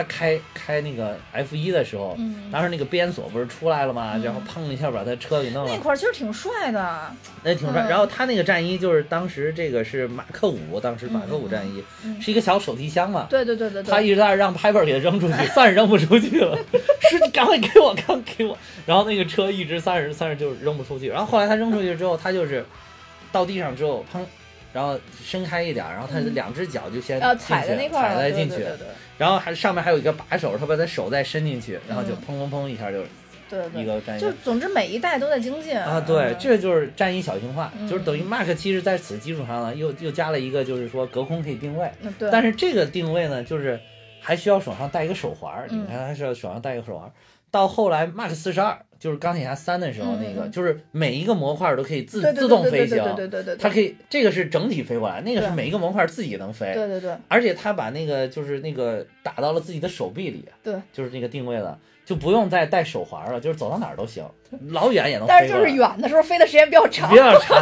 [0.00, 4.12] 他开开那个 F 一的时候，嗯当时那个边锁不是出来了吗？
[4.14, 7.10] 嗯然后砰一下把他车给弄了那，块儿其实挺帅的，
[7.42, 7.82] 那挺帅。
[7.82, 13.26] 嗯然后他那个战衣就是当时这个是马克五，当时马克五战衣嗯，是一个小手提箱嘛。
[13.28, 16.56] 对对对对对，他一直在那让 Piper 给他扔出去，算是扔不出去了。
[17.10, 18.56] 是你赶快给我，赶快给我。
[18.86, 21.08] 然后那个车一直三十三十就扔不出去。
[21.08, 22.64] 然后后来他扔出去之后，他就是
[23.32, 24.20] 到地上之后，砰，
[24.72, 28.86] 然后伸开一点，然后他的嗯两只脚就先踩在那块踩在进去对，对对
[29.20, 32.16] 然后还上面还有一个把手，他把他手再伸进去，然后就嗯。
[32.26, 33.04] 砰砰砰一下就
[33.50, 37.86] 对一个战衣就总之每一代都在精进啊，对嗯，这就是战衣小型化，嗯。
[37.86, 43.78] 就是等于 Mark 其实在此基础上呢，又又加了一个，就是说隔空可以定位，嗯对，但是这个定位呢，就是
[44.22, 47.12] 还需要手上戴一个手环你看还是要手上戴一个手环儿。
[47.50, 64.22] 到后来 Mark 四十二，就是钢铁侠三的时候，嗯那个嗯就是每一个模块都可以自对对自动对对飞行，对对对对对，它可以这个是整体飞过来，那个是每一个模块自己能飞，对对对而且他把那个就是那个打到了自己的手臂里，对，就是那个定位了，就不用再戴手环了，就是走到哪儿都行，
[64.68, 65.28] 老远也能飞。
[65.30, 67.58] 但是就是远的时候飞的时间比较长比，较长，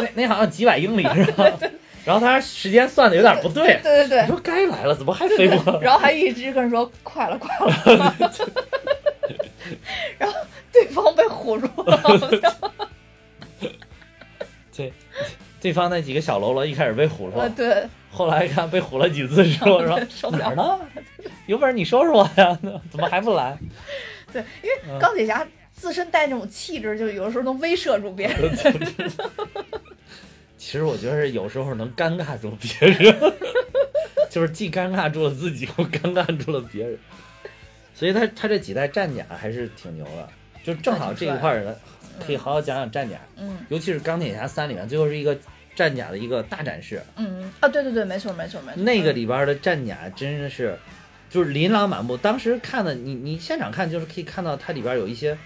[0.00, 1.44] 那那好像几百英里是吧？
[2.04, 4.28] 然后他时间算的有点不对，对对对你。
[4.28, 5.80] 说该来了，怎么还飞不过来？
[5.80, 7.50] 然后还一直跟人说快了快
[7.94, 8.14] 了，
[10.18, 10.36] 然后
[10.72, 12.30] 对方被唬住了，好像
[14.74, 14.92] 对，
[15.60, 20.80] 对方那几个小喽啰一开始被唬住，呃对，后来看被唬了几次之后 说受不了哪儿呢？
[21.46, 22.58] 有本事你收拾我呀？
[22.90, 23.58] 怎么还不来？
[24.32, 28.56] 对，因为钢铁侠自身带那种气质，就有的时候能威慑住别人。
[30.56, 33.32] 其实我觉得有时候能尴尬住别人，
[34.28, 36.98] 就是既尴尬住了自己，又尴尬住了别人。
[37.98, 40.28] 所以他他这几代战甲还是挺牛的，
[40.62, 41.74] 就正好这一块儿呢，
[42.24, 45.36] 可以好好讲讲战甲，嗯尤其是钢铁侠三里面最后是一个
[45.74, 48.80] 战甲的一个大展示，嗯啊，对对对，没错没错没错。
[48.80, 50.78] 那个里边的战甲真的是
[51.28, 52.16] 就是琳琅满目。
[52.16, 55.36] 当时看的你你现场看就是可以看到它里边有一些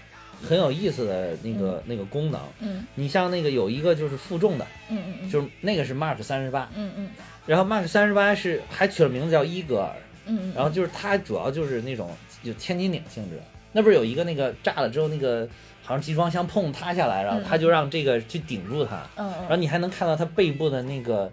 [0.47, 2.39] 很有意思的那个、那个功能。
[2.59, 7.09] 嗯你像那个有一个就是负重的，嗯嗯嗯，就是那个是 Mark 三十八，嗯嗯
[7.47, 9.91] 然后 Mark 三十八是还取了名字叫伊戈尔，
[10.27, 12.09] 嗯嗯，然后就是它主要就是那种
[12.43, 13.41] 有千斤顶性质。
[13.71, 15.47] 那不是有一个那个炸了之后那个
[15.81, 17.43] 好像集装箱砰塌下来，然后嗯。
[17.43, 21.31] 他就让这个去顶住它，嗯然后你还能看到它背部的那个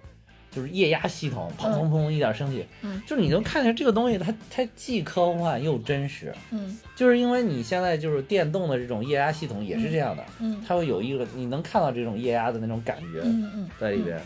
[0.51, 3.01] 就是液压系统，砰砰砰一点升起，嗯。
[3.07, 6.79] 就是你能看见这个东西它它既科幻又真实，嗯。
[6.97, 10.65] 就是因为你现在就是电动的这种液压系统也是这样的，嗯。
[10.67, 13.69] 它会有一个你能看到这种液压的那种感觉嗯嗯。
[13.79, 14.19] 在里边。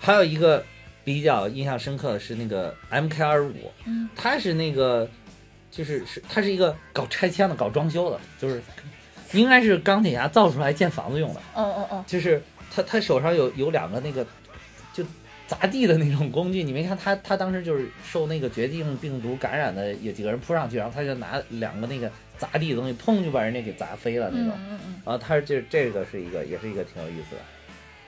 [0.00, 0.64] 还有一个
[1.04, 4.08] 比较印象深刻的是那个 MK 二十五，嗯。
[4.16, 5.08] 它是那个
[5.72, 8.62] 就是是他是一个搞拆迁的、搞装修的，就是
[9.32, 11.40] 应该是钢铁侠造出来建房子用的。
[11.56, 12.40] 嗯嗯嗯就是
[12.70, 14.24] 他他手上有有两个那个
[14.92, 15.02] 就
[15.48, 24.52] 砸地的那种工具，你没看他他当时就是受那个绝境病毒感染的，有几个人扑上去，然后他就拿两个那个砸地的东西，砰就把人家给砸飞了那种。
[24.68, 27.42] 嗯嗯然后他这这个是一个也是一个挺有意思的。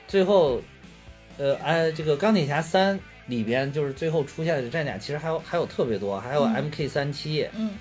[0.07, 0.61] 最后，
[1.37, 6.69] 呃，哎，这个钢铁侠三里边就是最后出现的战甲，其实还有还有特别多，还有嗯。
[6.69, 7.71] MK 三七，嗯。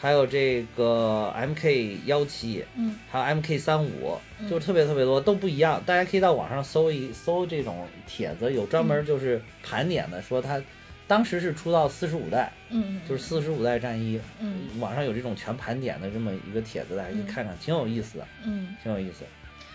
[0.00, 2.96] 还有这个 MK 幺七，嗯。
[3.10, 4.48] 还有 MK 三五，嗯。
[4.48, 5.82] 就是特别特别多，都不一样。
[5.84, 10.60] 大家可以到网上搜一搜这种帖子，有专门就是盘点的，说它
[11.06, 14.68] 当时是出到四十五代，嗯，就是四十五代战衣，嗯。
[14.80, 19.24] 网上有这种全盘点的这么一个帖子，大家可以看看，挺有意思的，嗯，挺有意思。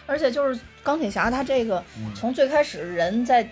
[0.05, 2.11] 而且就是钢铁侠他这个嗯。
[2.15, 3.47] 从最开始人在。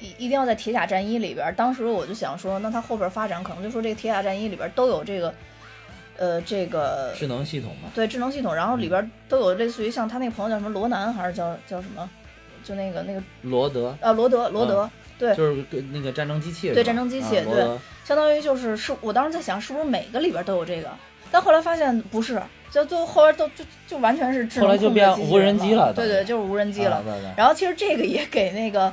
[0.00, 5.34] 一一定要在铁甲战衣里边儿，当时我就想说，那他后边发展可能就说这个铁甲战衣里边儿都有这个，
[6.16, 12.08] 呃，这个智能系统嘛，对智能系统，然后里边儿都有类似于像他那个朋友叫什么罗南还是叫叫什么，
[12.64, 13.94] 就那个那个罗德。
[14.00, 15.34] 啊罗德罗德，对。
[15.36, 20.88] 就是跟那个战争机器对战争机器对相当于就是是我当时在想是不是每个里边都有这个，
[21.30, 26.96] 但后来发现不是，就最后后边都就就完全是智能后来就变无人人机了对对，就是无人机了。
[26.96, 27.30] 啊对对。
[27.36, 28.92] 然后其实这个也给那个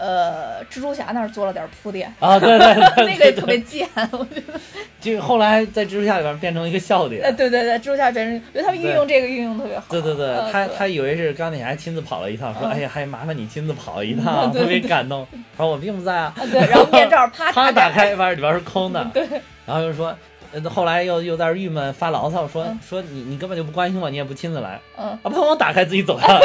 [0.00, 4.58] 呃蜘蛛侠那儿做了点铺垫，啊，对对 对，那个也特别贱，我觉得。
[5.00, 7.32] 就后来在蜘蛛侠里边变成一个笑点呃，。
[7.32, 9.84] 对对对，蜘蛛侠变成，我觉得他们运用这个运用特别好。
[9.90, 15.26] 对对对，他他以为是钢铁侠亲自跑了一趟，说嗯哎呀，还麻烦你亲自跑一趟， 对特别感动。
[15.56, 19.04] 说我并不在啊，啊对，然后面罩啪啪 打开，发现里边是空的。
[19.12, 19.26] 对，
[19.66, 20.14] 然后又说，
[20.52, 25.24] 呃后来又又在这郁闷发牢骚，说嗯说你你根本就不关心我，你也不亲自来嗯，啊！
[25.24, 26.40] 砰，我打开自己走了，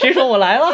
[0.00, 0.66] 谁说我来了？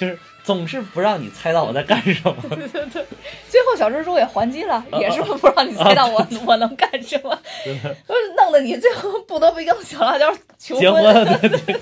[0.00, 2.34] 就就是总是不让你猜到我在干什么。
[2.48, 3.04] 对对对
[3.48, 7.94] 最后小蜘蛛也还击了，也是不让你猜到我我能干什么， 真的。
[8.08, 11.02] 就是弄得你最后不得不跟小辣椒求结婚，
[11.40, 11.80] 对对对。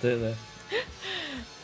[0.00, 0.34] 对对。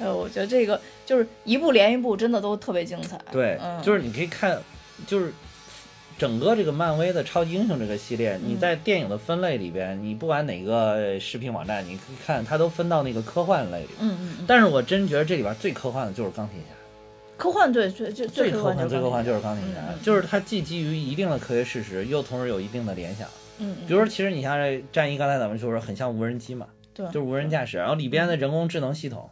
[0.00, 3.18] 哎，我觉得这个就是一部连一部，真的都特别精彩。
[3.30, 4.60] 对，嗯，就是你可以看，
[5.06, 5.32] 就是
[6.16, 13.88] 整个这个漫威的超级英雄这个系列，你嗯在电影的分类里边，你不管哪个视频网站，你可以看它都分到那个科幻类里。
[14.00, 16.74] 嗯嗯嗯，但是我真觉得这里边最科幻的就是钢铁侠，
[17.36, 23.26] 科幻对最最科最科幻、最科幻就就是钢铁侠就是它既基于一定的科学事实，又同时有一定的联想。
[23.58, 29.30] 嗯，嗯比如说，其实你像这战役，刚才咱们就说很像无人机嘛，对，就是无人驾驶，然后里边的人工智能系统，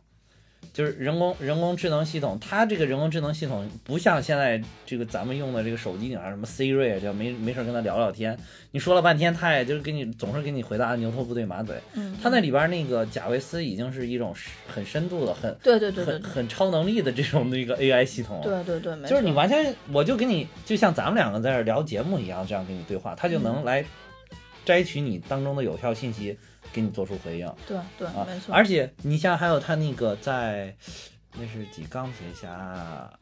[0.73, 8.39] 就是人工人工智能系统，它这个人工智能系统不像现在这个咱们用的这个手机顶上什么 Siri，就没没事跟他聊聊天，
[8.71, 11.77] 你说了半天，他也就是给你总是给你回答牛头不对马嘴。
[11.95, 14.35] 嗯，它那里边那个贾维斯已经是一种
[14.67, 18.43] 很深度的、很对对对对很很超能力的这种那个 AI 系统了。
[18.43, 23.85] 对对对，没就是你完全，我就跟你就像咱们两个在这儿聊节目一样，这样跟你对话，它就嗯能来
[24.65, 26.39] 摘取你当中的有效信息，
[26.73, 27.53] 给你做出回应。
[27.67, 30.75] 对对啊没，错，而且你像还有他那个在
[31.35, 32.51] 那是几钢铁侠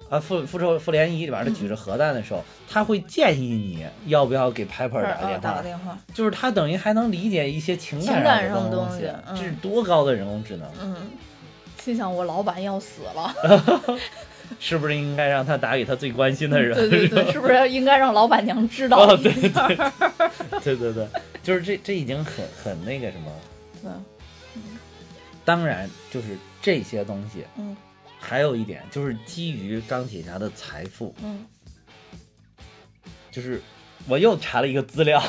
[0.08, 5.34] 啊复复仇复联一里边他举着核弹的时候，他会建议你要不要给 Pepper 打个电话。
[5.34, 10.68] 啊打个，电话，就是他等于还能理解一些情情感上的西东西，嗯这是多高的人工智能？
[10.80, 10.96] 嗯，
[11.80, 13.32] 心想我老板要死了，
[14.58, 16.76] 是不是应该让他打给他最关心的人？
[16.76, 19.50] 对对对，是不是应该让老板娘知道哦，对对？
[20.62, 21.06] 对对对，
[21.42, 23.32] 就是这这已经很很那个什么。
[23.82, 23.90] 对，
[25.44, 27.76] 当然，就是这些东西，嗯。
[28.22, 31.46] 还有一点就是基于钢铁侠的财富，嗯。
[33.30, 33.62] 就是
[34.06, 35.22] 我又查了一个资料，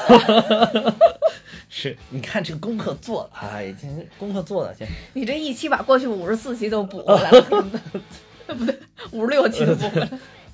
[1.70, 3.88] 是，你看这个功课做的，哎，这
[4.18, 4.86] 功课做的，先。
[5.14, 7.70] 你这一期把过去五十四期都补回来了，
[8.58, 8.78] 不对，
[9.12, 10.10] 五十六期都补回来。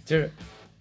[0.05, 0.31] 就是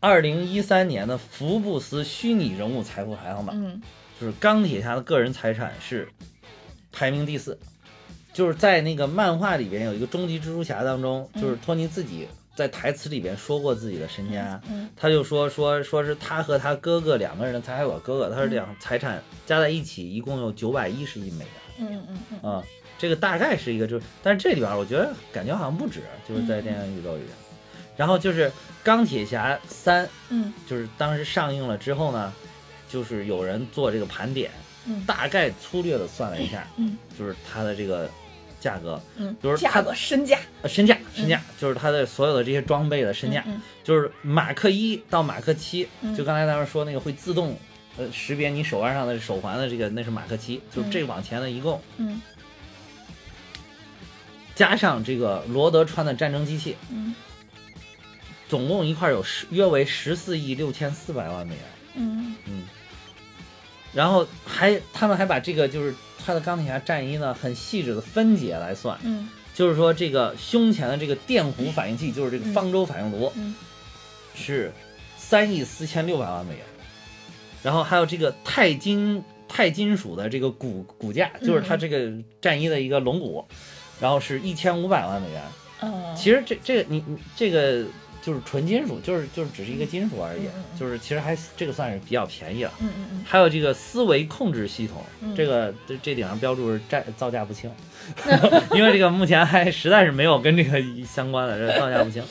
[0.01, 3.81] 二零一三年的福布斯虚拟人物财富排行榜，嗯。
[4.19, 6.09] 就是钢铁侠的个人财产是
[6.91, 7.59] 排名第四，
[8.33, 21.49] 就是在那个漫画里边有一个终极蜘蛛侠当中，就是托尼自己在台词里边说过自己的身家，嗯他就说说说是他和他哥哥两个人的财，还有我哥哥，他是两财产加在一起一共有九百一十亿美元。
[21.79, 22.53] 嗯嗯嗯。
[22.53, 22.65] 啊、
[22.99, 27.31] 这个大概是一个，就是，但是这里边我觉得感觉好像不止，就是在电影宇宙里边。
[27.97, 28.51] 然后就是
[28.83, 32.33] 钢铁侠三，嗯就是当时上映了之后呢，
[32.91, 34.51] 就是有人做这个盘点，
[34.87, 38.11] 嗯大概粗略的算了一下，嗯就是它的这个
[38.61, 47.57] 价格，嗯，就是价格身价呃身价，身价、就是它的所有的这些装备的身价，嗯就是马克一到马克七，嗯就刚才咱们说那个会自动。
[47.99, 52.21] 呃，识别你手腕上的手环的这个，那是马克七，就是这往前的一共嗯
[54.57, 57.15] 加上这个罗德穿的战争机器，嗯。
[58.49, 61.65] 总共一块有十约为十四亿六千四百万美元。
[61.95, 62.35] 嗯。
[62.47, 62.65] 嗯，
[63.93, 69.29] 然后还他们还把这个就是他的钢铁侠战衣呢，很细致的分解来算，嗯。
[69.55, 73.55] 就是说这个胸前的这个电弧反应器，就是这个方舟反应炉，嗯。
[74.35, 74.73] 是
[75.17, 76.65] 三亿四千六百万美元。
[77.63, 83.45] 然后还有这个钛金钛金属的这个骨骨架，就是它这个战衣的一个龙骨，
[84.01, 85.43] 然后是一千五百万美元。
[85.81, 87.85] 嗯，其实这这个你你这个
[88.23, 90.49] 就是纯金属，就是就是只是一个金属而已，
[90.79, 92.73] 就是其实还这个算是比较便宜了。
[92.81, 93.25] 嗯嗯嗯。
[93.27, 95.35] 还有这个思维控制系统，嗯。
[95.37, 97.71] 这个这这顶上标注是债造价不清，
[98.75, 102.23] 因为这个目前还实在是没有跟这个相关的，这造价不清，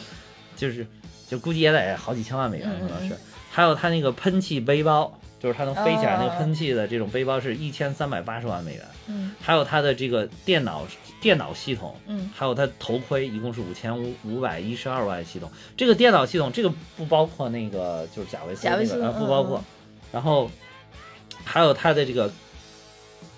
[0.57, 0.85] 就是
[1.29, 3.15] 就估计也得好几千万美元可能是。
[3.51, 8.83] 还有它那个喷气背包，就是它能飞起来那个哦喷气的这种背包是一千三百八十万美元。
[9.07, 10.87] 嗯还有它的这个电脑
[11.21, 15.51] 电脑系统，嗯还有它头盔一共是五千五五百一十二万系统。
[15.77, 19.63] 这个电脑系统这个不包括那个就是贾维斯那个呃不包括嗯，
[20.13, 20.49] 然后
[21.43, 22.31] 还有它的这个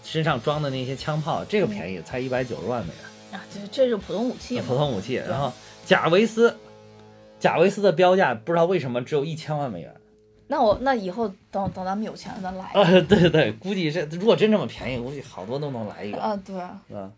[0.04, 5.16] 身上装的那些枪炮，这个便宜才一百九十万美元，啊，这这是普通武器，普通武器。
[5.16, 5.52] 然后
[5.86, 6.56] 贾维斯
[7.42, 9.94] 贾维斯的标价不知道为什么只有一千万美元。
[10.48, 17.12] 那我那以后等等咱们有钱了，咱来啊，对对对，估计这如果真这么便宜，估计好多都能来一个，啊，对啊，啊。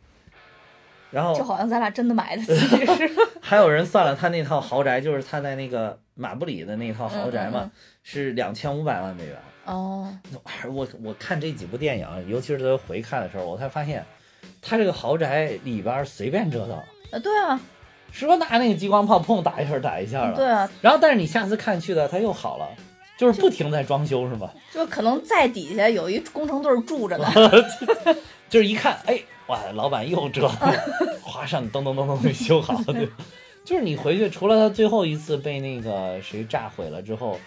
[1.12, 3.10] 然后就好像咱俩真的买得起似的。
[3.42, 7.72] 还有人算了，他那套豪宅就是他在那个马布里的那套豪宅嘛，嗯嗯
[8.04, 9.36] 是两千五百万美元。
[9.66, 10.12] 哦，
[10.72, 14.06] 我我看这几部电影，尤其是他回看的时候，我才发现，
[14.62, 16.76] 他这个豪宅里边随便折腾，
[17.12, 17.60] 啊，对啊，
[18.12, 22.70] 说拿那个激光炮砰打一下打一下了，对啊，然后但是你下次看去的他又好了，
[23.20, 24.50] 就是不停在装修是吧？
[24.74, 27.28] 就可能在底下有一工程队住着呢。
[28.50, 30.72] 就是一看，哎，哇，老板又折腾，
[31.22, 33.10] 哗上噔噔噔噔给修好了，对。
[33.66, 37.38] 就是你回去，除了他最后一次被那个谁炸毁了之后，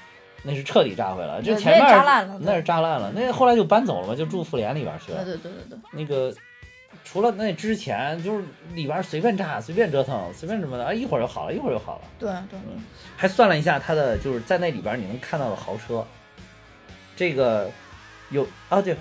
[0.44, 1.40] 那是彻底炸毁了。
[1.42, 5.24] 这对那前面炸烂了那是炸烂了，那后来就搬走了嘛，就住妇联里边去了。
[5.24, 6.32] 对对对对对，那个
[7.02, 8.44] 除了那之前，就是
[8.74, 12.02] 里边随便炸、随便折腾、随便什么的，啊，一会儿就好了，一会儿就好了。
[12.20, 12.58] 对对，
[13.22, 16.04] 还算了一下他的，就是在那里边你能看到的豪车，
[17.14, 17.70] 这个
[18.30, 18.96] 有啊对，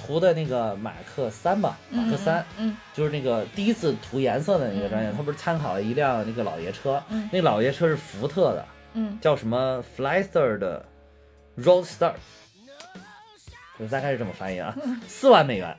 [0.00, 2.46] 涂的那个马克三吧，马克三。
[2.58, 2.76] 嗯。
[2.94, 5.16] 就是那个第一次涂颜色的那个专业，嗯。
[5.16, 7.28] 他不是参考了一辆那个老爷车，嗯。
[7.32, 10.86] 那老爷车是福特的，嗯叫什么 Flyster 的
[11.58, 12.12] Roadster，
[13.80, 14.72] 就大概是这么翻译啊，
[15.08, 15.76] 四万美元。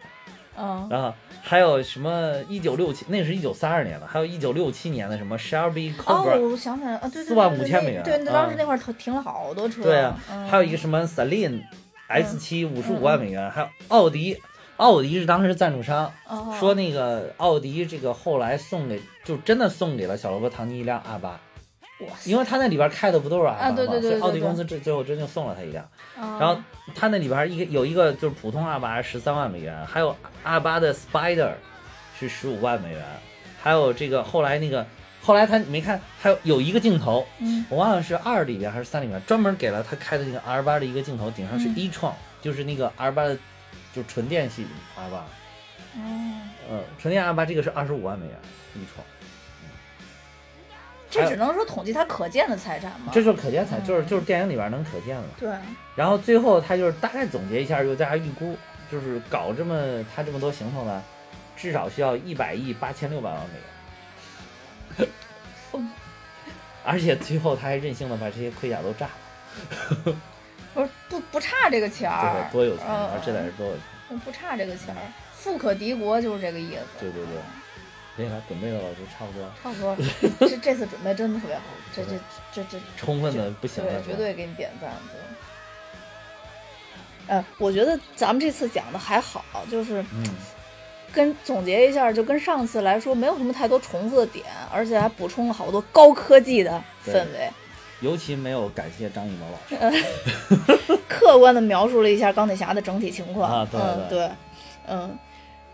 [0.58, 0.86] 嗯。
[0.92, 8.58] 然后还有什么一九六七，那是一九三二年的，还有一九六七年的什么 Shelby 哦，Cobra，、我想起来了啊，对对对，45,000美元对，那当时嗯。
[8.58, 9.84] 那块儿停停了好多车。
[9.84, 10.48] 对啊，嗯。
[10.48, 11.62] 还有一个什么 Celine
[12.08, 14.38] S 七五十五万美元，还有奥迪，
[14.78, 16.56] 奥迪是当时赞助商，哦。
[16.60, 21.40] 说那个奥迪这个后来送给，就真的送给了小罗伯·唐尼一辆 R 八，
[22.26, 23.76] 因为他那里边开的不都是 R 八啊吗？
[23.76, 25.88] 对对对对对所以奥迪公司这最后真就送了他一辆。
[26.16, 26.62] 然然后
[26.96, 31.52] 他那里边一个有一个就是普通 R 八十三万美元，还有 R 八的 Spider
[32.18, 33.04] 是十五万美元，
[33.62, 34.86] 还有这个后来那个
[35.22, 43.36] 后来他没看，还有有一个镜头，嗯我忘了是二里边还是三里边，专门给了他开的那个 R 八的一个镜头，顶上是嗯 e 创、就是那个 R 八的，
[43.94, 44.66] 就是纯电系
[44.96, 48.36] R 八，哦，嗯，纯电 R 八这个是二十五万美元
[48.76, 49.06] e 创。
[51.10, 53.12] 这只能说统计他可见的财产嘛。
[53.12, 55.24] 这就是可见财，嗯就是就是电影里边能可见的。
[55.40, 55.50] 对，
[55.96, 58.56] 然后最后他就是大概总结一下，就大家预估，
[58.92, 61.04] 就是搞这么他这么多行头呢，
[61.58, 65.10] 至少需要一百亿八千六百万美元。
[65.72, 65.90] 疯
[66.86, 69.08] 而且最后他还任性的把这些盔甲都炸
[70.06, 70.16] 了，
[70.74, 73.22] 不是不不差这个钱这儿得，多有钱嗯啊！
[73.24, 74.20] 这得是多有钱。
[74.20, 75.02] 不差这个钱儿，
[75.34, 76.82] 富可敌国就是这个意思。
[77.00, 77.36] 对对对，
[78.20, 79.96] 所以他准备的老师差不多，差不多。
[80.46, 81.62] 这这次准备真的特别好，
[81.96, 82.12] 这这
[82.52, 84.92] 这这充分的不行绝对给你点赞。
[85.14, 85.22] 对。
[87.28, 89.42] 呃，我觉得咱们这次讲的还好，
[89.72, 90.26] 就是嗯，
[91.14, 97.50] 跟总结一下，就跟上次来说没有什么太多重复的点，而且还补充了好多高科技的氛围，
[98.02, 99.46] 尤其没有感谢张艺谋
[99.80, 100.04] 老师，
[101.08, 104.30] 客观的描述了一下钢铁侠的整体情况啊对嗯，对，
[104.88, 105.18] 嗯，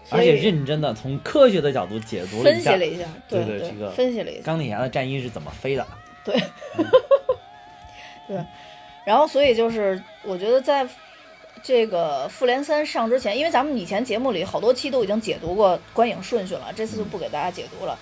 [0.10, 5.86] 而且认真的从科学的角度解读了一下分析了一下，对对这个分析了一下，钢铁侠的战衣是怎么飞的。
[6.24, 6.36] 对，
[8.28, 8.46] 对，
[9.06, 10.88] 然后所以就是我觉得在
[11.64, 17.98] 这个复联三上之前，因为咱们以前节目里好多期都已经解读过观影顺序了，这次就不给大家解读了。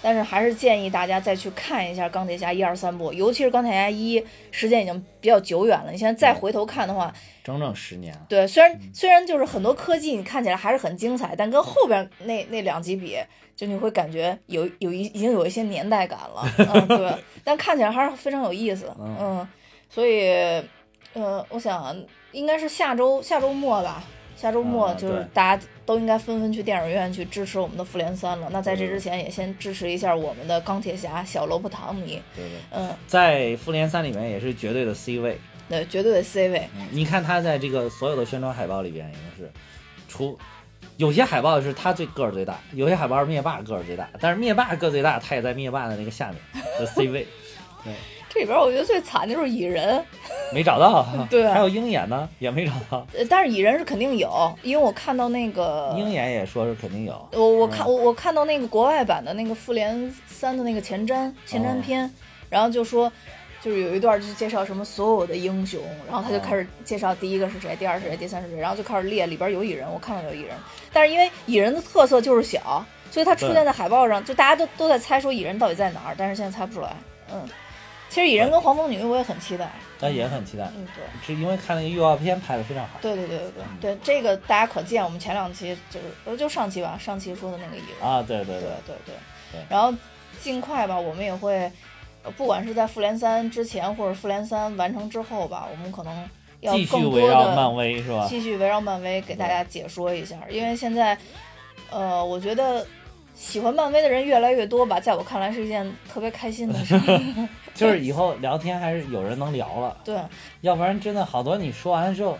[0.00, 5.90] 但是还是建议大家再去看一下钢铁侠一二三部，尤其是钢铁侠一，时间已经比较久远了。
[5.90, 7.12] 你现在再回头看的话，
[7.48, 13.16] 整整十年，对，虽然虽然就是很多科技你看起来还是很精彩，但跟后边那那两集比，
[13.56, 19.16] 就你会感觉有有一已经有一些年代感了，嗯，对， 但看起来还是非常有意思，嗯。
[19.18, 19.48] 嗯，
[19.88, 20.28] 所以，
[21.14, 21.96] 呃，我想
[22.32, 24.04] 应该是下周下周末吧，
[24.36, 28.48] 下周末啊就是大家都应该纷纷去电影院去支持我们的复联三了。
[28.52, 35.38] 那在这之前也先支持一下我们的钢铁侠小罗伯·唐尼，对对，嗯，在复联三里面也是绝对的 C 位。
[35.68, 39.52] 对，绝对的 C 位，嗯你看他在这个所有的宣传海报里边，已经是
[40.08, 40.38] 除
[40.96, 46.36] 有些海报是他最个儿最大，有些海报是灭霸个儿最大，但是灭霸个儿最大，他也在灭霸的那个下面
[46.78, 47.26] 的 C 位，
[47.84, 47.92] 对
[48.30, 50.04] 这里边我觉得最惨的就是蚁人。
[50.52, 51.06] 没找到。
[51.28, 53.06] 对还有鹰眼呢，也没找到。
[53.14, 57.28] 呃，但是蚁人是肯定有，因为我看到那个，鹰眼也说是肯定有。
[57.32, 62.10] 我我看我我看到那个国外版的那个复联三的那个前瞻前瞻片，
[62.48, 63.12] 然后就说。
[63.60, 70.56] 就是有一段就是介绍什么所有的英雄，然后他就开始介绍第一个是谁，第二是谁，第三是谁，然后就开始列里边有蚁人，我看到有蚁人，
[70.92, 76.94] 但是因为蚁人的特色就是小，所以他出现在海报上，就大家都都在猜说蚁人到底在哪儿，但是现在猜不出来。
[77.32, 77.48] 嗯，
[78.08, 79.70] 其实蚁人跟黄蜂女我也很期待。
[80.00, 81.04] 但也很期待，嗯，对。
[81.26, 83.00] 是因为看那个预告片拍的非常好。
[83.02, 89.14] 对对对对对对，这个大家可见，我们前两期就是呃就上期吧，上期说的那个蚁人啊，对对对对，对对
[89.52, 89.92] 对然后
[90.40, 91.68] 尽快吧，我们也会，
[92.28, 96.28] 呃不管是在复联三之前或者复联三完成之后吧，我们可能
[96.60, 98.26] 要继续更多围绕漫的威是吧？
[98.28, 101.16] 继续围绕漫威给大家解说一下，因为现在，
[101.90, 102.86] 呃，我觉得。
[103.40, 107.00] 喜欢漫威的人越来越多吧，在我看来是一件特别开心的事。
[107.72, 110.18] 就是 以后聊天还是有人能聊了，对
[110.62, 112.36] 要不然真的好多你说完了之后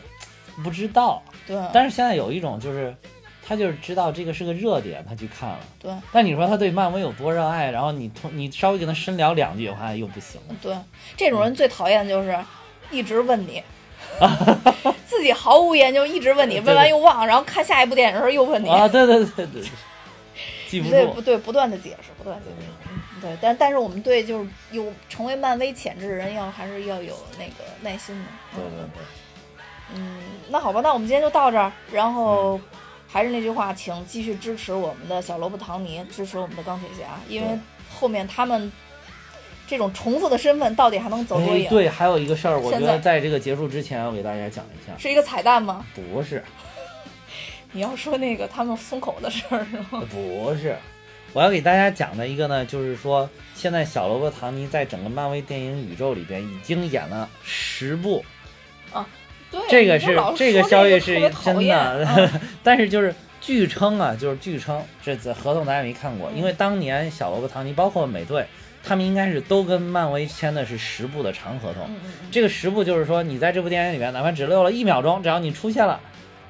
[0.65, 1.23] 不知道。
[1.47, 2.93] 对但是现在有一种就是，
[3.49, 5.59] 他就是知道这个是个热点，他去看了。
[5.81, 10.39] 对但你说他对漫威有多热爱，然后你通你稍微跟他深聊两句的话又不行。
[10.61, 10.77] 对，
[11.17, 12.39] 这种人最讨厌就是
[12.91, 13.63] 一直问你，
[15.07, 19.71] 自己毫无研究，一直问你，问完又忘，然后看下一部电影的时候又问你，啊，对对对对，对
[20.69, 21.21] 记不住对不。
[21.23, 21.39] 对？
[21.39, 22.67] 不断的解释，不断的解释。
[22.91, 28.25] 嗯对，但但是我们对就是有成为漫威潜质的人要还是要有那个耐心的。
[28.55, 29.03] 对对对，
[29.97, 30.21] 嗯，
[30.51, 31.73] 那好吧，那我们今天就到这儿。
[31.91, 32.61] 然后
[33.11, 37.59] 还是那句话，请继续支持我们的小萝卜唐尼，支持我们的钢铁侠，因为
[37.91, 38.71] 后面他们
[39.67, 41.67] 这种重复的身份到底还能走多远？
[41.67, 44.93] 哎对，还有一个事儿，我觉得在这个结束之前，我给大家讲一下。
[44.99, 45.85] 是一个彩蛋吗？
[45.97, 46.45] 不是，
[47.73, 50.03] 你要说那个他们松口的事儿是吗？
[50.11, 50.77] 不是，
[51.33, 58.25] 我要给大家讲的一个呢，就是说，现在小萝卜唐尼在整个漫威电影宇宙里边已经演了十部，
[58.93, 59.03] 对，
[59.69, 61.15] 这个是这个说消息是
[61.45, 68.47] 真厌的， 嗯但是就是据称啊，就是据称，这这合同咱也没看过，因为当年小萝卜唐尼包括美队，
[68.85, 71.85] 他们应该是都跟漫威签的是十部的长合同。
[71.85, 75.99] 嗯嗯嗯，这个十部就是说，你在这部电影里面，哪怕只露了一秒钟，只要你出现了，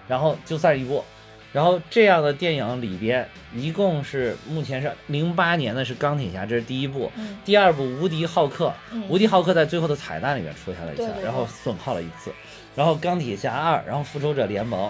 [0.09, 1.05] 然后就算一部。
[1.51, 12.31] 然后这样的电影里边，一共是目前是零八年的是钢铁侠，这是第一部，嗯第二部无敌浩克，嗯无敌浩克在最后的彩蛋里面出现了一下，对对对然后损耗了一次，
[12.79, 14.89] 然后钢铁侠二，然后复仇者联盟，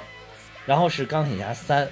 [0.66, 1.88] 然后是钢铁侠三，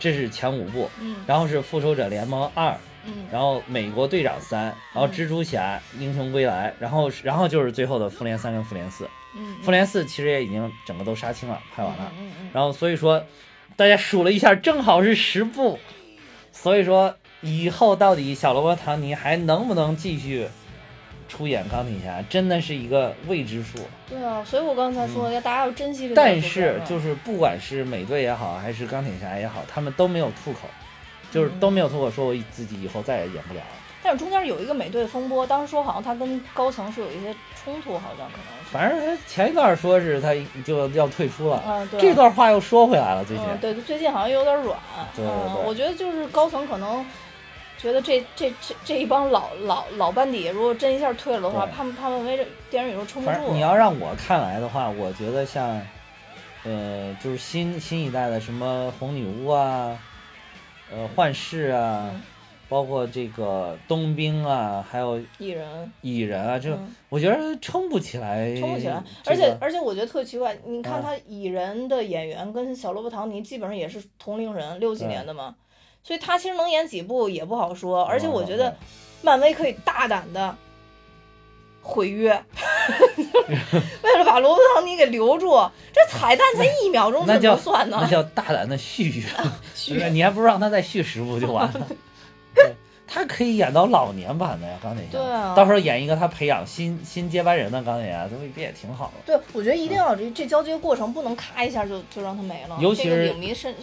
[0.00, 9.06] 这是前五部，嗯然后是复仇者联盟二，嗯然后美国队长三，然后蜘蛛侠英雄归来，然后然后就是最后的复联三跟复联四，
[9.36, 13.22] 嗯，复联四其实也已经整个都杀青了，拍完了，嗯嗯然后所以说
[13.76, 15.78] 大家数了一下，正好是十部，
[16.52, 20.48] 所以说以后到底小萝卜唐尼还能不能继续
[21.34, 23.78] 出演钢铁侠，真的是一个未知数。
[24.08, 30.60] 对啊，所以我刚才说要大家要珍惜这个但是就是不管是美队也好，还是钢铁侠也好，他们都没有吐口，
[31.32, 33.66] 就是嗯都没有吐口说我自己以后再也演不了了。
[34.02, 37.34] 但是中间有一个美队风波，当时说好像他跟高层是有一些
[37.64, 38.70] 冲突，好像可能是。
[38.70, 41.98] 反正他前一段说是他就要退出了，啊，对。
[41.98, 43.46] 这段话又说回来了，最近。
[43.46, 44.78] 嗯，对，最近好像有点软。
[45.16, 45.66] 对对对。
[45.66, 47.04] 我觉得就是高层可能
[47.84, 53.52] 觉得这这这这一帮老老老班底，如果真一下退了的话，怕怕漫威这电影宇宙撑不住。
[53.52, 55.78] 你要让我看来的话，我觉得像，
[56.64, 59.98] 呃，就是新新一代的什么红女巫啊，
[60.90, 62.10] 呃，幻视啊。
[62.66, 66.70] 包括这个冬兵啊，还有蚁人，蚁人啊，就
[67.10, 69.00] 我觉得撑不起来，撑不起来。
[69.26, 75.54] 而且而且，我觉得特奇怪，你看他蚁人的演员跟小罗伯·唐尼基本上也是同龄人，六几年的嘛，
[76.04, 78.04] 所以他其实能演几部也不好说。
[78.04, 78.76] 而且我觉得，
[79.22, 80.54] 漫威可以大胆的
[81.82, 82.30] 毁约，
[84.02, 85.58] 为了把罗伯特·唐尼给留住，
[85.92, 87.98] 这彩蛋才一秒钟怎么算呢？
[88.02, 89.24] 那叫大胆的续约，
[89.74, 91.86] 续你还不如让他再续十部就完了。
[92.54, 92.74] 对，
[93.06, 95.12] 他可以演到老年版的呀，钢铁侠。
[95.12, 99.36] 对啊，到时候演一个他培养新新接班人的钢铁侠，这不也挺好的？
[99.38, 102.78] 对，我觉得一定要这这交接过程不能咔一下就就让他没了。
[102.80, 103.74] 尤其是影迷心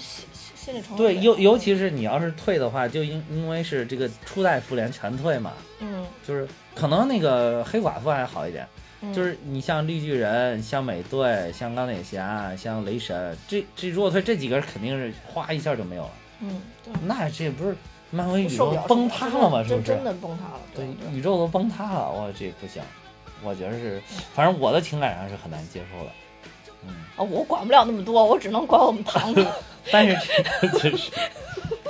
[0.61, 1.03] 心心理承受。
[1.03, 5.53] 对，尤尤其是你要是退的话，就因因为是这个初代复联全退嘛。
[5.79, 6.05] 嗯。
[6.27, 8.67] 就是可能那个黑寡妇还好一点，
[9.13, 16.11] 就是你像绿巨人、像美队、像钢铁侠、像雷神，这这如果退这几个人肯定是哗一下就没有了。
[16.41, 16.61] 嗯，
[17.03, 17.75] 那这不是。
[18.13, 19.63] 漫威宇宙崩塌了吗？
[19.63, 19.88] 是不是？
[19.88, 20.59] 真的崩塌了。
[20.75, 22.83] 对，宇宙都崩塌了，我这不行。
[23.41, 24.01] 我觉得是，
[24.35, 26.11] 反正我的情感上是很难接受的。
[26.87, 29.45] 嗯啊，我管不了那么多，我只能管我们堂哥。
[29.91, 30.15] 但是
[30.79, 30.91] 这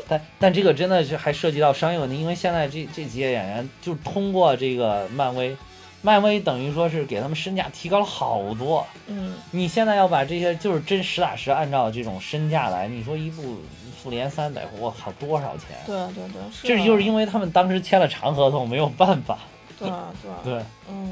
[0.07, 5.55] 但但这个真的是还涉及到商业问题，因为现在这这几个演员就通过这个漫威，
[6.01, 8.85] 漫威等于说是给他们身价提高了好多。
[9.07, 13.57] 嗯，你现在要把这些就是真实打实按照这种身价来，你说一部。
[14.01, 15.77] 复联三得，我靠，多少钱？
[15.85, 19.37] 对对对，这就是因为他们当时签了长合同，没有办法。
[19.77, 21.11] 对对对，嗯，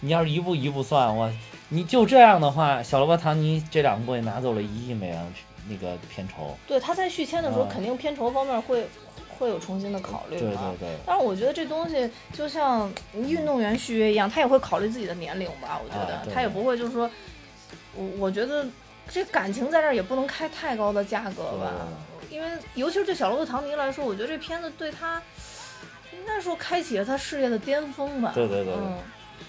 [0.00, 1.30] 你要是一步一步算，我
[1.68, 5.34] 你就这样的话，小罗伯·唐尼这两部也拿走了一亿美元
[5.68, 6.56] 那个片酬。
[6.66, 8.86] 对，他在续签的时候，肯定片酬方面会
[9.36, 10.38] 会有重新的考虑。
[10.38, 10.88] 对对对。
[11.04, 15.80] 但是我觉得这东西就像运动员续约一样，他也会考虑自己的年龄吧？
[15.84, 17.10] 我觉得他也不会就是说，
[17.94, 18.64] 我我觉得
[19.08, 21.72] 这感情在这儿也不能开太高的价格吧。
[22.30, 25.20] 因为，尤其是对小罗伯特·唐尼来说，我觉得这片子对他，
[26.12, 28.32] 应该说开启了他事业的巅峰吧。
[28.34, 28.98] 对对对，嗯，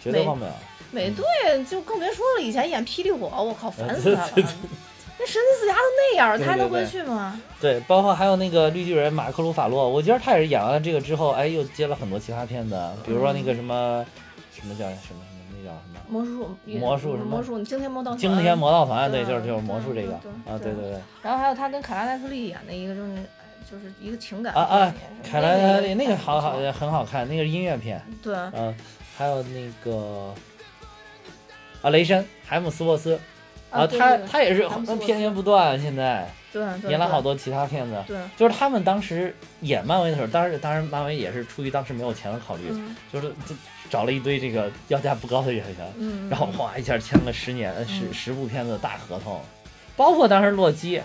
[0.01, 0.51] 绝对忘不了。
[0.91, 1.25] 美队
[1.65, 4.31] 就更别说了，以前演霹雳火，我靠，烦死他了。
[5.19, 5.81] 那神奇四侠都
[6.13, 7.41] 那样，他还能回去吗？
[7.59, 14.05] 对，包括还有那个绿巨人马克·鲁法洛，我觉得他也是演完了这个之后，哎，又接了很多其他片子，比如说那个什么，
[14.53, 15.21] 什么叫什么？
[16.07, 17.25] 魔术，魔术什么？
[17.25, 18.19] 魔术，惊天魔盗团。
[18.19, 20.13] 惊天魔盗团，对，就是就是魔术这个
[20.49, 21.01] 啊，对对对。
[21.21, 23.15] 然后还有他跟凯拉奈特利演的一个，就是
[23.69, 24.95] 就是一个情感啊啊，
[25.29, 28.01] 凯拉奈特利那个好好很好看，那个是音乐片。
[28.23, 28.33] 对。
[28.53, 28.73] 嗯，
[29.17, 30.33] 还有那个
[31.81, 33.19] 啊，雷神海姆斯沃斯
[33.69, 34.67] 啊，他他也是
[34.99, 36.29] 片源不断，现在。
[36.51, 36.63] 对。
[36.89, 38.03] 演了好多其他片子。
[38.07, 38.17] 对。
[38.35, 42.63] 就是他们当时演漫威的时候，当然当然漫威也是出于当时没有钱的考虑，
[43.11, 43.55] 就是就。
[43.89, 49.39] 找了一堆这个要价不高的演员，然后哗一下签了十年十十部片子的大合同，
[49.95, 51.01] 包括当时洛基，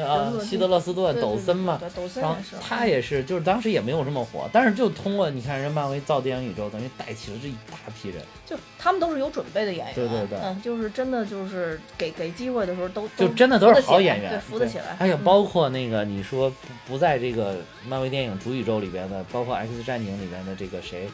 [0.00, 1.80] 啊，希德勒斯顿、抖森嘛，
[2.14, 14.94] 然后他也是，就是当时也没有这么火，但是就通过你看人漫威造电影宇宙，等于带起了这一大批人，就他们都是有准备的演员，对对对，嗯，就是真的就是给给机会的时候都就真的都是好演员，对，扶得起来。
[14.98, 16.56] 还有包括那个你说不
[16.86, 17.56] 不在这个
[17.88, 21.08] 漫威电影主宇宙里边的，包括 X 战警里边的这个谁？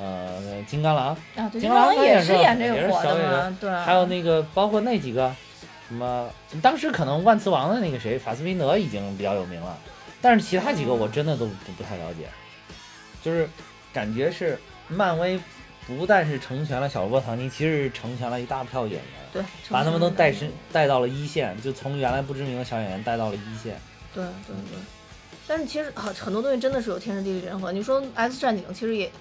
[0.00, 3.70] 呃，金刚狼啊，金刚狼也是演这个火的嘛，对。
[3.70, 5.30] 还有那个，包括那几个，
[5.92, 6.30] 什么，
[6.62, 9.76] 当时可能万磁王的那个谁，法斯宾德已经比较有名了，
[10.22, 12.28] 但是其他几个我真的都不不太了解。
[13.22, 13.46] 就是
[13.92, 14.58] 感觉是
[14.88, 15.38] 漫威
[15.86, 19.02] 不但是成全了小罗伯·唐尼，其实是成全了一大票演员，
[19.34, 23.78] 对，把他们都带身带到了一线，就从原来不知名的小演员带到了一线。
[24.14, 24.78] 对对对。
[25.46, 27.70] 但是其实很很多东西真的是有天时地利人和。
[27.70, 29.12] 你说 X 战警其实也。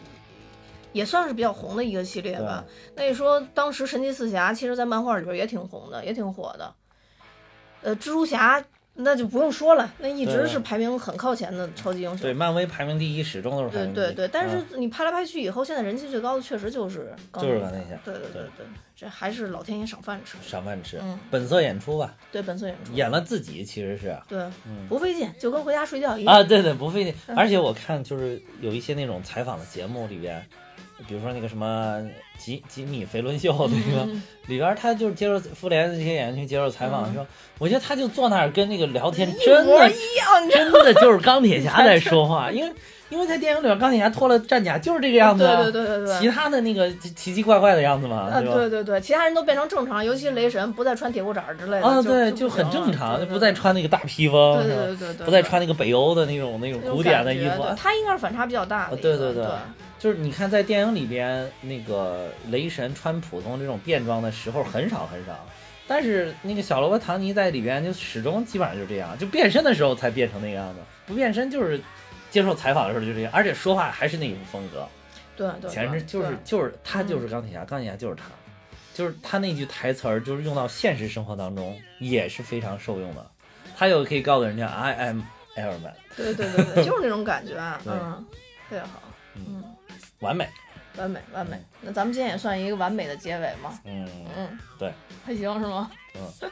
[0.93, 2.63] 也算是比较红的一个系列吧。
[2.95, 6.73] 那你说当时神奇四侠，其实在漫画里边也挺红的，也挺火的。
[7.81, 8.63] 呃，蜘蛛侠
[8.93, 12.19] 那就不用说了，那一直是排名很靠前的超级英雄。
[12.19, 13.69] 对，漫威排名第一，始终都是。
[13.69, 17.97] 对对对，但是你拍来拍去以后，现在人气最高的确实就是就是钢铁侠。
[18.03, 18.65] 对对对对，
[18.95, 20.37] 这还是老天爷赏饭吃。
[20.45, 22.13] 赏饭吃，嗯，本色演出吧。
[22.31, 22.91] 对，本色演出。
[22.93, 24.15] 演了自己其实是。
[24.27, 24.45] 对，
[24.89, 26.35] 不费劲，就跟回家睡觉一样。
[26.35, 27.15] 啊，对对，不费劲。
[27.35, 30.45] 而且我看就是有一些那种采访的节目里边。
[31.07, 32.01] 比如说那个什么
[32.37, 34.05] 吉吉米·肥伦秀 那个
[34.47, 37.25] 里边，他就是接受复联的这些演员去接受采访的时候，
[37.59, 42.49] 我觉得他就坐那儿跟那个聊天，真的，一样，真的就是钢铁侠在说话。
[42.53, 42.73] 因为
[43.09, 48.53] 因为在电影里边钢铁侠脱了战甲就是这个样子啊，对对对对对其他的那个奇奇怪怪的样子嘛，啊，对？
[48.53, 53.41] 对对对，其他人都变成正常，尤其雷神不再穿铁裤衩之类的，啊，对，就不很正常，就不对对。
[53.41, 54.85] 再穿那个大披风，对是吧？
[54.85, 59.33] 对对对，不再穿那个北欧的那种那种古典的衣服，他应该是反差比较大对对。
[59.33, 59.45] 对
[60.01, 65.47] 就是你看在电影里边，那个雷神穿普通这种便装的时候很少很少，
[65.87, 71.79] 但是那个小罗伯·唐尼在里边就始终基本上就这样，就变身的时候才变成那个样子， 不变身就是
[72.31, 74.87] 接受采访的时候就这样，而且说话还是那种风格，
[75.37, 78.23] 对对，简直就是就是他就是钢铁侠，钢铁侠就是他，
[78.95, 83.23] 就是他那句台词儿就是用到现实生活当中也是非常受用的，
[83.77, 85.21] 他又可以告诉人家 I am
[85.57, 87.53] Iron Man，对对对对，就是那种感觉，
[87.83, 87.93] 对。
[87.93, 88.25] 嗯，
[88.67, 89.03] 特别好，
[89.35, 89.63] 嗯，
[90.21, 90.47] 完美，
[90.97, 91.61] 完美完美。
[91.81, 94.07] 那咱们今天也算一个完美的结尾嘛，嗯，
[94.37, 94.91] 嗯，对，
[95.25, 95.91] 还行是吗？
[96.15, 96.51] 嗯。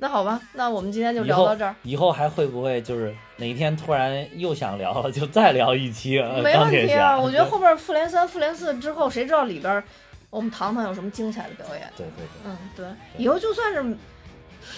[0.00, 1.74] 那好吧，那我们今天就聊到这儿。
[1.82, 6.56] 以后还会不会就是哪天突然又想聊了，就再聊一期呃没？
[6.56, 9.82] 问题啊，我觉得后边复联三、复联四之后，谁知道里边
[10.30, 11.90] 我们糖糖有什么精彩的表演？
[11.96, 12.86] 对对对，嗯，对，
[13.16, 13.82] 以后就算是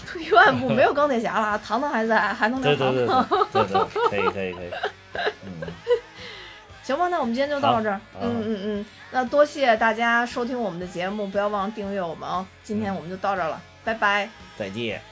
[0.06, 3.06] 退一万步，没有钢铁侠了，糖糖还在，还能聊对对。
[3.52, 4.70] 对对对，可以可以可以，
[5.44, 5.68] 嗯，
[6.90, 8.00] 行吧，那我们今天就到这儿。
[8.20, 12.44] 嗯嗯嗯，那多谢大家收听我们的节目，不要忘了订阅我们哦。
[12.64, 14.28] 今天我们就到这儿了，拜拜。
[14.58, 15.09] 再见。